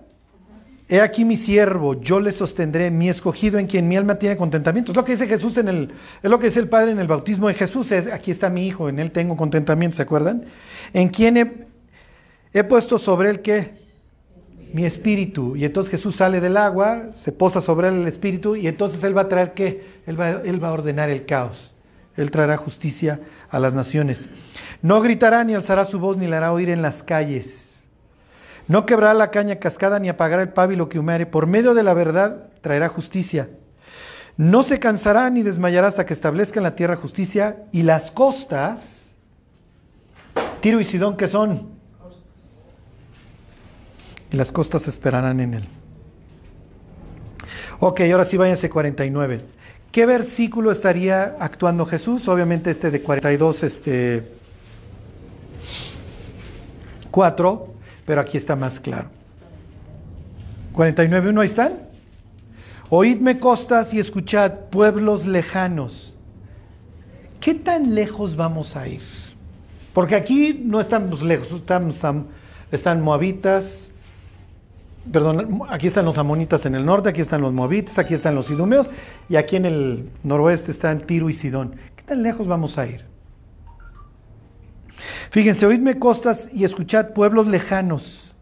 He 0.89 1.01
aquí 1.01 1.25
mi 1.25 1.35
siervo, 1.35 1.99
yo 1.99 2.21
le 2.21 2.31
sostendré, 2.31 2.91
mi 2.91 3.09
escogido 3.09 3.59
en 3.59 3.67
quien 3.67 3.89
mi 3.89 3.97
alma 3.97 4.15
tiene 4.15 4.37
contentamiento. 4.37 4.91
Es 4.91 4.95
lo 4.95 5.03
que 5.03 5.13
dice 5.13 5.27
Jesús 5.27 5.57
en 5.57 5.67
el, 5.67 5.91
es 6.23 6.29
lo 6.29 6.39
que 6.39 6.45
dice 6.45 6.61
el 6.61 6.69
Padre 6.69 6.91
en 6.91 6.99
el 6.99 7.07
bautismo 7.07 7.49
de 7.49 7.55
Jesús. 7.55 7.91
Es, 7.91 8.07
aquí 8.07 8.31
está 8.31 8.49
mi 8.49 8.67
hijo, 8.67 8.87
en 8.87 8.99
él 8.99 9.11
tengo 9.11 9.35
contentamiento, 9.35 9.97
¿se 9.97 10.03
acuerdan? 10.03 10.45
En 10.93 11.09
quien 11.09 11.37
he, 11.37 11.67
he 12.53 12.63
puesto 12.63 12.97
sobre 12.97 13.29
él 13.29 13.41
que 13.41 13.86
mi 14.73 14.85
espíritu. 14.85 15.55
Y 15.55 15.65
entonces 15.65 15.91
Jesús 15.91 16.15
sale 16.15 16.39
del 16.39 16.57
agua, 16.57 17.09
se 17.13 17.31
posa 17.31 17.61
sobre 17.61 17.89
él 17.89 17.95
el 17.95 18.07
espíritu 18.07 18.55
y 18.55 18.67
entonces 18.67 19.03
él 19.03 19.17
va 19.17 19.21
a 19.21 19.29
traer 19.29 19.53
qué? 19.53 20.01
Él 20.05 20.19
va, 20.19 20.67
a 20.67 20.71
ordenar 20.71 21.09
el 21.09 21.25
caos. 21.25 21.73
Él 22.15 22.31
traerá 22.31 22.57
justicia 22.57 23.19
a 23.49 23.59
las 23.59 23.73
naciones. 23.73 24.29
No 24.81 25.01
gritará 25.01 25.43
ni 25.43 25.53
alzará 25.53 25.85
su 25.85 25.99
voz 25.99 26.17
ni 26.17 26.27
la 26.27 26.37
hará 26.37 26.53
oír 26.53 26.69
en 26.69 26.81
las 26.81 27.03
calles. 27.03 27.87
No 28.67 28.85
quebrará 28.85 29.13
la 29.13 29.31
caña 29.31 29.57
cascada 29.57 29.99
ni 29.99 30.09
apagará 30.09 30.41
el 30.41 30.49
pábilo 30.49 30.89
que 30.89 30.99
humare. 30.99 31.25
Por 31.25 31.47
medio 31.47 31.73
de 31.73 31.83
la 31.83 31.93
verdad 31.93 32.49
traerá 32.61 32.89
justicia. 32.89 33.49
No 34.35 34.63
se 34.63 34.79
cansará 34.79 35.29
ni 35.29 35.41
desmayará 35.41 35.87
hasta 35.87 36.05
que 36.05 36.13
establezca 36.13 36.59
en 36.59 36.63
la 36.63 36.75
tierra 36.75 36.95
justicia 36.95 37.63
y 37.71 37.83
las 37.83 38.11
costas, 38.11 39.11
Tiro 40.59 40.79
y 40.79 40.83
Sidón, 40.83 41.17
que 41.17 41.27
son 41.27 41.76
y 44.31 44.35
las 44.35 44.51
costas 44.51 44.87
esperarán 44.87 45.39
en 45.39 45.53
él. 45.55 45.63
Ok, 47.79 48.01
ahora 48.11 48.25
sí 48.25 48.37
váyanse 48.37 48.69
49. 48.69 49.41
¿Qué 49.91 50.05
versículo 50.05 50.71
estaría 50.71 51.35
actuando 51.39 51.85
Jesús? 51.85 52.27
Obviamente 52.27 52.71
este 52.71 52.91
de 52.91 53.01
42, 53.01 53.63
este 53.63 54.31
4, 57.11 57.73
pero 58.05 58.21
aquí 58.21 58.37
está 58.37 58.55
más 58.55 58.79
claro. 58.79 59.09
49.1, 60.73 61.39
ahí 61.39 61.45
están. 61.45 61.73
Oídme 62.89 63.39
costas 63.39 63.93
y 63.93 63.99
escuchad 63.99 64.51
pueblos 64.69 65.25
lejanos. 65.25 66.13
¿Qué 67.39 67.53
tan 67.53 67.95
lejos 67.95 68.35
vamos 68.35 68.75
a 68.75 68.87
ir? 68.87 69.01
Porque 69.93 70.15
aquí 70.15 70.61
no 70.63 70.79
estamos 70.79 71.21
lejos, 71.21 71.51
estamos, 71.51 71.95
están 72.71 73.01
moabitas, 73.01 73.86
perdón, 75.11 75.61
aquí 75.69 75.87
están 75.87 76.05
los 76.05 76.17
amonitas 76.17 76.65
en 76.65 76.75
el 76.75 76.85
norte, 76.85 77.09
aquí 77.09 77.21
están 77.21 77.41
los 77.41 77.53
moabitas, 77.53 77.97
aquí 77.99 78.13
están 78.13 78.35
los 78.35 78.49
idumeos 78.49 78.89
y 79.29 79.35
aquí 79.35 79.55
en 79.55 79.65
el 79.65 80.09
noroeste 80.23 80.71
están 80.71 81.01
Tiro 81.01 81.29
y 81.29 81.33
Sidón. 81.33 81.75
¿Qué 81.95 82.03
tan 82.03 82.23
lejos 82.23 82.47
vamos 82.47 82.77
a 82.77 82.85
ir? 82.85 83.05
Fíjense, 85.29 85.65
oídme 85.65 85.99
costas 85.99 86.49
y 86.53 86.63
escuchad 86.63 87.13
pueblos 87.13 87.47
lejanos. 87.47 88.33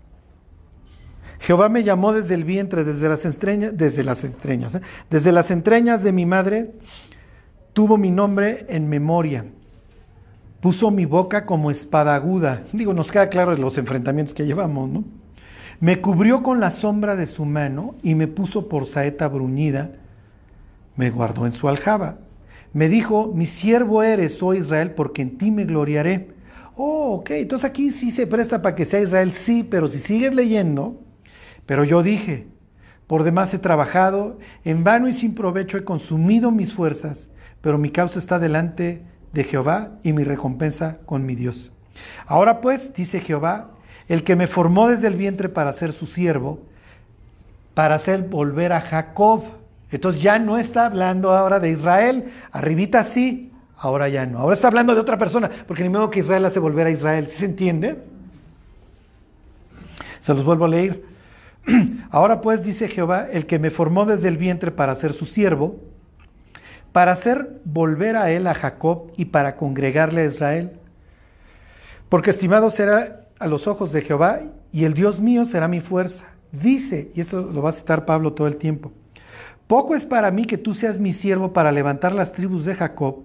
Jehová 1.39 1.69
me 1.69 1.83
llamó 1.83 2.13
desde 2.13 2.33
el 2.33 2.43
vientre, 2.43 2.83
desde 2.83 3.07
las 3.07 3.25
entrañas, 3.25 3.77
desde 3.77 4.03
las 4.03 4.23
entrañas, 4.23 4.75
¿eh? 4.75 4.81
desde 5.09 5.31
las 5.31 5.51
entrañas 5.51 6.01
de 6.01 6.11
mi 6.11 6.25
madre, 6.25 6.71
tuvo 7.73 7.97
mi 7.97 8.09
nombre 8.09 8.65
en 8.69 8.89
memoria. 8.89 9.45
Puso 10.59 10.89
mi 10.89 11.05
boca 11.05 11.45
como 11.45 11.69
espada 11.69 12.15
aguda. 12.15 12.63
Digo, 12.73 12.93
nos 12.93 13.11
queda 13.11 13.29
claro 13.29 13.55
los 13.55 13.77
enfrentamientos 13.77 14.33
que 14.33 14.45
llevamos, 14.45 14.89
¿no? 14.89 15.03
Me 15.79 16.01
cubrió 16.01 16.41
con 16.41 16.59
la 16.59 16.71
sombra 16.71 17.15
de 17.15 17.27
su 17.27 17.45
mano 17.45 17.95
y 18.01 18.15
me 18.15 18.27
puso 18.27 18.69
por 18.69 18.85
saeta 18.85 19.27
bruñida. 19.27 19.91
Me 20.95 21.09
guardó 21.09 21.45
en 21.45 21.51
su 21.51 21.67
aljaba. 21.67 22.19
Me 22.73 22.89
dijo, 22.89 23.31
mi 23.33 23.45
siervo 23.45 24.03
eres, 24.03 24.41
oh 24.41 24.53
Israel, 24.53 24.91
porque 24.91 25.21
en 25.21 25.37
ti 25.37 25.51
me 25.51 25.65
gloriaré. 25.65 26.29
Oh, 26.75 27.15
ok, 27.15 27.31
entonces 27.31 27.69
aquí 27.69 27.91
sí 27.91 28.11
se 28.11 28.27
presta 28.27 28.61
para 28.61 28.75
que 28.75 28.85
sea 28.85 28.99
Israel, 28.99 29.31
sí, 29.33 29.63
pero 29.63 29.87
si 29.87 29.99
sigues 29.99 30.35
leyendo, 30.35 30.99
pero 31.65 31.85
yo 31.85 32.03
dije, 32.03 32.47
por 33.07 33.23
demás 33.23 33.53
he 33.53 33.59
trabajado, 33.59 34.39
en 34.65 34.83
vano 34.83 35.07
y 35.07 35.13
sin 35.13 35.35
provecho 35.35 35.77
he 35.77 35.85
consumido 35.85 36.51
mis 36.51 36.73
fuerzas, 36.73 37.29
pero 37.61 37.77
mi 37.77 37.91
causa 37.91 38.19
está 38.19 38.39
delante 38.39 39.03
de 39.31 39.43
Jehová 39.43 39.91
y 40.03 40.11
mi 40.11 40.23
recompensa 40.25 40.97
con 41.05 41.25
mi 41.25 41.35
Dios. 41.35 41.71
Ahora 42.25 42.59
pues, 42.59 42.93
dice 42.93 43.21
Jehová, 43.21 43.74
el 44.07 44.23
que 44.23 44.35
me 44.35 44.47
formó 44.47 44.87
desde 44.87 45.07
el 45.07 45.15
vientre 45.15 45.49
para 45.49 45.73
ser 45.73 45.91
su 45.91 46.05
siervo, 46.05 46.59
para 47.73 47.95
hacer 47.95 48.21
volver 48.21 48.71
a 48.73 48.81
Jacob. 48.81 49.43
Entonces 49.91 50.21
ya 50.21 50.39
no 50.39 50.57
está 50.57 50.85
hablando 50.85 51.35
ahora 51.35 51.59
de 51.59 51.71
Israel, 51.71 52.31
arribita 52.51 53.03
sí, 53.03 53.51
ahora 53.77 54.09
ya 54.09 54.25
no. 54.25 54.39
Ahora 54.39 54.55
está 54.55 54.67
hablando 54.67 54.93
de 54.93 55.01
otra 55.01 55.17
persona, 55.17 55.49
porque 55.67 55.83
ni 55.83 55.89
modo 55.89 56.09
que 56.09 56.19
Israel 56.19 56.45
hace 56.45 56.59
volver 56.59 56.87
a 56.87 56.91
Israel, 56.91 57.27
¿sí 57.29 57.37
se 57.37 57.45
entiende? 57.45 58.03
Se 60.19 60.33
los 60.33 60.43
vuelvo 60.43 60.65
a 60.65 60.69
leer. 60.69 61.03
Ahora 62.11 62.41
pues 62.41 62.63
dice 62.63 62.87
Jehová, 62.87 63.27
el 63.31 63.45
que 63.45 63.59
me 63.59 63.69
formó 63.69 64.05
desde 64.05 64.27
el 64.27 64.37
vientre 64.37 64.71
para 64.71 64.95
ser 64.95 65.13
su 65.13 65.25
siervo, 65.25 65.79
para 66.91 67.11
hacer 67.11 67.59
volver 67.65 68.15
a 68.15 68.31
él 68.31 68.47
a 68.47 68.53
Jacob 68.53 69.11
y 69.17 69.25
para 69.25 69.55
congregarle 69.55 70.21
a 70.21 70.25
Israel. 70.25 70.79
Porque 72.09 72.29
estimado 72.29 72.71
será 72.71 73.24
a 73.39 73.47
los 73.47 73.67
ojos 73.67 73.91
de 73.91 74.01
Jehová 74.01 74.41
y 74.71 74.85
el 74.85 74.93
Dios 74.93 75.19
mío 75.19 75.45
será 75.45 75.67
mi 75.67 75.81
fuerza. 75.81 76.27
Dice, 76.51 77.11
y 77.13 77.21
eso 77.21 77.41
lo 77.41 77.61
va 77.61 77.69
a 77.69 77.73
citar 77.73 78.05
Pablo 78.05 78.33
todo 78.33 78.47
el 78.47 78.57
tiempo, 78.57 78.91
poco 79.67 79.95
es 79.95 80.05
para 80.05 80.31
mí 80.31 80.45
que 80.45 80.57
tú 80.57 80.73
seas 80.73 80.99
mi 80.99 81.11
siervo 81.11 81.51
para 81.51 81.71
levantar 81.71 82.13
las 82.13 82.31
tribus 82.33 82.65
de 82.65 82.75
Jacob 82.75 83.23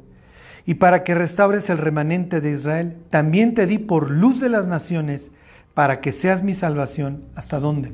y 0.64 0.74
para 0.74 1.04
que 1.04 1.14
restaures 1.14 1.68
el 1.68 1.78
remanente 1.78 2.40
de 2.40 2.52
Israel. 2.52 2.96
También 3.10 3.54
te 3.54 3.66
di 3.66 3.78
por 3.78 4.10
luz 4.10 4.40
de 4.40 4.48
las 4.48 4.66
naciones 4.66 5.30
para 5.74 6.00
que 6.00 6.12
seas 6.12 6.42
mi 6.42 6.54
salvación. 6.54 7.24
¿Hasta 7.34 7.60
dónde? 7.60 7.92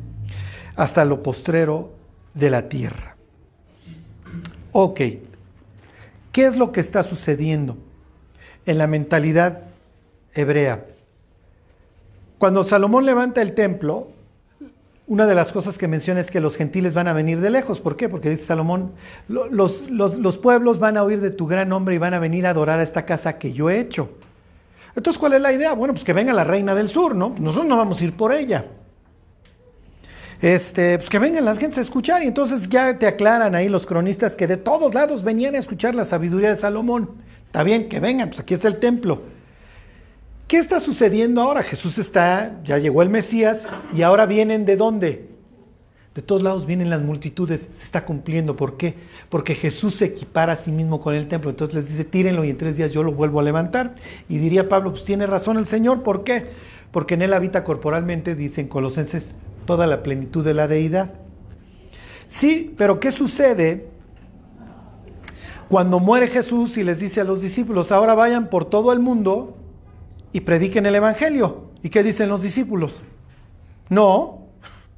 Hasta 0.77 1.05
lo 1.05 1.23
postrero 1.23 1.93
de 2.35 2.51
la 2.51 2.69
tierra. 2.69 3.17
Ok, 4.73 5.01
¿qué 6.33 6.47
es 6.47 6.57
lo 6.57 6.71
que 6.71 6.81
está 6.81 7.03
sucediendo 7.03 7.77
en 8.65 8.79
la 8.79 8.87
mentalidad 8.87 9.63
hebrea? 10.35 10.85
Cuando 12.39 12.65
Salomón 12.65 13.07
levanta 13.07 13.41
el 13.41 13.55
templo, 13.55 14.09
una 15.07 15.27
de 15.27 15.35
las 15.35 15.53
cosas 15.53 15.79
que 15.79 15.89
menciona 15.89 16.21
es 16.21 16.31
que 16.31 16.41
los 16.41 16.57
gentiles 16.57 16.93
van 16.93 17.09
a 17.09 17.13
venir 17.13 17.41
de 17.41 17.49
lejos. 17.49 17.81
¿Por 17.81 17.97
qué? 17.97 18.09
Porque 18.09 18.29
dice 18.29 18.45
Salomón, 18.45 18.93
los, 19.29 19.89
los, 19.89 20.39
pueblos 20.39 20.79
van 20.79 20.97
a 20.97 21.05
oír 21.05 21.21
de 21.21 21.31
tu 21.31 21.47
gran 21.47 21.69
nombre 21.69 21.95
y 21.95 21.99
van 21.99 22.13
a 22.13 22.19
venir 22.19 22.47
a 22.47 22.51
adorar 22.51 22.81
a 22.81 22.83
esta 22.83 23.07
casa 23.07 23.39
que 23.39 23.53
yo 23.53 23.71
he 23.71 23.79
hecho. 23.79 24.11
Entonces, 24.97 25.19
¿cuál 25.19 25.35
es 25.35 25.41
la 25.41 25.53
idea? 25.53 25.75
Bueno, 25.75 25.95
pues 25.95 26.05
que 26.05 26.13
venga 26.13 26.33
la 26.33 26.45
reina 26.45 26.75
del 26.75 26.89
sur, 26.89 27.15
¿no? 27.15 27.35
Nosotros 27.39 27.69
no 27.69 27.77
vamos 27.77 28.01
a 28.01 28.05
ir 28.05 28.15
por 28.15 28.33
ella. 28.33 28.67
Este, 30.43 30.99
pues 30.99 31.09
que 31.09 31.19
vengan 31.19 31.45
las 31.45 31.59
gentes 31.59 31.79
a 31.79 31.83
escuchar 31.83 32.23
y 32.23 32.27
entonces 32.27 32.69
ya 32.69 32.99
te 32.99 33.07
aclaran 33.07 33.55
ahí 33.55 33.71
los 33.71 33.87
cronistas 33.87 34.37
que 34.37 34.47
de 34.47 34.59
todos 34.59 34.95
lados 34.95 35.23
venían 35.23 35.55
a 35.55 35.59
escuchar 35.59 35.95
la 35.95 36.05
sabiduría 36.05 36.51
de 36.51 36.57
Salomón. 36.57 37.11
Está 37.47 37.63
bien, 37.63 37.89
que 37.89 38.01
vengan, 38.01 38.29
pues 38.29 38.41
aquí 38.41 38.55
está 38.55 38.69
el 38.69 38.79
templo. 38.79 39.36
¿Qué 40.47 40.59
está 40.59 40.79
sucediendo 40.79 41.43
ahora? 41.43 41.65
Jesús 41.65 41.99
está, 41.99 42.61
ya 42.65 42.79
llegó 42.79 43.03
el 43.03 43.11
Mesías 43.11 43.67
y 43.93 44.03
ahora 44.03 44.27
vienen 44.27 44.65
de 44.65 44.77
dónde? 44.77 45.29
De 46.15 46.23
todos 46.23 46.41
lados 46.41 46.67
vienen 46.67 46.89
las 46.89 47.03
multitudes, 47.03 47.69
se 47.73 47.85
está 47.85 48.05
cumpliendo. 48.05 48.57
¿Por 48.57 48.77
qué? 48.77 48.95
Porque 49.29 49.57
Jesús 49.57 49.97
se 49.97 50.05
equipara 50.05 50.53
a 50.53 50.57
sí 50.57 50.71
mismo 50.71 51.01
con 51.01 51.17
el 51.17 51.27
templo. 51.27 51.51
Entonces 51.51 51.75
les 51.75 51.89
dice, 51.89 52.05
tírenlo 52.05 52.45
y 52.45 52.51
en 52.51 52.57
tres 52.57 52.77
días 52.77 52.93
yo 52.93 53.03
lo 53.03 53.11
vuelvo 53.11 53.41
a 53.41 53.43
levantar. 53.43 53.97
Y 54.29 54.39
diría 54.39 54.69
Pablo, 54.69 54.93
pues 54.93 55.05
tiene 55.05 55.27
razón 55.27 55.59
el 55.59 55.67
Señor. 55.67 56.05
¿Por 56.05 56.23
qué? 56.23 56.47
Porque 56.93 57.15
en 57.15 57.23
él 57.23 57.35
habita 57.35 57.65
corporalmente, 57.65 58.37
dicen 58.37 58.69
Colosenses, 58.69 59.33
toda 59.67 59.89
la 59.89 60.05
plenitud 60.05 60.45
de 60.45 60.55
la 60.55 60.69
deidad. 60.69 61.11
Sí, 62.29 62.73
pero 62.79 63.01
¿qué 63.01 63.11
sucede 63.11 63.89
cuando 65.69 65.99
muere 65.99 66.29
Jesús 66.29 66.79
y 66.79 66.85
les 66.85 67.01
dice 67.01 67.21
a 67.21 67.25
los 67.25 67.43
discípulos, 67.43 67.91
ahora 67.91 68.15
vayan 68.15 68.49
por 68.49 68.65
todo 68.65 68.93
el 68.93 69.01
mundo 69.01 69.57
y 70.37 70.43
prediquen 70.43 70.85
el 70.85 70.95
Evangelio. 70.95 71.71
¿Y 71.83 71.89
qué 71.89 72.03
dicen 72.03 72.29
los 72.29 72.43
discípulos? 72.43 72.93
No, 73.89 74.49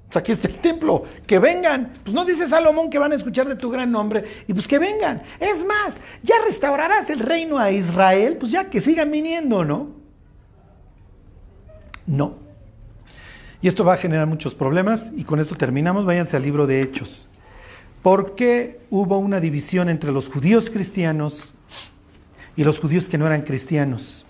pues 0.08 0.16
aquí 0.16 0.32
está 0.32 0.48
el 0.48 0.56
templo, 0.56 1.04
que 1.28 1.38
vengan. 1.38 1.92
Pues 2.02 2.12
no 2.12 2.24
dice 2.24 2.48
Salomón 2.48 2.90
que 2.90 2.98
van 2.98 3.12
a 3.12 3.14
escuchar 3.14 3.46
de 3.46 3.54
tu 3.54 3.70
gran 3.70 3.92
nombre, 3.92 4.24
y 4.48 4.52
pues 4.52 4.66
que 4.66 4.80
vengan. 4.80 5.22
Es 5.38 5.64
más, 5.64 5.96
ya 6.24 6.34
restaurarás 6.44 7.08
el 7.10 7.20
reino 7.20 7.56
a 7.56 7.70
Israel, 7.70 8.36
pues 8.36 8.50
ya 8.50 8.68
que 8.68 8.80
sigan 8.80 9.12
viniendo, 9.12 9.64
¿no? 9.64 9.90
No. 12.04 12.34
Y 13.62 13.68
esto 13.68 13.84
va 13.84 13.94
a 13.94 13.96
generar 13.96 14.26
muchos 14.26 14.56
problemas, 14.56 15.12
y 15.14 15.22
con 15.22 15.38
esto 15.38 15.54
terminamos. 15.54 16.04
Váyanse 16.04 16.36
al 16.36 16.42
libro 16.42 16.66
de 16.66 16.82
Hechos. 16.82 17.28
¿Por 18.02 18.34
qué 18.34 18.80
hubo 18.90 19.18
una 19.18 19.38
división 19.38 19.88
entre 19.88 20.10
los 20.10 20.28
judíos 20.28 20.68
cristianos 20.68 21.52
y 22.56 22.64
los 22.64 22.80
judíos 22.80 23.08
que 23.08 23.18
no 23.18 23.26
eran 23.28 23.42
cristianos? 23.42 24.24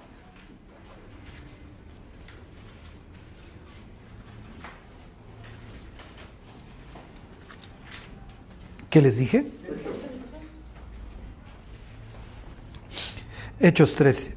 ¿Qué 8.91 9.03
les 9.03 9.19
dije? 9.19 9.47
Hechos 13.61 13.95
13. 13.95 14.37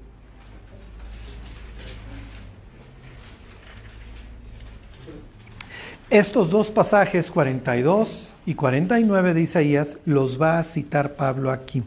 Estos 6.10 6.50
dos 6.50 6.70
pasajes, 6.70 7.32
42 7.32 8.34
y 8.46 8.56
49 8.56 9.34
de 9.34 9.42
Isaías, 9.42 9.98
los 10.04 10.42
va 10.42 10.60
a 10.60 10.64
citar 10.66 11.16
Pablo 11.16 11.52
aquí. 11.52 11.84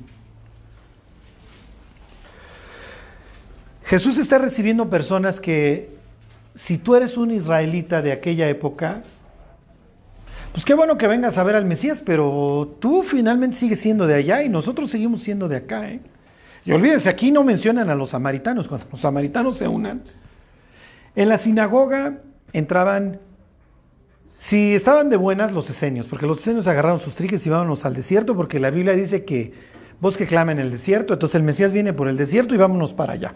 Jesús 3.84 4.16
está 4.16 4.38
recibiendo 4.38 4.88
personas 4.88 5.40
que, 5.40 5.90
si 6.54 6.78
tú 6.78 6.94
eres 6.94 7.18
un 7.18 7.32
israelita 7.32 8.00
de 8.00 8.12
aquella 8.12 8.48
época, 8.48 9.02
pues 10.55 10.64
qué 10.64 10.74
bueno 10.74 10.96
que 10.96 11.09
vengas 11.09 11.36
a 11.36 11.42
ver 11.42 11.57
al 11.57 11.64
Mesías, 11.64 12.00
pero 12.07 12.76
tú 12.78 13.02
finalmente 13.02 13.57
sigues 13.57 13.80
siendo 13.80 14.07
de 14.07 14.14
allá 14.14 14.44
y 14.44 14.48
nosotros 14.48 14.88
seguimos 14.88 15.20
siendo 15.20 15.48
de 15.48 15.57
acá. 15.57 15.90
¿eh? 15.90 16.00
Y 16.64 16.70
olvídense, 16.70 17.09
aquí 17.09 17.32
no 17.32 17.42
mencionan 17.42 17.90
a 17.90 17.96
los 17.96 18.11
samaritanos, 18.11 18.68
cuando 18.68 18.86
los 18.88 19.00
samaritanos 19.00 19.59
se 19.59 19.66
unan. 19.66 20.05
En 21.16 21.28
la 21.28 21.38
sinagoga 21.38 22.20
entraban, 22.52 23.18
si 24.38 24.76
estaban 24.76 25.11
de 25.11 25.16
buenas, 25.16 25.50
los 25.50 25.68
esenios, 25.70 26.07
porque 26.07 26.24
los 26.24 26.38
esenios 26.38 26.68
agarraron 26.68 27.00
sus 27.00 27.16
triques 27.16 27.44
y 27.48 27.50
vámonos 27.50 27.84
al 27.84 27.94
desierto, 27.94 28.36
porque 28.36 28.61
la 28.61 28.70
Biblia 28.70 28.94
dice 28.94 29.24
que 29.24 29.55
bosque 30.00 30.24
clama 30.24 30.52
en 30.52 30.61
el 30.61 30.70
desierto, 30.70 31.14
entonces 31.14 31.34
el 31.34 31.42
Mesías 31.42 31.72
viene 31.72 31.92
por 31.94 32.07
el 32.07 32.16
desierto 32.16 32.55
y 32.55 32.59
vámonos 32.59 32.94
para 32.94 33.14
allá. 33.14 33.34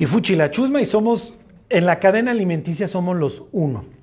Y 0.00 0.06
fuchi 0.06 0.34
la 0.34 0.50
chusma 0.50 0.80
y 0.80 0.86
somos, 0.86 1.34
en 1.68 1.86
la 1.86 2.00
cadena 2.00 2.32
alimenticia 2.32 2.88
somos 2.88 3.16
los 3.16 3.44
uno. 3.52 4.01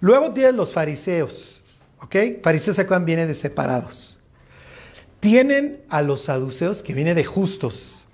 Luego 0.00 0.32
tienes 0.32 0.54
los 0.54 0.72
fariseos, 0.72 1.62
¿ok? 2.00 2.16
Fariseos 2.42 2.76
se 2.76 2.84
viene 2.84 3.26
de 3.26 3.34
separados. 3.34 4.18
Tienen 5.20 5.82
a 5.88 6.02
los 6.02 6.22
saduceos 6.22 6.82
que 6.82 6.94
viene 6.94 7.14
de 7.14 7.24
justos. 7.24 8.06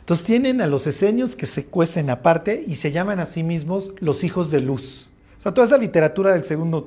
Entonces 0.00 0.26
tienen 0.26 0.60
a 0.60 0.66
los 0.66 0.86
esenios 0.86 1.36
que 1.36 1.46
se 1.46 1.66
cuecen 1.66 2.10
aparte 2.10 2.64
y 2.66 2.74
se 2.76 2.90
llaman 2.90 3.20
a 3.20 3.26
sí 3.26 3.42
mismos 3.42 3.92
los 4.00 4.24
hijos 4.24 4.50
de 4.50 4.60
luz. 4.60 5.08
O 5.38 5.40
sea, 5.40 5.52
toda 5.52 5.66
esa 5.66 5.78
literatura 5.78 6.32
del 6.32 6.44
segundo 6.44 6.86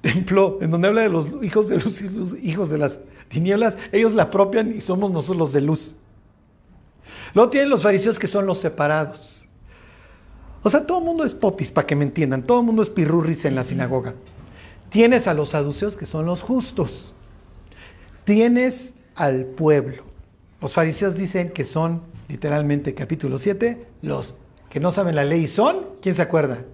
templo, 0.00 0.58
en 0.60 0.70
donde 0.70 0.88
habla 0.88 1.02
de 1.02 1.08
los 1.08 1.28
hijos 1.42 1.68
de 1.68 1.78
luz 1.78 2.02
y 2.02 2.08
los 2.08 2.34
hijos 2.42 2.68
de 2.68 2.78
las 2.78 2.98
tinieblas, 3.28 3.78
ellos 3.90 4.12
la 4.12 4.24
apropian 4.24 4.74
y 4.76 4.80
somos 4.80 5.10
nosotros 5.10 5.38
los 5.38 5.52
de 5.52 5.62
luz. 5.62 5.94
Luego 7.34 7.50
tienen 7.50 7.70
los 7.70 7.82
fariseos 7.82 8.18
que 8.18 8.26
son 8.26 8.46
los 8.46 8.58
separados. 8.58 9.41
O 10.62 10.70
sea, 10.70 10.86
todo 10.86 10.98
el 10.98 11.04
mundo 11.04 11.24
es 11.24 11.34
popis, 11.34 11.72
para 11.72 11.86
que 11.86 11.96
me 11.96 12.04
entiendan. 12.04 12.44
Todo 12.44 12.60
el 12.60 12.66
mundo 12.66 12.82
es 12.82 12.90
pirurris 12.90 13.44
en 13.44 13.54
la 13.54 13.64
sinagoga. 13.64 14.14
Tienes 14.90 15.26
a 15.26 15.34
los 15.34 15.50
saduceos, 15.50 15.96
que 15.96 16.06
son 16.06 16.26
los 16.26 16.42
justos. 16.42 17.14
Tienes 18.24 18.92
al 19.14 19.44
pueblo. 19.44 20.04
Los 20.60 20.74
fariseos 20.74 21.16
dicen 21.16 21.50
que 21.50 21.64
son, 21.64 22.02
literalmente, 22.28 22.94
capítulo 22.94 23.38
7, 23.38 23.84
los 24.02 24.34
que 24.70 24.80
no 24.80 24.92
saben 24.92 25.16
la 25.16 25.24
ley 25.24 25.48
son, 25.48 25.86
¿quién 26.00 26.14
se 26.14 26.22
acuerda? 26.22 26.64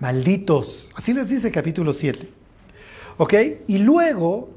Malditos. 0.00 0.90
Así 0.94 1.12
les 1.12 1.28
dice 1.28 1.50
capítulo 1.50 1.92
7. 1.92 2.28
¿Ok? 3.18 3.34
Y 3.68 3.78
luego 3.78 4.50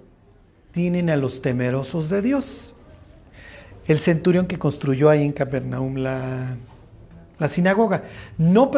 tienen 0.71 1.09
a 1.09 1.17
los 1.17 1.41
temerosos 1.41 2.09
de 2.09 2.21
Dios. 2.21 2.73
El 3.85 3.99
centurión 3.99 4.47
que 4.47 4.57
construyó 4.57 5.09
ahí 5.09 5.23
en 5.23 5.33
Capernaum 5.33 5.97
la, 5.97 6.57
la 7.37 7.47
sinagoga. 7.47 8.03
No, 8.37 8.69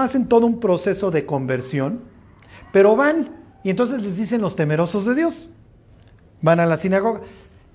hacen 0.00 0.28
todo 0.28 0.46
un 0.46 0.60
proceso 0.60 1.10
de 1.10 1.26
conversión, 1.26 2.00
pero 2.72 2.96
van 2.96 3.36
y 3.62 3.70
entonces 3.70 4.02
les 4.02 4.16
dicen 4.16 4.40
los 4.40 4.56
temerosos 4.56 5.04
de 5.06 5.14
Dios. 5.14 5.48
Van 6.40 6.60
a 6.60 6.66
la 6.66 6.76
sinagoga. 6.76 7.20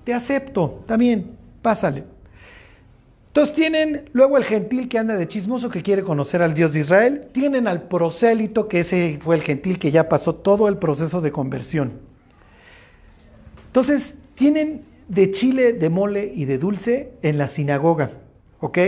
Te 0.04 0.14
acepto, 0.14 0.82
también, 0.86 1.36
pásale. 1.62 2.04
Entonces 3.28 3.54
tienen 3.54 4.08
luego 4.12 4.36
el 4.36 4.44
gentil 4.44 4.88
que 4.88 4.98
anda 4.98 5.16
de 5.16 5.26
chismoso 5.26 5.68
que 5.68 5.82
quiere 5.82 6.02
conocer 6.02 6.40
al 6.40 6.54
Dios 6.54 6.72
de 6.72 6.80
Israel. 6.80 7.28
Tienen 7.32 7.66
al 7.66 7.82
prosélito 7.82 8.68
que 8.68 8.80
ese 8.80 9.18
fue 9.20 9.34
el 9.34 9.42
gentil 9.42 9.78
que 9.78 9.90
ya 9.90 10.08
pasó 10.08 10.36
todo 10.36 10.68
el 10.68 10.76
proceso 10.76 11.20
de 11.20 11.32
conversión. 11.32 11.94
Entonces 13.66 14.14
tienen 14.36 14.84
de 15.08 15.32
chile, 15.32 15.72
de 15.72 15.90
mole 15.90 16.32
y 16.34 16.44
de 16.44 16.58
dulce 16.58 17.12
en 17.22 17.38
la 17.38 17.48
sinagoga. 17.48 18.12
¿Ok? 18.60 18.78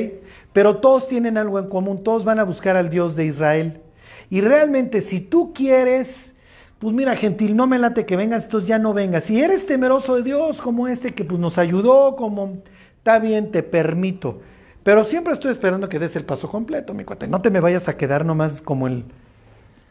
Pero 0.56 0.78
todos 0.78 1.06
tienen 1.06 1.36
algo 1.36 1.58
en 1.58 1.68
común, 1.68 2.02
todos 2.02 2.24
van 2.24 2.38
a 2.38 2.42
buscar 2.42 2.76
al 2.76 2.88
Dios 2.88 3.14
de 3.14 3.26
Israel. 3.26 3.82
Y 4.30 4.40
realmente 4.40 5.02
si 5.02 5.20
tú 5.20 5.52
quieres, 5.52 6.32
pues 6.78 6.94
mira, 6.94 7.14
gentil, 7.14 7.54
no 7.54 7.66
me 7.66 7.78
late 7.78 8.06
que 8.06 8.16
vengas, 8.16 8.44
entonces 8.44 8.66
ya 8.66 8.78
no 8.78 8.94
vengas. 8.94 9.24
Si 9.24 9.38
eres 9.38 9.66
temeroso 9.66 10.16
de 10.16 10.22
Dios 10.22 10.62
como 10.62 10.88
este 10.88 11.12
que 11.12 11.24
pues 11.24 11.38
nos 11.38 11.58
ayudó, 11.58 12.16
como 12.16 12.62
está 12.96 13.18
bien, 13.18 13.50
te 13.50 13.62
permito. 13.62 14.40
Pero 14.82 15.04
siempre 15.04 15.34
estoy 15.34 15.50
esperando 15.50 15.90
que 15.90 15.98
des 15.98 16.16
el 16.16 16.24
paso 16.24 16.48
completo, 16.48 16.94
mi 16.94 17.04
cuate. 17.04 17.28
No 17.28 17.42
te 17.42 17.50
me 17.50 17.60
vayas 17.60 17.86
a 17.90 17.98
quedar 17.98 18.24
nomás 18.24 18.62
como 18.62 18.86
el, 18.86 19.04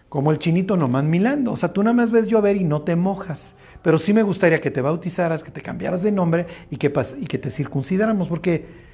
como 0.09 0.31
el 0.31 0.39
chinito 0.39 0.77
nomás 0.77 1.03
milando. 1.03 1.51
O 1.51 1.57
sea, 1.57 1.73
tú 1.73 1.83
nada 1.83 1.93
más 1.93 2.09
ves 2.09 2.27
llover 2.27 2.55
y 2.55 2.63
no 2.63 2.81
te 2.81 2.95
mojas. 2.95 3.53
Pero 3.83 3.99
sí 3.99 4.13
me 4.15 4.23
gustaría 4.23 4.59
que 4.61 4.71
te 4.71 4.81
bautizaras, 4.81 5.43
que 5.43 5.51
te 5.51 5.61
cambiaras 5.61 6.01
de 6.01 6.11
nombre 6.11 6.47
y 6.71 6.77
que, 6.77 6.91
y 7.21 7.27
que 7.27 7.37
te 7.37 7.51
circuncidáramos, 7.51 8.27
porque 8.27 8.84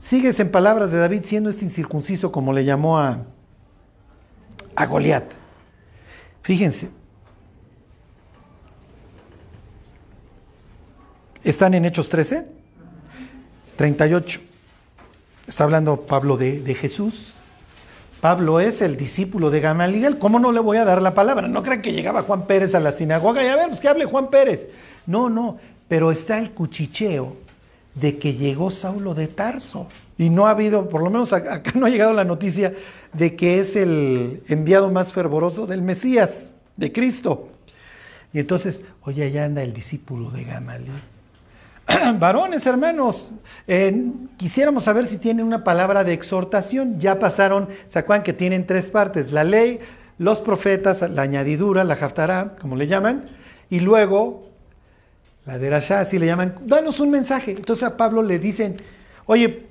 Sigues 0.00 0.38
en 0.40 0.50
palabras 0.50 0.90
de 0.90 0.98
David 0.98 1.22
siendo 1.24 1.50
este 1.50 1.64
incircunciso 1.64 2.30
como 2.30 2.52
le 2.52 2.64
llamó 2.64 2.98
a, 2.98 3.24
a 4.76 4.86
Goliat. 4.86 5.32
Fíjense. 6.42 6.90
Están 11.42 11.74
en 11.74 11.84
Hechos 11.84 12.08
13, 12.08 12.46
38. 13.76 14.40
Está 15.46 15.64
hablando 15.64 16.02
Pablo 16.02 16.36
de, 16.36 16.60
de 16.60 16.74
Jesús. 16.74 17.34
Pablo 18.20 18.60
es 18.60 18.82
el 18.82 18.96
discípulo 18.96 19.50
de 19.50 19.60
Gamaliel. 19.60 20.18
¿Cómo 20.18 20.38
no 20.38 20.52
le 20.52 20.60
voy 20.60 20.76
a 20.76 20.84
dar 20.84 21.02
la 21.02 21.14
palabra? 21.14 21.48
No 21.48 21.62
crean 21.62 21.82
que 21.82 21.92
llegaba 21.92 22.22
Juan 22.22 22.46
Pérez 22.46 22.74
a 22.74 22.80
la 22.80 22.92
sinagoga 22.92 23.42
y 23.44 23.48
a 23.48 23.56
ver, 23.56 23.68
pues 23.68 23.80
que 23.80 23.88
hable 23.88 24.04
Juan 24.04 24.28
Pérez. 24.28 24.68
No, 25.06 25.28
no. 25.28 25.58
Pero 25.88 26.10
está 26.10 26.38
el 26.38 26.50
cuchicheo 26.50 27.47
de 28.00 28.18
que 28.18 28.34
llegó 28.34 28.70
Saulo 28.70 29.14
de 29.14 29.28
Tarso. 29.28 29.86
Y 30.16 30.30
no 30.30 30.46
ha 30.46 30.50
habido, 30.50 30.88
por 30.88 31.02
lo 31.02 31.10
menos 31.10 31.32
acá 31.32 31.72
no 31.74 31.86
ha 31.86 31.90
llegado 31.90 32.12
la 32.12 32.24
noticia 32.24 32.74
de 33.12 33.36
que 33.36 33.60
es 33.60 33.76
el 33.76 34.42
enviado 34.48 34.90
más 34.90 35.12
fervoroso 35.12 35.66
del 35.66 35.82
Mesías, 35.82 36.52
de 36.76 36.92
Cristo. 36.92 37.48
Y 38.32 38.40
entonces, 38.40 38.82
oye, 39.02 39.24
allá 39.24 39.44
anda 39.44 39.62
el 39.62 39.72
discípulo 39.72 40.30
de 40.30 40.44
Gamaliel. 40.44 40.92
Varones, 42.18 42.66
hermanos, 42.66 43.30
quisiéramos 44.36 44.84
saber 44.84 45.06
si 45.06 45.16
tienen 45.16 45.46
una 45.46 45.64
palabra 45.64 46.04
de 46.04 46.12
exhortación. 46.12 47.00
Ya 47.00 47.18
pasaron, 47.18 47.68
¿se 47.86 47.98
acuerdan 47.98 48.24
que 48.24 48.34
tienen 48.34 48.66
tres 48.66 48.90
partes? 48.90 49.32
La 49.32 49.44
ley, 49.44 49.80
los 50.18 50.42
profetas, 50.42 51.08
la 51.08 51.22
añadidura, 51.22 51.84
la 51.84 51.96
jaftará, 51.96 52.56
como 52.60 52.76
le 52.76 52.86
llaman, 52.86 53.30
y 53.70 53.80
luego 53.80 54.47
la 55.48 55.58
derashá, 55.58 56.00
así 56.00 56.18
le 56.18 56.26
llaman, 56.26 56.56
danos 56.66 57.00
un 57.00 57.10
mensaje. 57.10 57.52
Entonces 57.52 57.82
a 57.82 57.96
Pablo 57.96 58.22
le 58.22 58.38
dicen, 58.38 58.76
oye, 59.24 59.66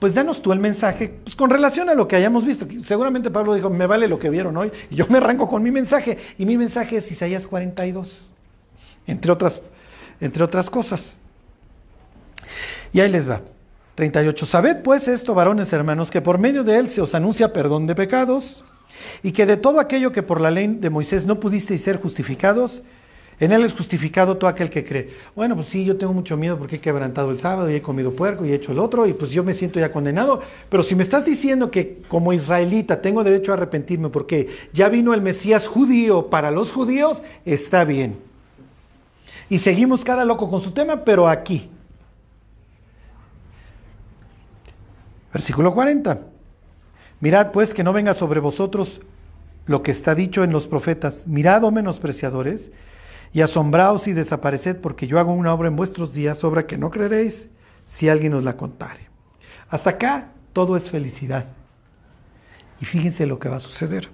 pues 0.00 0.14
danos 0.14 0.42
tú 0.42 0.50
el 0.50 0.58
mensaje, 0.58 1.14
pues 1.22 1.36
con 1.36 1.48
relación 1.48 1.88
a 1.88 1.94
lo 1.94 2.08
que 2.08 2.16
hayamos 2.16 2.44
visto. 2.44 2.66
Seguramente 2.82 3.30
Pablo 3.30 3.54
dijo, 3.54 3.70
me 3.70 3.86
vale 3.86 4.08
lo 4.08 4.18
que 4.18 4.30
vieron 4.30 4.56
hoy, 4.56 4.72
y 4.90 4.96
yo 4.96 5.06
me 5.08 5.18
arranco 5.18 5.46
con 5.46 5.62
mi 5.62 5.70
mensaje. 5.70 6.18
Y 6.38 6.44
mi 6.44 6.56
mensaje 6.56 6.96
es 6.96 7.12
Isaías 7.12 7.46
42, 7.46 8.32
entre 9.06 9.30
otras, 9.30 9.62
entre 10.20 10.42
otras 10.42 10.68
cosas. 10.68 11.14
Y 12.92 12.98
ahí 12.98 13.08
les 13.08 13.30
va. 13.30 13.42
38. 13.94 14.44
Sabed 14.44 14.82
pues 14.82 15.06
esto, 15.06 15.34
varones 15.34 15.72
hermanos, 15.72 16.10
que 16.10 16.20
por 16.20 16.38
medio 16.38 16.64
de 16.64 16.78
él 16.78 16.88
se 16.88 17.00
os 17.00 17.14
anuncia 17.14 17.52
perdón 17.52 17.86
de 17.86 17.94
pecados, 17.94 18.64
y 19.22 19.30
que 19.30 19.46
de 19.46 19.56
todo 19.56 19.78
aquello 19.78 20.10
que 20.10 20.24
por 20.24 20.40
la 20.40 20.50
ley 20.50 20.66
de 20.66 20.90
Moisés 20.90 21.26
no 21.26 21.38
pudisteis 21.38 21.80
ser 21.80 21.98
justificados, 21.98 22.82
en 23.40 23.52
él 23.52 23.64
es 23.64 23.72
justificado 23.72 24.36
todo 24.36 24.48
aquel 24.48 24.70
que 24.70 24.84
cree. 24.84 25.10
Bueno, 25.34 25.56
pues 25.56 25.68
sí, 25.68 25.84
yo 25.84 25.96
tengo 25.96 26.12
mucho 26.12 26.36
miedo 26.36 26.58
porque 26.58 26.76
he 26.76 26.80
quebrantado 26.80 27.30
el 27.30 27.38
sábado 27.38 27.70
y 27.70 27.74
he 27.74 27.82
comido 27.82 28.12
puerco 28.12 28.44
y 28.44 28.52
he 28.52 28.54
hecho 28.54 28.72
el 28.72 28.78
otro 28.78 29.06
y 29.06 29.14
pues 29.14 29.30
yo 29.30 29.42
me 29.42 29.54
siento 29.54 29.80
ya 29.80 29.90
condenado. 29.90 30.40
Pero 30.68 30.82
si 30.82 30.94
me 30.94 31.02
estás 31.02 31.24
diciendo 31.24 31.70
que 31.70 32.02
como 32.08 32.32
israelita 32.32 33.02
tengo 33.02 33.24
derecho 33.24 33.52
a 33.52 33.56
arrepentirme 33.56 34.10
porque 34.10 34.48
ya 34.72 34.88
vino 34.88 35.14
el 35.14 35.22
Mesías 35.22 35.66
judío 35.66 36.30
para 36.30 36.50
los 36.50 36.72
judíos, 36.72 37.22
está 37.44 37.84
bien. 37.84 38.18
Y 39.48 39.58
seguimos 39.58 40.04
cada 40.04 40.24
loco 40.24 40.48
con 40.48 40.60
su 40.60 40.70
tema, 40.70 41.04
pero 41.04 41.28
aquí. 41.28 41.68
Versículo 45.32 45.72
40. 45.72 46.20
Mirad 47.20 47.52
pues 47.52 47.72
que 47.72 47.84
no 47.84 47.92
venga 47.92 48.14
sobre 48.14 48.40
vosotros 48.40 49.00
lo 49.66 49.82
que 49.82 49.90
está 49.90 50.14
dicho 50.14 50.44
en 50.44 50.52
los 50.52 50.66
profetas. 50.66 51.26
Mirad, 51.26 51.64
oh 51.64 51.70
menospreciadores, 51.70 52.70
y 53.32 53.40
asombraos 53.40 54.06
y 54.08 54.12
desapareced, 54.12 54.76
porque 54.76 55.06
yo 55.06 55.18
hago 55.18 55.32
una 55.32 55.54
obra 55.54 55.68
en 55.68 55.76
vuestros 55.76 56.12
días, 56.12 56.44
obra 56.44 56.66
que 56.66 56.76
no 56.76 56.90
creeréis 56.90 57.48
si 57.84 58.08
alguien 58.08 58.34
os 58.34 58.44
la 58.44 58.56
contare. 58.56 59.08
Hasta 59.70 59.90
acá 59.90 60.28
todo 60.52 60.76
es 60.76 60.90
felicidad. 60.90 61.46
Y 62.80 62.84
fíjense 62.84 63.26
lo 63.26 63.38
que 63.38 63.48
va 63.48 63.56
a 63.56 63.60
suceder. 63.60 64.08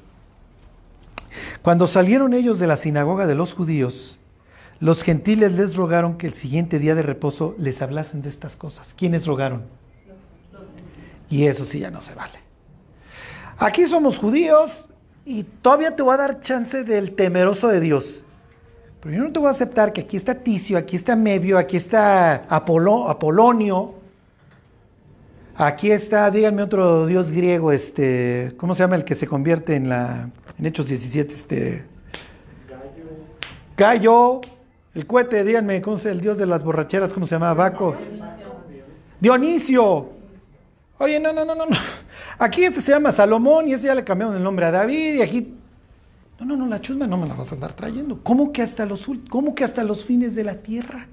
Cuando 1.62 1.87
salieron 1.87 2.33
ellos 2.33 2.59
de 2.59 2.66
la 2.66 2.77
sinagoga 2.77 3.27
de 3.27 3.35
los 3.35 3.55
judíos, 3.55 4.19
los 4.81 5.03
gentiles 5.03 5.55
les 5.55 5.75
rogaron 5.75 6.16
que 6.16 6.29
el 6.29 6.35
siguiente 6.35 6.79
día 6.79 6.95
de 6.95 7.03
reposo 7.03 7.57
les 7.59 7.83
hablasen 7.83 8.23
de 8.23 8.29
estas 8.29 8.57
cosas. 8.57 8.95
¿Quiénes 8.97 9.27
rogaron? 9.27 9.64
Y 11.29 11.47
eso 11.47 11.64
sí 11.64 11.81
ya 11.81 11.91
no 11.91 12.01
se 12.01 12.14
vale. 12.14 12.39
Aquí 13.59 13.87
somos 13.87 14.19
judíos 14.19 14.87
y 15.25 15.43
todavía 15.43 15.97
te 15.97 16.03
voy 16.03 16.14
a 16.14 16.19
dar 16.19 16.41
chance 16.41 16.85
del 16.85 17.16
temeroso 17.16 17.69
de 17.69 17.81
Dios. 17.81 18.25
Pero 19.09 19.23
yo 19.23 19.25
no 19.25 19.33
te 19.33 19.39
voy 19.39 19.49
a 19.49 19.53
aceptar 19.53 19.95
que 19.95 20.03
aquí 20.03 20.19
está 20.19 20.35
Ticio, 20.35 20.77
aquí 20.77 20.95
está 20.95 21.17
Mebio, 21.17 21.57
aquí 21.57 21.79
está 21.79 22.45
Apolonio, 22.47 23.95
aquí 25.57 25.91
está, 25.91 26.31
díganme 26.31 26.61
otro 26.61 27.07
dios 27.07 27.33
griego, 27.33 27.73
este, 27.73 28.53
¿cómo 28.59 28.75
se 28.75 28.83
llama 28.83 28.97
el 28.97 29.05
que 29.07 29.15
se 29.15 29.27
convierte 29.27 29.77
en 29.77 29.89
la 29.89 30.29
en 30.59 30.67
Hechos 30.67 30.89
17? 30.89 31.33
Este, 31.33 31.85
Gallo, 33.79 34.43
el 34.95 35.07
cohete, 35.07 35.43
díganme, 35.43 35.81
¿cómo 35.81 35.97
es 35.97 36.05
el 36.05 36.21
dios 36.21 36.37
de 36.37 36.45
las 36.45 36.63
borracheras? 36.63 37.11
¿Cómo 37.11 37.27
se 37.27 37.37
llama? 37.37 37.55
Baco. 37.55 37.97
Dionisio. 39.19 40.11
Oye, 40.99 41.19
no, 41.19 41.33
no, 41.33 41.47
no, 41.47 41.55
no, 41.55 41.65
no. 41.65 41.77
Aquí 42.39 42.63
este 42.63 42.83
se 42.83 42.93
llama 42.93 43.11
Salomón 43.11 43.69
y 43.69 43.73
ese 43.73 43.87
ya 43.87 43.95
le 43.95 44.05
cambiamos 44.05 44.37
el 44.37 44.43
nombre 44.43 44.67
a 44.67 44.71
David 44.71 45.15
y 45.15 45.23
aquí 45.23 45.58
no, 46.39 46.47
no, 46.47 46.57
no, 46.57 46.66
la 46.66 46.80
chusma 46.80 47.07
no 47.07 47.16
me 47.16 47.26
la 47.26 47.34
vas 47.34 47.51
a 47.51 47.57
andar 47.57 47.72
trayendo. 47.72 48.20
¿Cómo 48.22 48.53
que 48.53 48.62
hasta 48.62 48.86
los, 48.86 49.07
cómo 49.28 49.55
que 49.55 49.64
hasta 49.64 49.82
los 49.82 50.05
fines 50.05 50.34
de 50.34 50.45
la 50.45 50.62
tierra? 50.62 51.09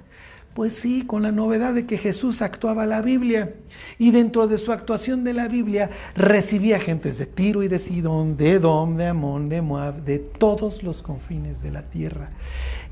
Pues 0.53 0.71
sí, 0.71 1.03
con 1.05 1.23
la 1.23 1.34
novedad 1.34 1.73
de 1.73 1.86
que 1.86 1.97
Jesús 1.97 2.41
actuaba 2.41 2.86
la 2.86 3.01
Biblia 3.01 3.55
y 3.97 4.11
dentro 4.11 4.47
de 4.47 4.57
su 4.57 4.71
actuación 4.71 5.26
de 5.26 5.34
la 5.34 5.49
Biblia 5.49 5.89
recibía 6.15 6.80
gentes 6.80 7.17
de 7.17 7.26
Tiro 7.26 7.61
y 7.61 7.67
de 7.67 7.78
Sidón, 7.78 8.38
de 8.38 8.51
Edom, 8.51 8.95
de 8.95 9.07
Amón, 9.07 9.49
de 9.49 9.61
Moab, 9.61 10.05
de 10.05 10.19
todos 10.19 10.82
los 10.82 11.03
confines 11.03 11.61
de 11.61 11.71
la 11.71 11.89
tierra. 11.89 12.30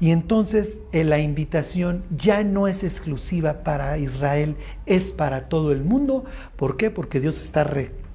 Y 0.02 0.12
entonces 0.12 0.78
eh, 0.92 1.06
la 1.06 1.20
invitación 1.20 2.04
ya 2.18 2.44
no 2.44 2.68
es 2.68 2.84
exclusiva 2.84 3.64
para 3.64 3.98
Israel, 3.98 4.58
es 4.86 5.14
para 5.14 5.48
todo 5.48 5.72
el 5.72 5.86
mundo. 5.86 6.26
¿Por 6.58 6.76
qué? 6.76 6.92
Porque 6.92 7.22
Dios 7.22 7.42
está 7.42 7.64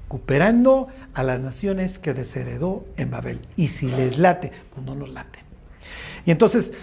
recuperando 0.09 0.87
a 1.13 1.21
las 1.21 1.39
naciones 1.39 1.99
que 1.99 2.15
desheredó 2.15 2.83
en 2.97 3.11
Babel. 3.11 3.41
Y 3.55 3.67
si 3.67 3.85
les 3.91 4.17
late, 4.17 4.51
pues 4.73 4.83
no 4.83 4.95
nos 4.95 5.09
late. 5.09 5.37
Y 6.25 6.31
entonces 6.31 6.73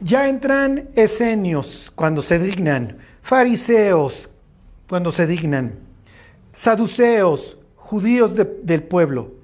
ya 0.00 0.28
entran 0.28 0.88
esenios 0.96 1.92
cuando 1.94 2.22
se 2.22 2.40
dignan, 2.40 2.98
fariseos 3.22 4.28
cuando 4.88 5.12
se 5.12 5.28
dignan, 5.28 5.74
saduceos, 6.52 7.56
judíos 7.76 8.32
del 8.34 8.82
pueblo, 8.82 9.34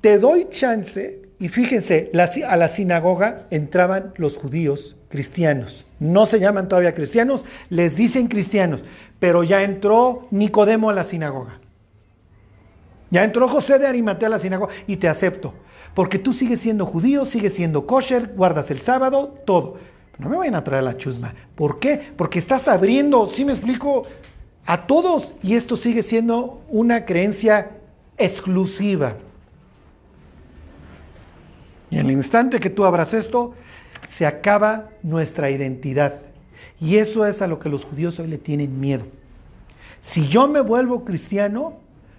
te 0.00 0.18
doy 0.18 0.48
chance, 0.50 1.22
y 1.38 1.46
fíjense, 1.46 2.10
a 2.48 2.56
la 2.56 2.68
sinagoga 2.68 3.46
entraban 3.50 4.12
los 4.16 4.36
judíos 4.36 4.96
cristianos. 5.08 5.86
No 6.00 6.26
se 6.26 6.40
llaman 6.40 6.66
todavía 6.68 6.94
cristianos, 6.94 7.44
les 7.70 7.94
dicen 7.94 8.26
cristianos, 8.26 8.82
pero 9.20 9.44
ya 9.44 9.62
entró 9.62 10.26
Nicodemo 10.32 10.90
a 10.90 10.94
la 10.94 11.04
sinagoga. 11.04 11.60
Ya 13.10 13.24
entró 13.24 13.48
José 13.48 13.78
de 13.78 13.86
Arimatea 13.86 14.28
a 14.28 14.30
la 14.30 14.38
sinagoga 14.38 14.72
y 14.86 14.96
te 14.96 15.08
acepto. 15.08 15.54
Porque 15.94 16.18
tú 16.18 16.32
sigues 16.32 16.60
siendo 16.60 16.86
judío, 16.86 17.24
sigues 17.24 17.54
siendo 17.54 17.86
kosher, 17.86 18.32
guardas 18.34 18.70
el 18.70 18.80
sábado, 18.80 19.34
todo. 19.46 19.78
No 20.18 20.28
me 20.28 20.36
vayan 20.36 20.56
a 20.56 20.64
traer 20.64 20.84
la 20.84 20.96
chusma. 20.96 21.34
¿Por 21.54 21.78
qué? 21.78 22.12
Porque 22.16 22.38
estás 22.38 22.68
abriendo, 22.68 23.28
si 23.28 23.44
me 23.44 23.52
explico, 23.52 24.06
a 24.66 24.86
todos. 24.86 25.34
Y 25.42 25.54
esto 25.54 25.76
sigue 25.76 26.02
siendo 26.02 26.60
una 26.68 27.04
creencia 27.04 27.70
exclusiva. 28.16 29.14
Y 31.90 31.98
en 31.98 32.06
el 32.06 32.12
instante 32.12 32.60
que 32.60 32.70
tú 32.70 32.84
abras 32.84 33.14
esto, 33.14 33.54
se 34.06 34.26
acaba 34.26 34.90
nuestra 35.02 35.50
identidad. 35.50 36.20
Y 36.80 36.96
eso 36.96 37.24
es 37.26 37.40
a 37.40 37.46
lo 37.46 37.58
que 37.58 37.68
los 37.68 37.84
judíos 37.84 38.18
hoy 38.18 38.26
le 38.26 38.38
tienen 38.38 38.78
miedo. 38.80 39.06
Si 40.00 40.28
yo 40.28 40.48
me 40.48 40.60
vuelvo 40.60 41.04
cristiano, 41.04 41.74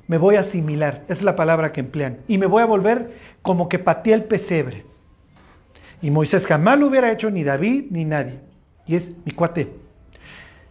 me 0.10 0.18
voy 0.18 0.38
a 0.38 0.40
asimilar, 0.40 1.06
es 1.08 1.22
la 1.22 1.36
palabra 1.36 1.72
que 1.72 1.82
emplean, 1.82 2.18
y 2.28 2.40
me 2.40 2.48
voy 2.48 2.64
a 2.64 2.66
volver 2.66 3.14
como 3.44 3.70
que 3.70 3.78
pateé 3.78 4.16
el 4.16 4.24
pesebre. 4.24 4.84
Y 6.02 6.10
Moisés 6.10 6.48
jamás 6.48 6.80
lo 6.80 6.88
hubiera 6.88 7.12
hecho 7.12 7.30
ni 7.30 7.44
David 7.44 7.86
ni 7.92 8.06
nadie. 8.06 8.40
Y 8.88 8.96
es 8.96 9.12
mi 9.24 9.32
cuate. 9.32 9.72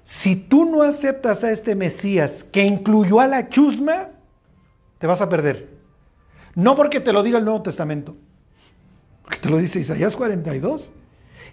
Si 0.03 0.34
tú 0.34 0.64
no 0.64 0.82
aceptas 0.82 1.45
a 1.45 1.53
este 1.53 1.76
Mesías 1.76 2.43
que 2.43 2.64
incluyó 2.64 3.20
a 3.20 3.28
la 3.28 3.49
chusma, 3.49 4.09
te 4.99 5.07
vas 5.07 5.20
a 5.20 5.28
perder. 5.28 5.68
No 6.57 6.74
porque 6.74 6.99
te 6.99 7.12
lo 7.12 7.22
diga 7.22 7.39
el 7.39 7.45
Nuevo 7.45 7.62
Testamento, 7.62 8.16
porque 9.22 9.39
te 9.39 9.51
lo 9.51 9.59
dice 9.59 9.78
Isaías 9.78 10.16
42 10.16 10.91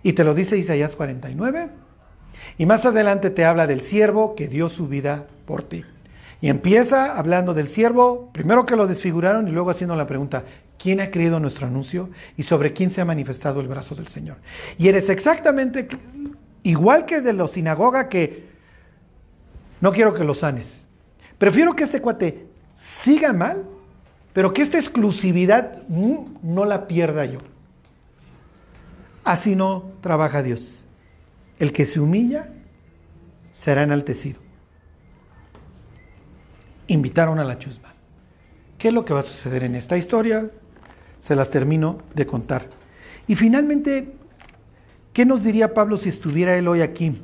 y 0.01 0.13
te 0.13 0.23
lo 0.23 0.33
dice 0.33 0.57
Isaías 0.57 0.95
49. 0.95 1.69
Y 2.57 2.65
más 2.65 2.83
adelante 2.87 3.29
te 3.29 3.45
habla 3.45 3.67
del 3.67 3.81
siervo 3.81 4.33
que 4.33 4.47
dio 4.47 4.69
su 4.69 4.87
vida 4.87 5.27
por 5.45 5.61
ti. 5.61 5.83
Y 6.41 6.49
empieza 6.49 7.17
hablando 7.17 7.53
del 7.53 7.67
siervo, 7.67 8.29
primero 8.31 8.65
que 8.65 8.75
lo 8.75 8.87
desfiguraron 8.87 9.47
y 9.47 9.51
luego 9.51 9.71
haciendo 9.71 9.95
la 9.95 10.07
pregunta, 10.07 10.43
¿quién 10.77 10.99
ha 10.99 11.09
creído 11.11 11.39
nuestro 11.39 11.67
anuncio 11.67 12.09
y 12.37 12.43
sobre 12.43 12.73
quién 12.73 12.89
se 12.89 13.01
ha 13.01 13.05
manifestado 13.05 13.61
el 13.61 13.67
brazo 13.67 13.95
del 13.95 14.07
Señor? 14.07 14.37
Y 14.77 14.87
eres 14.87 15.09
exactamente 15.09 15.87
igual 16.63 17.05
que 17.05 17.21
de 17.21 17.33
la 17.33 17.47
sinagoga 17.47 18.09
que 18.09 18.45
no 19.81 19.91
quiero 19.91 20.13
que 20.13 20.23
lo 20.23 20.33
sanes. 20.33 20.87
Prefiero 21.37 21.75
que 21.75 21.83
este 21.83 22.01
cuate 22.01 22.47
siga 22.75 23.33
mal, 23.33 23.65
pero 24.33 24.53
que 24.53 24.61
esta 24.61 24.77
exclusividad 24.77 25.83
no 25.87 26.65
la 26.65 26.87
pierda 26.87 27.25
yo. 27.25 27.39
Así 29.23 29.55
no 29.55 29.91
trabaja 30.01 30.43
Dios. 30.43 30.85
El 31.59 31.71
que 31.71 31.85
se 31.85 31.99
humilla 31.99 32.49
será 33.51 33.83
enaltecido 33.83 34.44
invitaron 36.87 37.39
a 37.39 37.43
la 37.43 37.59
chusma. 37.59 37.93
¿Qué 38.77 38.89
es 38.89 38.93
lo 38.93 39.05
que 39.05 39.13
va 39.13 39.21
a 39.21 39.23
suceder 39.23 39.63
en 39.63 39.75
esta 39.75 39.97
historia? 39.97 40.49
Se 41.19 41.35
las 41.35 41.49
termino 41.49 41.99
de 42.13 42.25
contar. 42.25 42.67
Y 43.27 43.35
finalmente, 43.35 44.13
¿qué 45.13 45.25
nos 45.25 45.43
diría 45.43 45.73
Pablo 45.73 45.97
si 45.97 46.09
estuviera 46.09 46.55
él 46.57 46.67
hoy 46.67 46.81
aquí? 46.81 47.21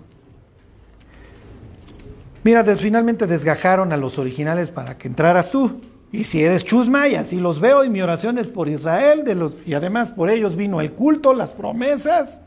Mira, 2.43 2.63
finalmente 2.75 3.27
desgajaron 3.27 3.93
a 3.93 3.97
los 3.97 4.17
originales 4.17 4.69
para 4.69 4.97
que 4.97 5.07
entraras 5.07 5.51
tú. 5.51 5.81
Y 6.11 6.23
si 6.23 6.43
eres 6.43 6.65
chusma, 6.65 7.07
y 7.07 7.15
así 7.15 7.39
los 7.39 7.59
veo, 7.59 7.85
y 7.85 7.89
mi 7.89 8.01
oración 8.01 8.37
es 8.37 8.49
por 8.49 8.67
Israel, 8.67 9.23
de 9.23 9.35
los, 9.35 9.55
y 9.65 9.75
además 9.75 10.11
por 10.11 10.29
ellos 10.29 10.55
vino 10.55 10.81
el 10.81 10.91
culto, 10.91 11.33
las 11.33 11.53
promesas, 11.53 12.41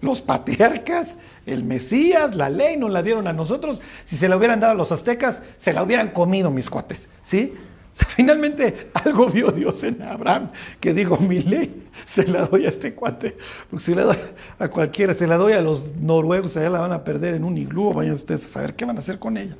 los 0.00 0.20
patriarcas, 0.20 1.16
el 1.46 1.64
Mesías, 1.64 2.34
la 2.34 2.48
ley 2.48 2.76
nos 2.76 2.90
la 2.90 3.02
dieron 3.02 3.26
a 3.26 3.32
nosotros. 3.32 3.80
Si 4.04 4.16
se 4.16 4.28
la 4.28 4.36
hubieran 4.36 4.60
dado 4.60 4.72
a 4.72 4.76
los 4.76 4.92
aztecas, 4.92 5.42
se 5.56 5.72
la 5.72 5.82
hubieran 5.82 6.10
comido 6.10 6.50
mis 6.50 6.70
cuates. 6.70 7.08
¿Sí? 7.24 7.52
Finalmente 7.94 8.90
algo 8.94 9.26
vio 9.28 9.50
Dios 9.50 9.82
en 9.84 10.02
Abraham 10.02 10.50
que 10.80 10.94
dijo, 10.94 11.16
mi 11.18 11.40
ley 11.40 11.88
se 12.04 12.26
la 12.26 12.46
doy 12.46 12.66
a 12.66 12.68
este 12.68 12.94
cuate, 12.94 13.36
porque 13.68 13.84
si 13.84 13.94
la 13.94 14.04
doy 14.04 14.16
a 14.58 14.68
cualquiera, 14.68 15.14
se 15.14 15.26
la 15.26 15.36
doy 15.36 15.52
a 15.52 15.60
los 15.60 15.94
noruegos, 15.96 16.56
allá 16.56 16.70
la 16.70 16.80
van 16.80 16.92
a 16.92 17.04
perder 17.04 17.34
en 17.34 17.44
un 17.44 17.58
iglú, 17.58 17.92
vayan 17.92 18.14
ustedes 18.14 18.44
a 18.44 18.48
saber 18.48 18.74
qué 18.74 18.84
van 18.84 18.96
a 18.96 19.00
hacer 19.00 19.18
con 19.18 19.36
ella. 19.36 19.56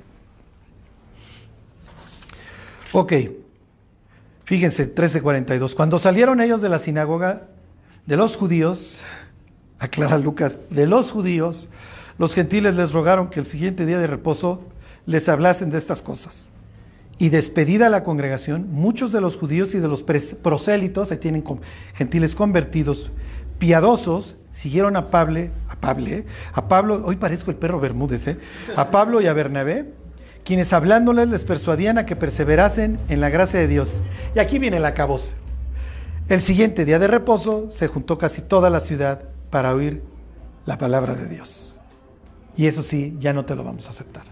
Ok, 2.92 3.12
fíjense, 4.44 4.84
1342, 4.84 5.74
cuando 5.74 5.98
salieron 5.98 6.40
ellos 6.40 6.60
de 6.60 6.68
la 6.68 6.78
sinagoga 6.78 7.48
de 8.06 8.16
los 8.16 8.36
judíos, 8.36 9.00
aclara 9.82 10.16
Lucas, 10.16 10.58
de 10.70 10.86
los 10.86 11.10
judíos, 11.10 11.66
los 12.16 12.34
gentiles 12.34 12.76
les 12.76 12.92
rogaron 12.92 13.28
que 13.28 13.40
el 13.40 13.46
siguiente 13.46 13.84
día 13.84 13.98
de 13.98 14.06
reposo 14.06 14.62
les 15.06 15.28
hablasen 15.28 15.70
de 15.70 15.78
estas 15.78 16.02
cosas. 16.02 16.50
Y 17.18 17.30
despedida 17.30 17.88
la 17.88 18.04
congregación, 18.04 18.68
muchos 18.70 19.10
de 19.10 19.20
los 19.20 19.36
judíos 19.36 19.74
y 19.74 19.80
de 19.80 19.88
los 19.88 20.04
prosélitos, 20.04 21.10
ahí 21.10 21.18
tienen 21.18 21.44
gentiles 21.94 22.36
convertidos, 22.36 23.10
piadosos, 23.58 24.36
siguieron 24.52 24.96
a 24.96 25.10
Pablo, 25.10 25.48
a 25.68 25.74
Pablo, 25.74 26.06
¿eh? 26.06 26.24
a 26.52 26.68
Pablo, 26.68 27.02
hoy 27.04 27.16
parezco 27.16 27.50
el 27.50 27.56
perro 27.56 27.80
Bermúdez, 27.80 28.28
¿eh? 28.28 28.36
a 28.76 28.92
Pablo 28.92 29.20
y 29.20 29.26
a 29.26 29.32
Bernabé, 29.32 29.86
quienes 30.44 30.72
hablándoles 30.72 31.28
les 31.28 31.44
persuadían 31.44 31.98
a 31.98 32.06
que 32.06 32.14
perseverasen 32.14 32.98
en 33.08 33.20
la 33.20 33.30
gracia 33.30 33.58
de 33.58 33.66
Dios. 33.66 34.02
Y 34.36 34.38
aquí 34.38 34.60
viene 34.60 34.78
la 34.78 34.94
caboz. 34.94 35.34
El 36.28 36.40
siguiente 36.40 36.84
día 36.84 37.00
de 37.00 37.08
reposo 37.08 37.68
se 37.70 37.88
juntó 37.88 38.16
casi 38.16 38.42
toda 38.42 38.70
la 38.70 38.78
ciudad 38.78 39.31
para 39.52 39.74
oír 39.74 40.02
la 40.64 40.78
palabra 40.78 41.14
de 41.14 41.28
Dios. 41.28 41.78
Y 42.56 42.66
eso 42.66 42.82
sí, 42.82 43.14
ya 43.20 43.34
no 43.34 43.44
te 43.44 43.54
lo 43.54 43.62
vamos 43.62 43.86
a 43.86 43.90
aceptar. 43.90 44.24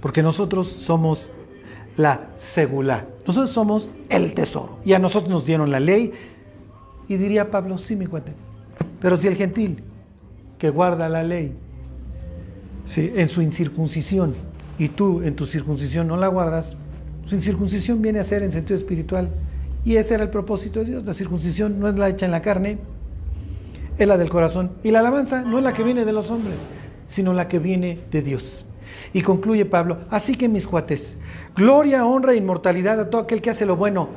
Porque 0.00 0.22
nosotros 0.22 0.68
somos 0.78 1.30
la 1.96 2.28
segula. 2.36 3.06
Nosotros 3.26 3.50
somos 3.50 3.88
el 4.10 4.34
tesoro. 4.34 4.78
Y 4.84 4.92
a 4.92 4.98
nosotros 4.98 5.30
nos 5.30 5.46
dieron 5.46 5.70
la 5.70 5.80
ley. 5.80 6.12
Y 7.08 7.16
diría 7.16 7.50
Pablo, 7.50 7.78
sí, 7.78 7.96
mi 7.96 8.06
cuate. 8.06 8.34
Pero 9.00 9.16
si 9.16 9.26
el 9.26 9.36
gentil 9.36 9.82
que 10.58 10.68
guarda 10.68 11.08
la 11.08 11.22
ley 11.22 11.54
¿sí? 12.84 13.10
en 13.16 13.30
su 13.30 13.40
incircuncisión 13.40 14.34
y 14.78 14.90
tú 14.90 15.22
en 15.22 15.34
tu 15.34 15.46
circuncisión 15.46 16.06
no 16.08 16.18
la 16.18 16.28
guardas, 16.28 16.76
su 17.24 17.34
incircuncisión 17.34 18.02
viene 18.02 18.20
a 18.20 18.24
ser 18.24 18.42
en 18.42 18.52
sentido 18.52 18.78
espiritual. 18.78 19.30
Y 19.82 19.96
ese 19.96 20.12
era 20.14 20.24
el 20.24 20.30
propósito 20.30 20.80
de 20.80 20.86
Dios. 20.86 21.06
La 21.06 21.14
circuncisión 21.14 21.80
no 21.80 21.88
es 21.88 21.94
la 21.96 22.10
hecha 22.10 22.26
en 22.26 22.32
la 22.32 22.42
carne, 22.42 22.78
es 23.98 24.08
la 24.08 24.16
del 24.16 24.30
corazón. 24.30 24.72
Y 24.82 24.90
la 24.90 25.00
alabanza 25.00 25.42
no 25.42 25.58
es 25.58 25.64
la 25.64 25.72
que 25.72 25.82
viene 25.82 26.04
de 26.04 26.12
los 26.12 26.30
hombres, 26.30 26.56
sino 27.06 27.32
la 27.32 27.48
que 27.48 27.58
viene 27.58 28.00
de 28.10 28.22
Dios. 28.22 28.64
Y 29.12 29.22
concluye 29.22 29.64
Pablo, 29.64 29.98
así 30.10 30.34
que 30.34 30.48
mis 30.48 30.66
cuates, 30.66 31.16
gloria, 31.56 32.04
honra 32.04 32.32
e 32.32 32.36
inmortalidad 32.36 33.00
a 33.00 33.10
todo 33.10 33.22
aquel 33.22 33.40
que 33.40 33.50
hace 33.50 33.66
lo 33.66 33.76
bueno. 33.76 34.08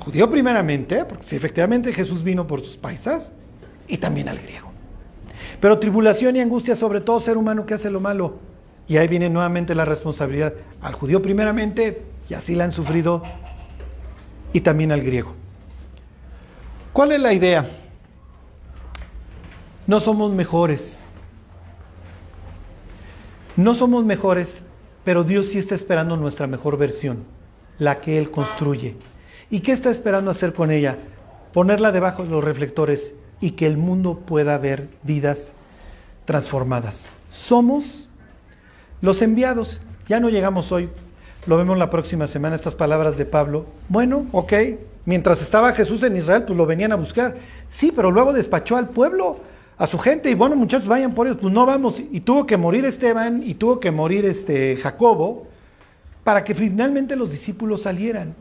Judío 0.00 0.30
primeramente, 0.30 1.04
porque 1.04 1.24
si 1.24 1.36
efectivamente 1.36 1.92
Jesús 1.92 2.22
vino 2.22 2.46
por 2.46 2.60
sus 2.60 2.76
paisas, 2.76 3.32
y 3.88 3.98
también 3.98 4.28
al 4.28 4.38
griego. 4.38 4.70
Pero 5.60 5.78
tribulación 5.78 6.36
y 6.36 6.40
angustia 6.40 6.76
sobre 6.76 7.00
todo 7.00 7.20
ser 7.20 7.36
humano 7.36 7.66
que 7.66 7.74
hace 7.74 7.90
lo 7.90 8.00
malo. 8.00 8.38
Y 8.88 8.96
ahí 8.96 9.06
viene 9.06 9.30
nuevamente 9.30 9.74
la 9.74 9.84
responsabilidad 9.84 10.54
al 10.80 10.94
judío 10.94 11.22
primeramente, 11.22 12.02
y 12.28 12.34
así 12.34 12.54
la 12.54 12.64
han 12.64 12.72
sufrido, 12.72 13.22
y 14.52 14.60
también 14.60 14.92
al 14.92 15.02
griego. 15.02 15.34
¿Cuál 16.92 17.12
es 17.12 17.20
la 17.20 17.32
idea? 17.32 17.66
No 19.92 20.00
somos 20.00 20.32
mejores. 20.32 20.96
No 23.58 23.74
somos 23.74 24.06
mejores, 24.06 24.62
pero 25.04 25.22
Dios 25.22 25.48
sí 25.48 25.58
está 25.58 25.74
esperando 25.74 26.16
nuestra 26.16 26.46
mejor 26.46 26.78
versión, 26.78 27.24
la 27.78 28.00
que 28.00 28.16
Él 28.16 28.30
construye. 28.30 28.96
¿Y 29.50 29.60
qué 29.60 29.72
está 29.72 29.90
esperando 29.90 30.30
hacer 30.30 30.54
con 30.54 30.70
ella? 30.70 30.96
Ponerla 31.52 31.92
debajo 31.92 32.22
de 32.22 32.30
los 32.30 32.42
reflectores 32.42 33.12
y 33.38 33.50
que 33.50 33.66
el 33.66 33.76
mundo 33.76 34.20
pueda 34.24 34.56
ver 34.56 34.88
vidas 35.02 35.52
transformadas. 36.24 37.10
Somos 37.28 38.08
los 39.02 39.20
enviados. 39.20 39.82
Ya 40.08 40.20
no 40.20 40.30
llegamos 40.30 40.72
hoy, 40.72 40.88
lo 41.46 41.58
vemos 41.58 41.76
la 41.76 41.90
próxima 41.90 42.28
semana, 42.28 42.56
estas 42.56 42.76
palabras 42.76 43.18
de 43.18 43.26
Pablo. 43.26 43.66
Bueno, 43.90 44.24
ok, 44.32 44.54
mientras 45.04 45.42
estaba 45.42 45.74
Jesús 45.74 46.02
en 46.02 46.16
Israel, 46.16 46.44
pues 46.46 46.56
lo 46.56 46.64
venían 46.64 46.92
a 46.92 46.96
buscar. 46.96 47.36
Sí, 47.68 47.92
pero 47.94 48.10
luego 48.10 48.32
despachó 48.32 48.78
al 48.78 48.88
pueblo 48.88 49.51
a 49.78 49.86
su 49.86 49.98
gente 49.98 50.30
y 50.30 50.34
bueno 50.34 50.56
muchachos 50.56 50.86
vayan 50.86 51.14
por 51.14 51.26
ellos, 51.26 51.38
pues 51.40 51.52
no 51.52 51.66
vamos 51.66 52.00
y 52.00 52.20
tuvo 52.20 52.46
que 52.46 52.56
morir 52.56 52.84
Esteban 52.84 53.42
y 53.44 53.54
tuvo 53.54 53.80
que 53.80 53.90
morir 53.90 54.24
este 54.24 54.76
Jacobo 54.76 55.46
para 56.24 56.44
que 56.44 56.54
finalmente 56.54 57.16
los 57.16 57.30
discípulos 57.30 57.82
salieran. 57.82 58.34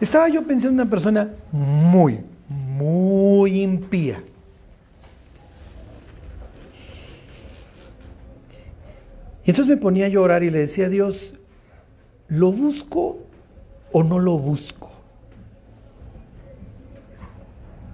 Estaba 0.00 0.28
yo 0.28 0.42
pensando 0.42 0.68
en 0.68 0.86
una 0.86 0.90
persona 0.90 1.30
muy, 1.52 2.20
muy 2.48 3.62
impía. 3.62 4.22
Y 9.44 9.50
entonces 9.50 9.74
me 9.74 9.76
ponía 9.80 10.06
a 10.06 10.08
llorar 10.08 10.42
y 10.42 10.50
le 10.50 10.60
decía 10.60 10.86
a 10.86 10.88
Dios, 10.88 11.34
lo 12.28 12.52
busco 12.52 13.18
o 13.92 14.02
no 14.02 14.18
lo 14.18 14.38
busco? 14.38 14.79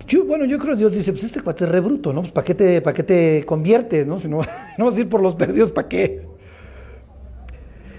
Yo, 0.06 0.24
bueno, 0.24 0.44
yo 0.44 0.58
creo 0.58 0.74
que 0.74 0.78
Dios 0.78 0.92
dice, 0.92 1.12
pues 1.12 1.24
este 1.24 1.40
cuate 1.40 1.64
es 1.64 1.70
rebruto, 1.70 2.12
¿no? 2.12 2.20
Pues 2.20 2.32
¿para 2.32 2.44
qué 2.44 2.54
te, 2.54 2.80
para 2.80 2.94
qué 2.94 3.02
te 3.02 3.44
conviertes, 3.44 4.06
no? 4.06 4.20
Si 4.20 4.28
no, 4.28 4.40
no 4.78 4.84
vas 4.84 4.96
a 4.96 5.00
ir 5.00 5.08
por 5.08 5.20
los 5.20 5.34
perdidos, 5.34 5.72
¿para 5.72 5.88
qué? 5.88 6.22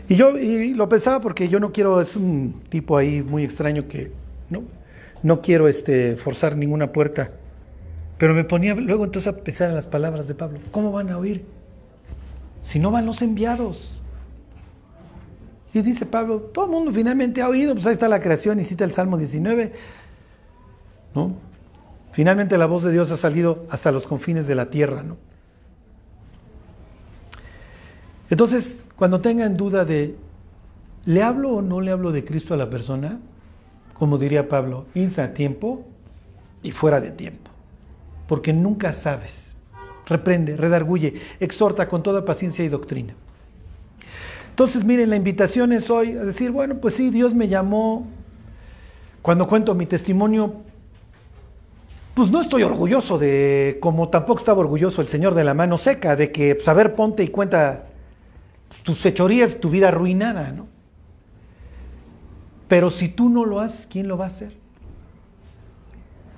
Y 0.10 0.16
yo 0.16 0.38
y 0.38 0.74
lo 0.74 0.88
pensaba 0.88 1.20
porque 1.20 1.49
yo 1.49 1.60
no 1.60 1.74
quiero, 1.74 1.99
es 1.99 2.16
un 2.16 2.62
tipo 2.70 2.95
ahí 2.97 3.22
muy 3.22 3.43
extraño 3.43 3.88
que 3.89 4.12
no, 4.49 4.64
no 5.22 5.41
quiero 5.41 5.68
este, 5.68 6.16
forzar 6.16 6.55
ninguna 6.55 6.93
puerta. 6.93 7.32
Pero 8.18 8.34
me 8.34 8.45
ponía 8.45 8.74
luego 8.74 9.03
entonces 9.03 9.28
a 9.28 9.38
pensar 9.38 9.70
en 9.70 9.76
las 9.76 9.88
palabras 9.88 10.28
de 10.28 10.34
Pablo. 10.34 10.60
¿Cómo 10.72 10.91
van 10.91 11.10
a 11.10 11.18
oír? 11.18 11.43
Si 12.62 12.80
no 12.80 12.89
van 12.89 13.05
los 13.05 13.22
enviados. 13.22 14.01
Y 15.74 15.82
dice 15.82 16.05
Pablo, 16.05 16.39
todo 16.53 16.66
el 16.66 16.72
mundo 16.72 16.91
finalmente 16.91 17.41
ha 17.41 17.49
oído, 17.49 17.74
pues 17.76 17.86
ahí 17.86 17.93
está 17.93 18.08
la 18.08 18.20
creación 18.20 18.60
y 18.60 18.64
cita 18.64 18.86
el 18.86 18.91
Salmo 18.91 19.18
19. 19.18 19.74
¿No? 21.14 21.47
Finalmente 22.18 22.57
la 22.57 22.65
voz 22.65 22.82
de 22.82 22.91
Dios 22.91 23.11
ha 23.11 23.15
salido 23.15 23.68
hasta 23.70 23.91
los 23.91 24.07
confines 24.07 24.47
de 24.47 24.55
la 24.55 24.72
tierra, 24.72 25.03
¿no? 25.03 25.18
Entonces, 28.32 28.86
cuando 28.95 29.22
tengan 29.22 29.55
duda 29.55 29.86
de, 29.86 30.15
¿le 31.05 31.22
hablo 31.22 31.51
o 31.51 31.61
no 31.61 31.80
le 31.80 31.91
hablo 31.91 32.11
de 32.11 32.26
Cristo 32.26 32.55
a 32.55 32.57
la 32.57 32.72
persona? 32.72 33.20
Como 33.93 34.18
diría 34.18 34.49
Pablo, 34.49 34.88
insta 34.95 35.26
a 35.26 35.34
tiempo 35.36 35.86
y 36.63 36.72
fuera 36.72 36.99
de 36.99 37.11
tiempo. 37.11 37.51
Porque 38.28 38.51
nunca 38.51 38.93
sabes. 38.93 39.55
Reprende, 40.07 40.57
redarguye, 40.57 41.22
exhorta 41.39 41.88
con 41.88 42.01
toda 42.01 42.26
paciencia 42.26 42.65
y 42.65 42.68
doctrina. 42.68 43.13
Entonces, 44.49 44.84
miren, 44.86 45.11
la 45.11 45.18
invitación 45.18 45.72
es 45.72 45.91
hoy 45.91 46.13
a 46.13 46.24
decir, 46.24 46.49
bueno, 46.49 46.78
pues 46.78 46.95
sí, 46.95 47.11
Dios 47.11 47.36
me 47.36 47.47
llamó. 47.47 48.07
Cuando 49.22 49.45
cuento 49.45 49.76
mi 49.76 49.86
testimonio, 49.86 50.63
pues 52.18 52.32
no 52.32 52.41
estoy 52.41 52.63
orgulloso 52.63 53.20
de, 53.20 53.78
como 53.80 54.09
tampoco 54.09 54.39
estaba 54.39 54.61
orgulloso 54.61 55.01
el 55.01 55.07
Señor 55.07 55.36
de 55.36 55.43
la 55.43 55.53
mano 55.53 55.78
seca, 55.78 56.15
de 56.15 56.32
que, 56.32 56.55
pues 56.55 56.68
a 56.68 56.74
ver, 56.74 56.95
ponte 56.95 57.24
y 57.24 57.28
cuenta 57.28 57.89
tus 58.82 58.97
fechorías, 58.97 59.59
tu 59.59 59.70
vida 59.70 59.89
arruinada, 59.89 60.51
¿no? 60.51 60.65
Pero 62.68 62.89
si 62.89 63.07
tú 63.07 63.30
no 63.30 63.45
lo 63.45 63.59
haces, 63.59 63.86
¿quién 63.86 64.07
lo 64.07 64.18
va 64.18 64.26
a 64.26 64.30
hacer? 64.30 64.57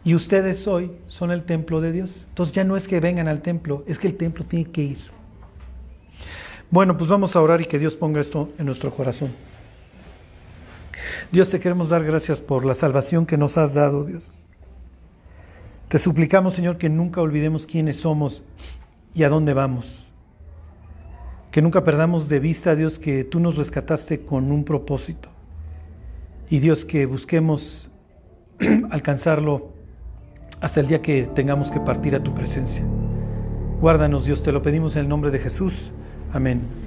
Y 0.04 0.16
ustedes 0.16 0.68
hoy 0.68 0.92
son 1.08 1.32
el 1.32 1.44
templo 1.44 1.80
de 1.80 1.94
Dios. 1.94 2.26
Entonces 2.28 2.54
ya 2.54 2.66
no 2.66 2.76
es 2.76 2.86
que 2.86 3.00
vengan 3.00 3.30
al 3.30 3.42
templo, 3.42 3.86
es 3.88 4.00
que 4.00 4.08
el 4.08 4.18
templo 4.18 4.44
tiene 4.44 4.70
que 4.70 4.82
ir. 4.82 5.00
Bueno, 6.70 6.98
pues 6.98 7.10
vamos 7.10 7.38
a 7.38 7.42
orar 7.42 7.62
y 7.62 7.66
que 7.66 7.80
Dios 7.80 7.96
ponga 7.96 8.20
esto 8.20 8.50
en 8.60 8.66
nuestro 8.66 8.94
corazón. 8.94 9.30
Dios, 11.32 11.50
te 11.50 11.58
queremos 11.58 11.88
dar 11.88 12.04
gracias 12.04 12.42
por 12.42 12.66
la 12.66 12.76
salvación 12.76 13.26
que 13.26 13.38
nos 13.38 13.58
has 13.58 13.74
dado, 13.74 14.04
Dios. 14.04 14.30
Te 15.90 15.98
suplicamos, 15.98 16.54
Señor, 16.54 16.78
que 16.78 16.88
nunca 16.88 17.20
olvidemos 17.20 17.66
quiénes 17.66 17.98
somos 17.98 18.44
y 19.16 19.24
a 19.24 19.30
dónde 19.30 19.56
vamos. 19.56 20.06
Que 21.52 21.64
nunca 21.64 21.84
perdamos 21.84 22.30
de 22.30 22.40
vista, 22.40 22.76
Dios, 22.76 23.00
que 23.00 23.24
tú 23.24 23.40
nos 23.40 23.58
rescataste 23.58 24.22
con 24.22 24.52
un 24.52 24.64
propósito. 24.64 25.30
Y 26.48 26.60
Dios, 26.60 26.86
que 26.86 27.08
busquemos 27.08 27.90
alcanzarlo 28.92 29.74
hasta 30.62 30.80
el 30.80 30.88
día 30.88 31.02
que 31.02 31.24
tengamos 31.34 31.72
que 31.72 31.80
partir 31.80 32.14
a 32.16 32.24
tu 32.24 32.36
presencia. 32.36 32.84
Guárdanos, 33.82 34.26
Dios, 34.26 34.44
te 34.44 34.52
lo 34.52 34.62
pedimos 34.62 34.96
en 34.96 35.04
el 35.04 35.10
nombre 35.10 35.32
de 35.32 35.40
Jesús. 35.40 35.74
Amén. 36.32 36.79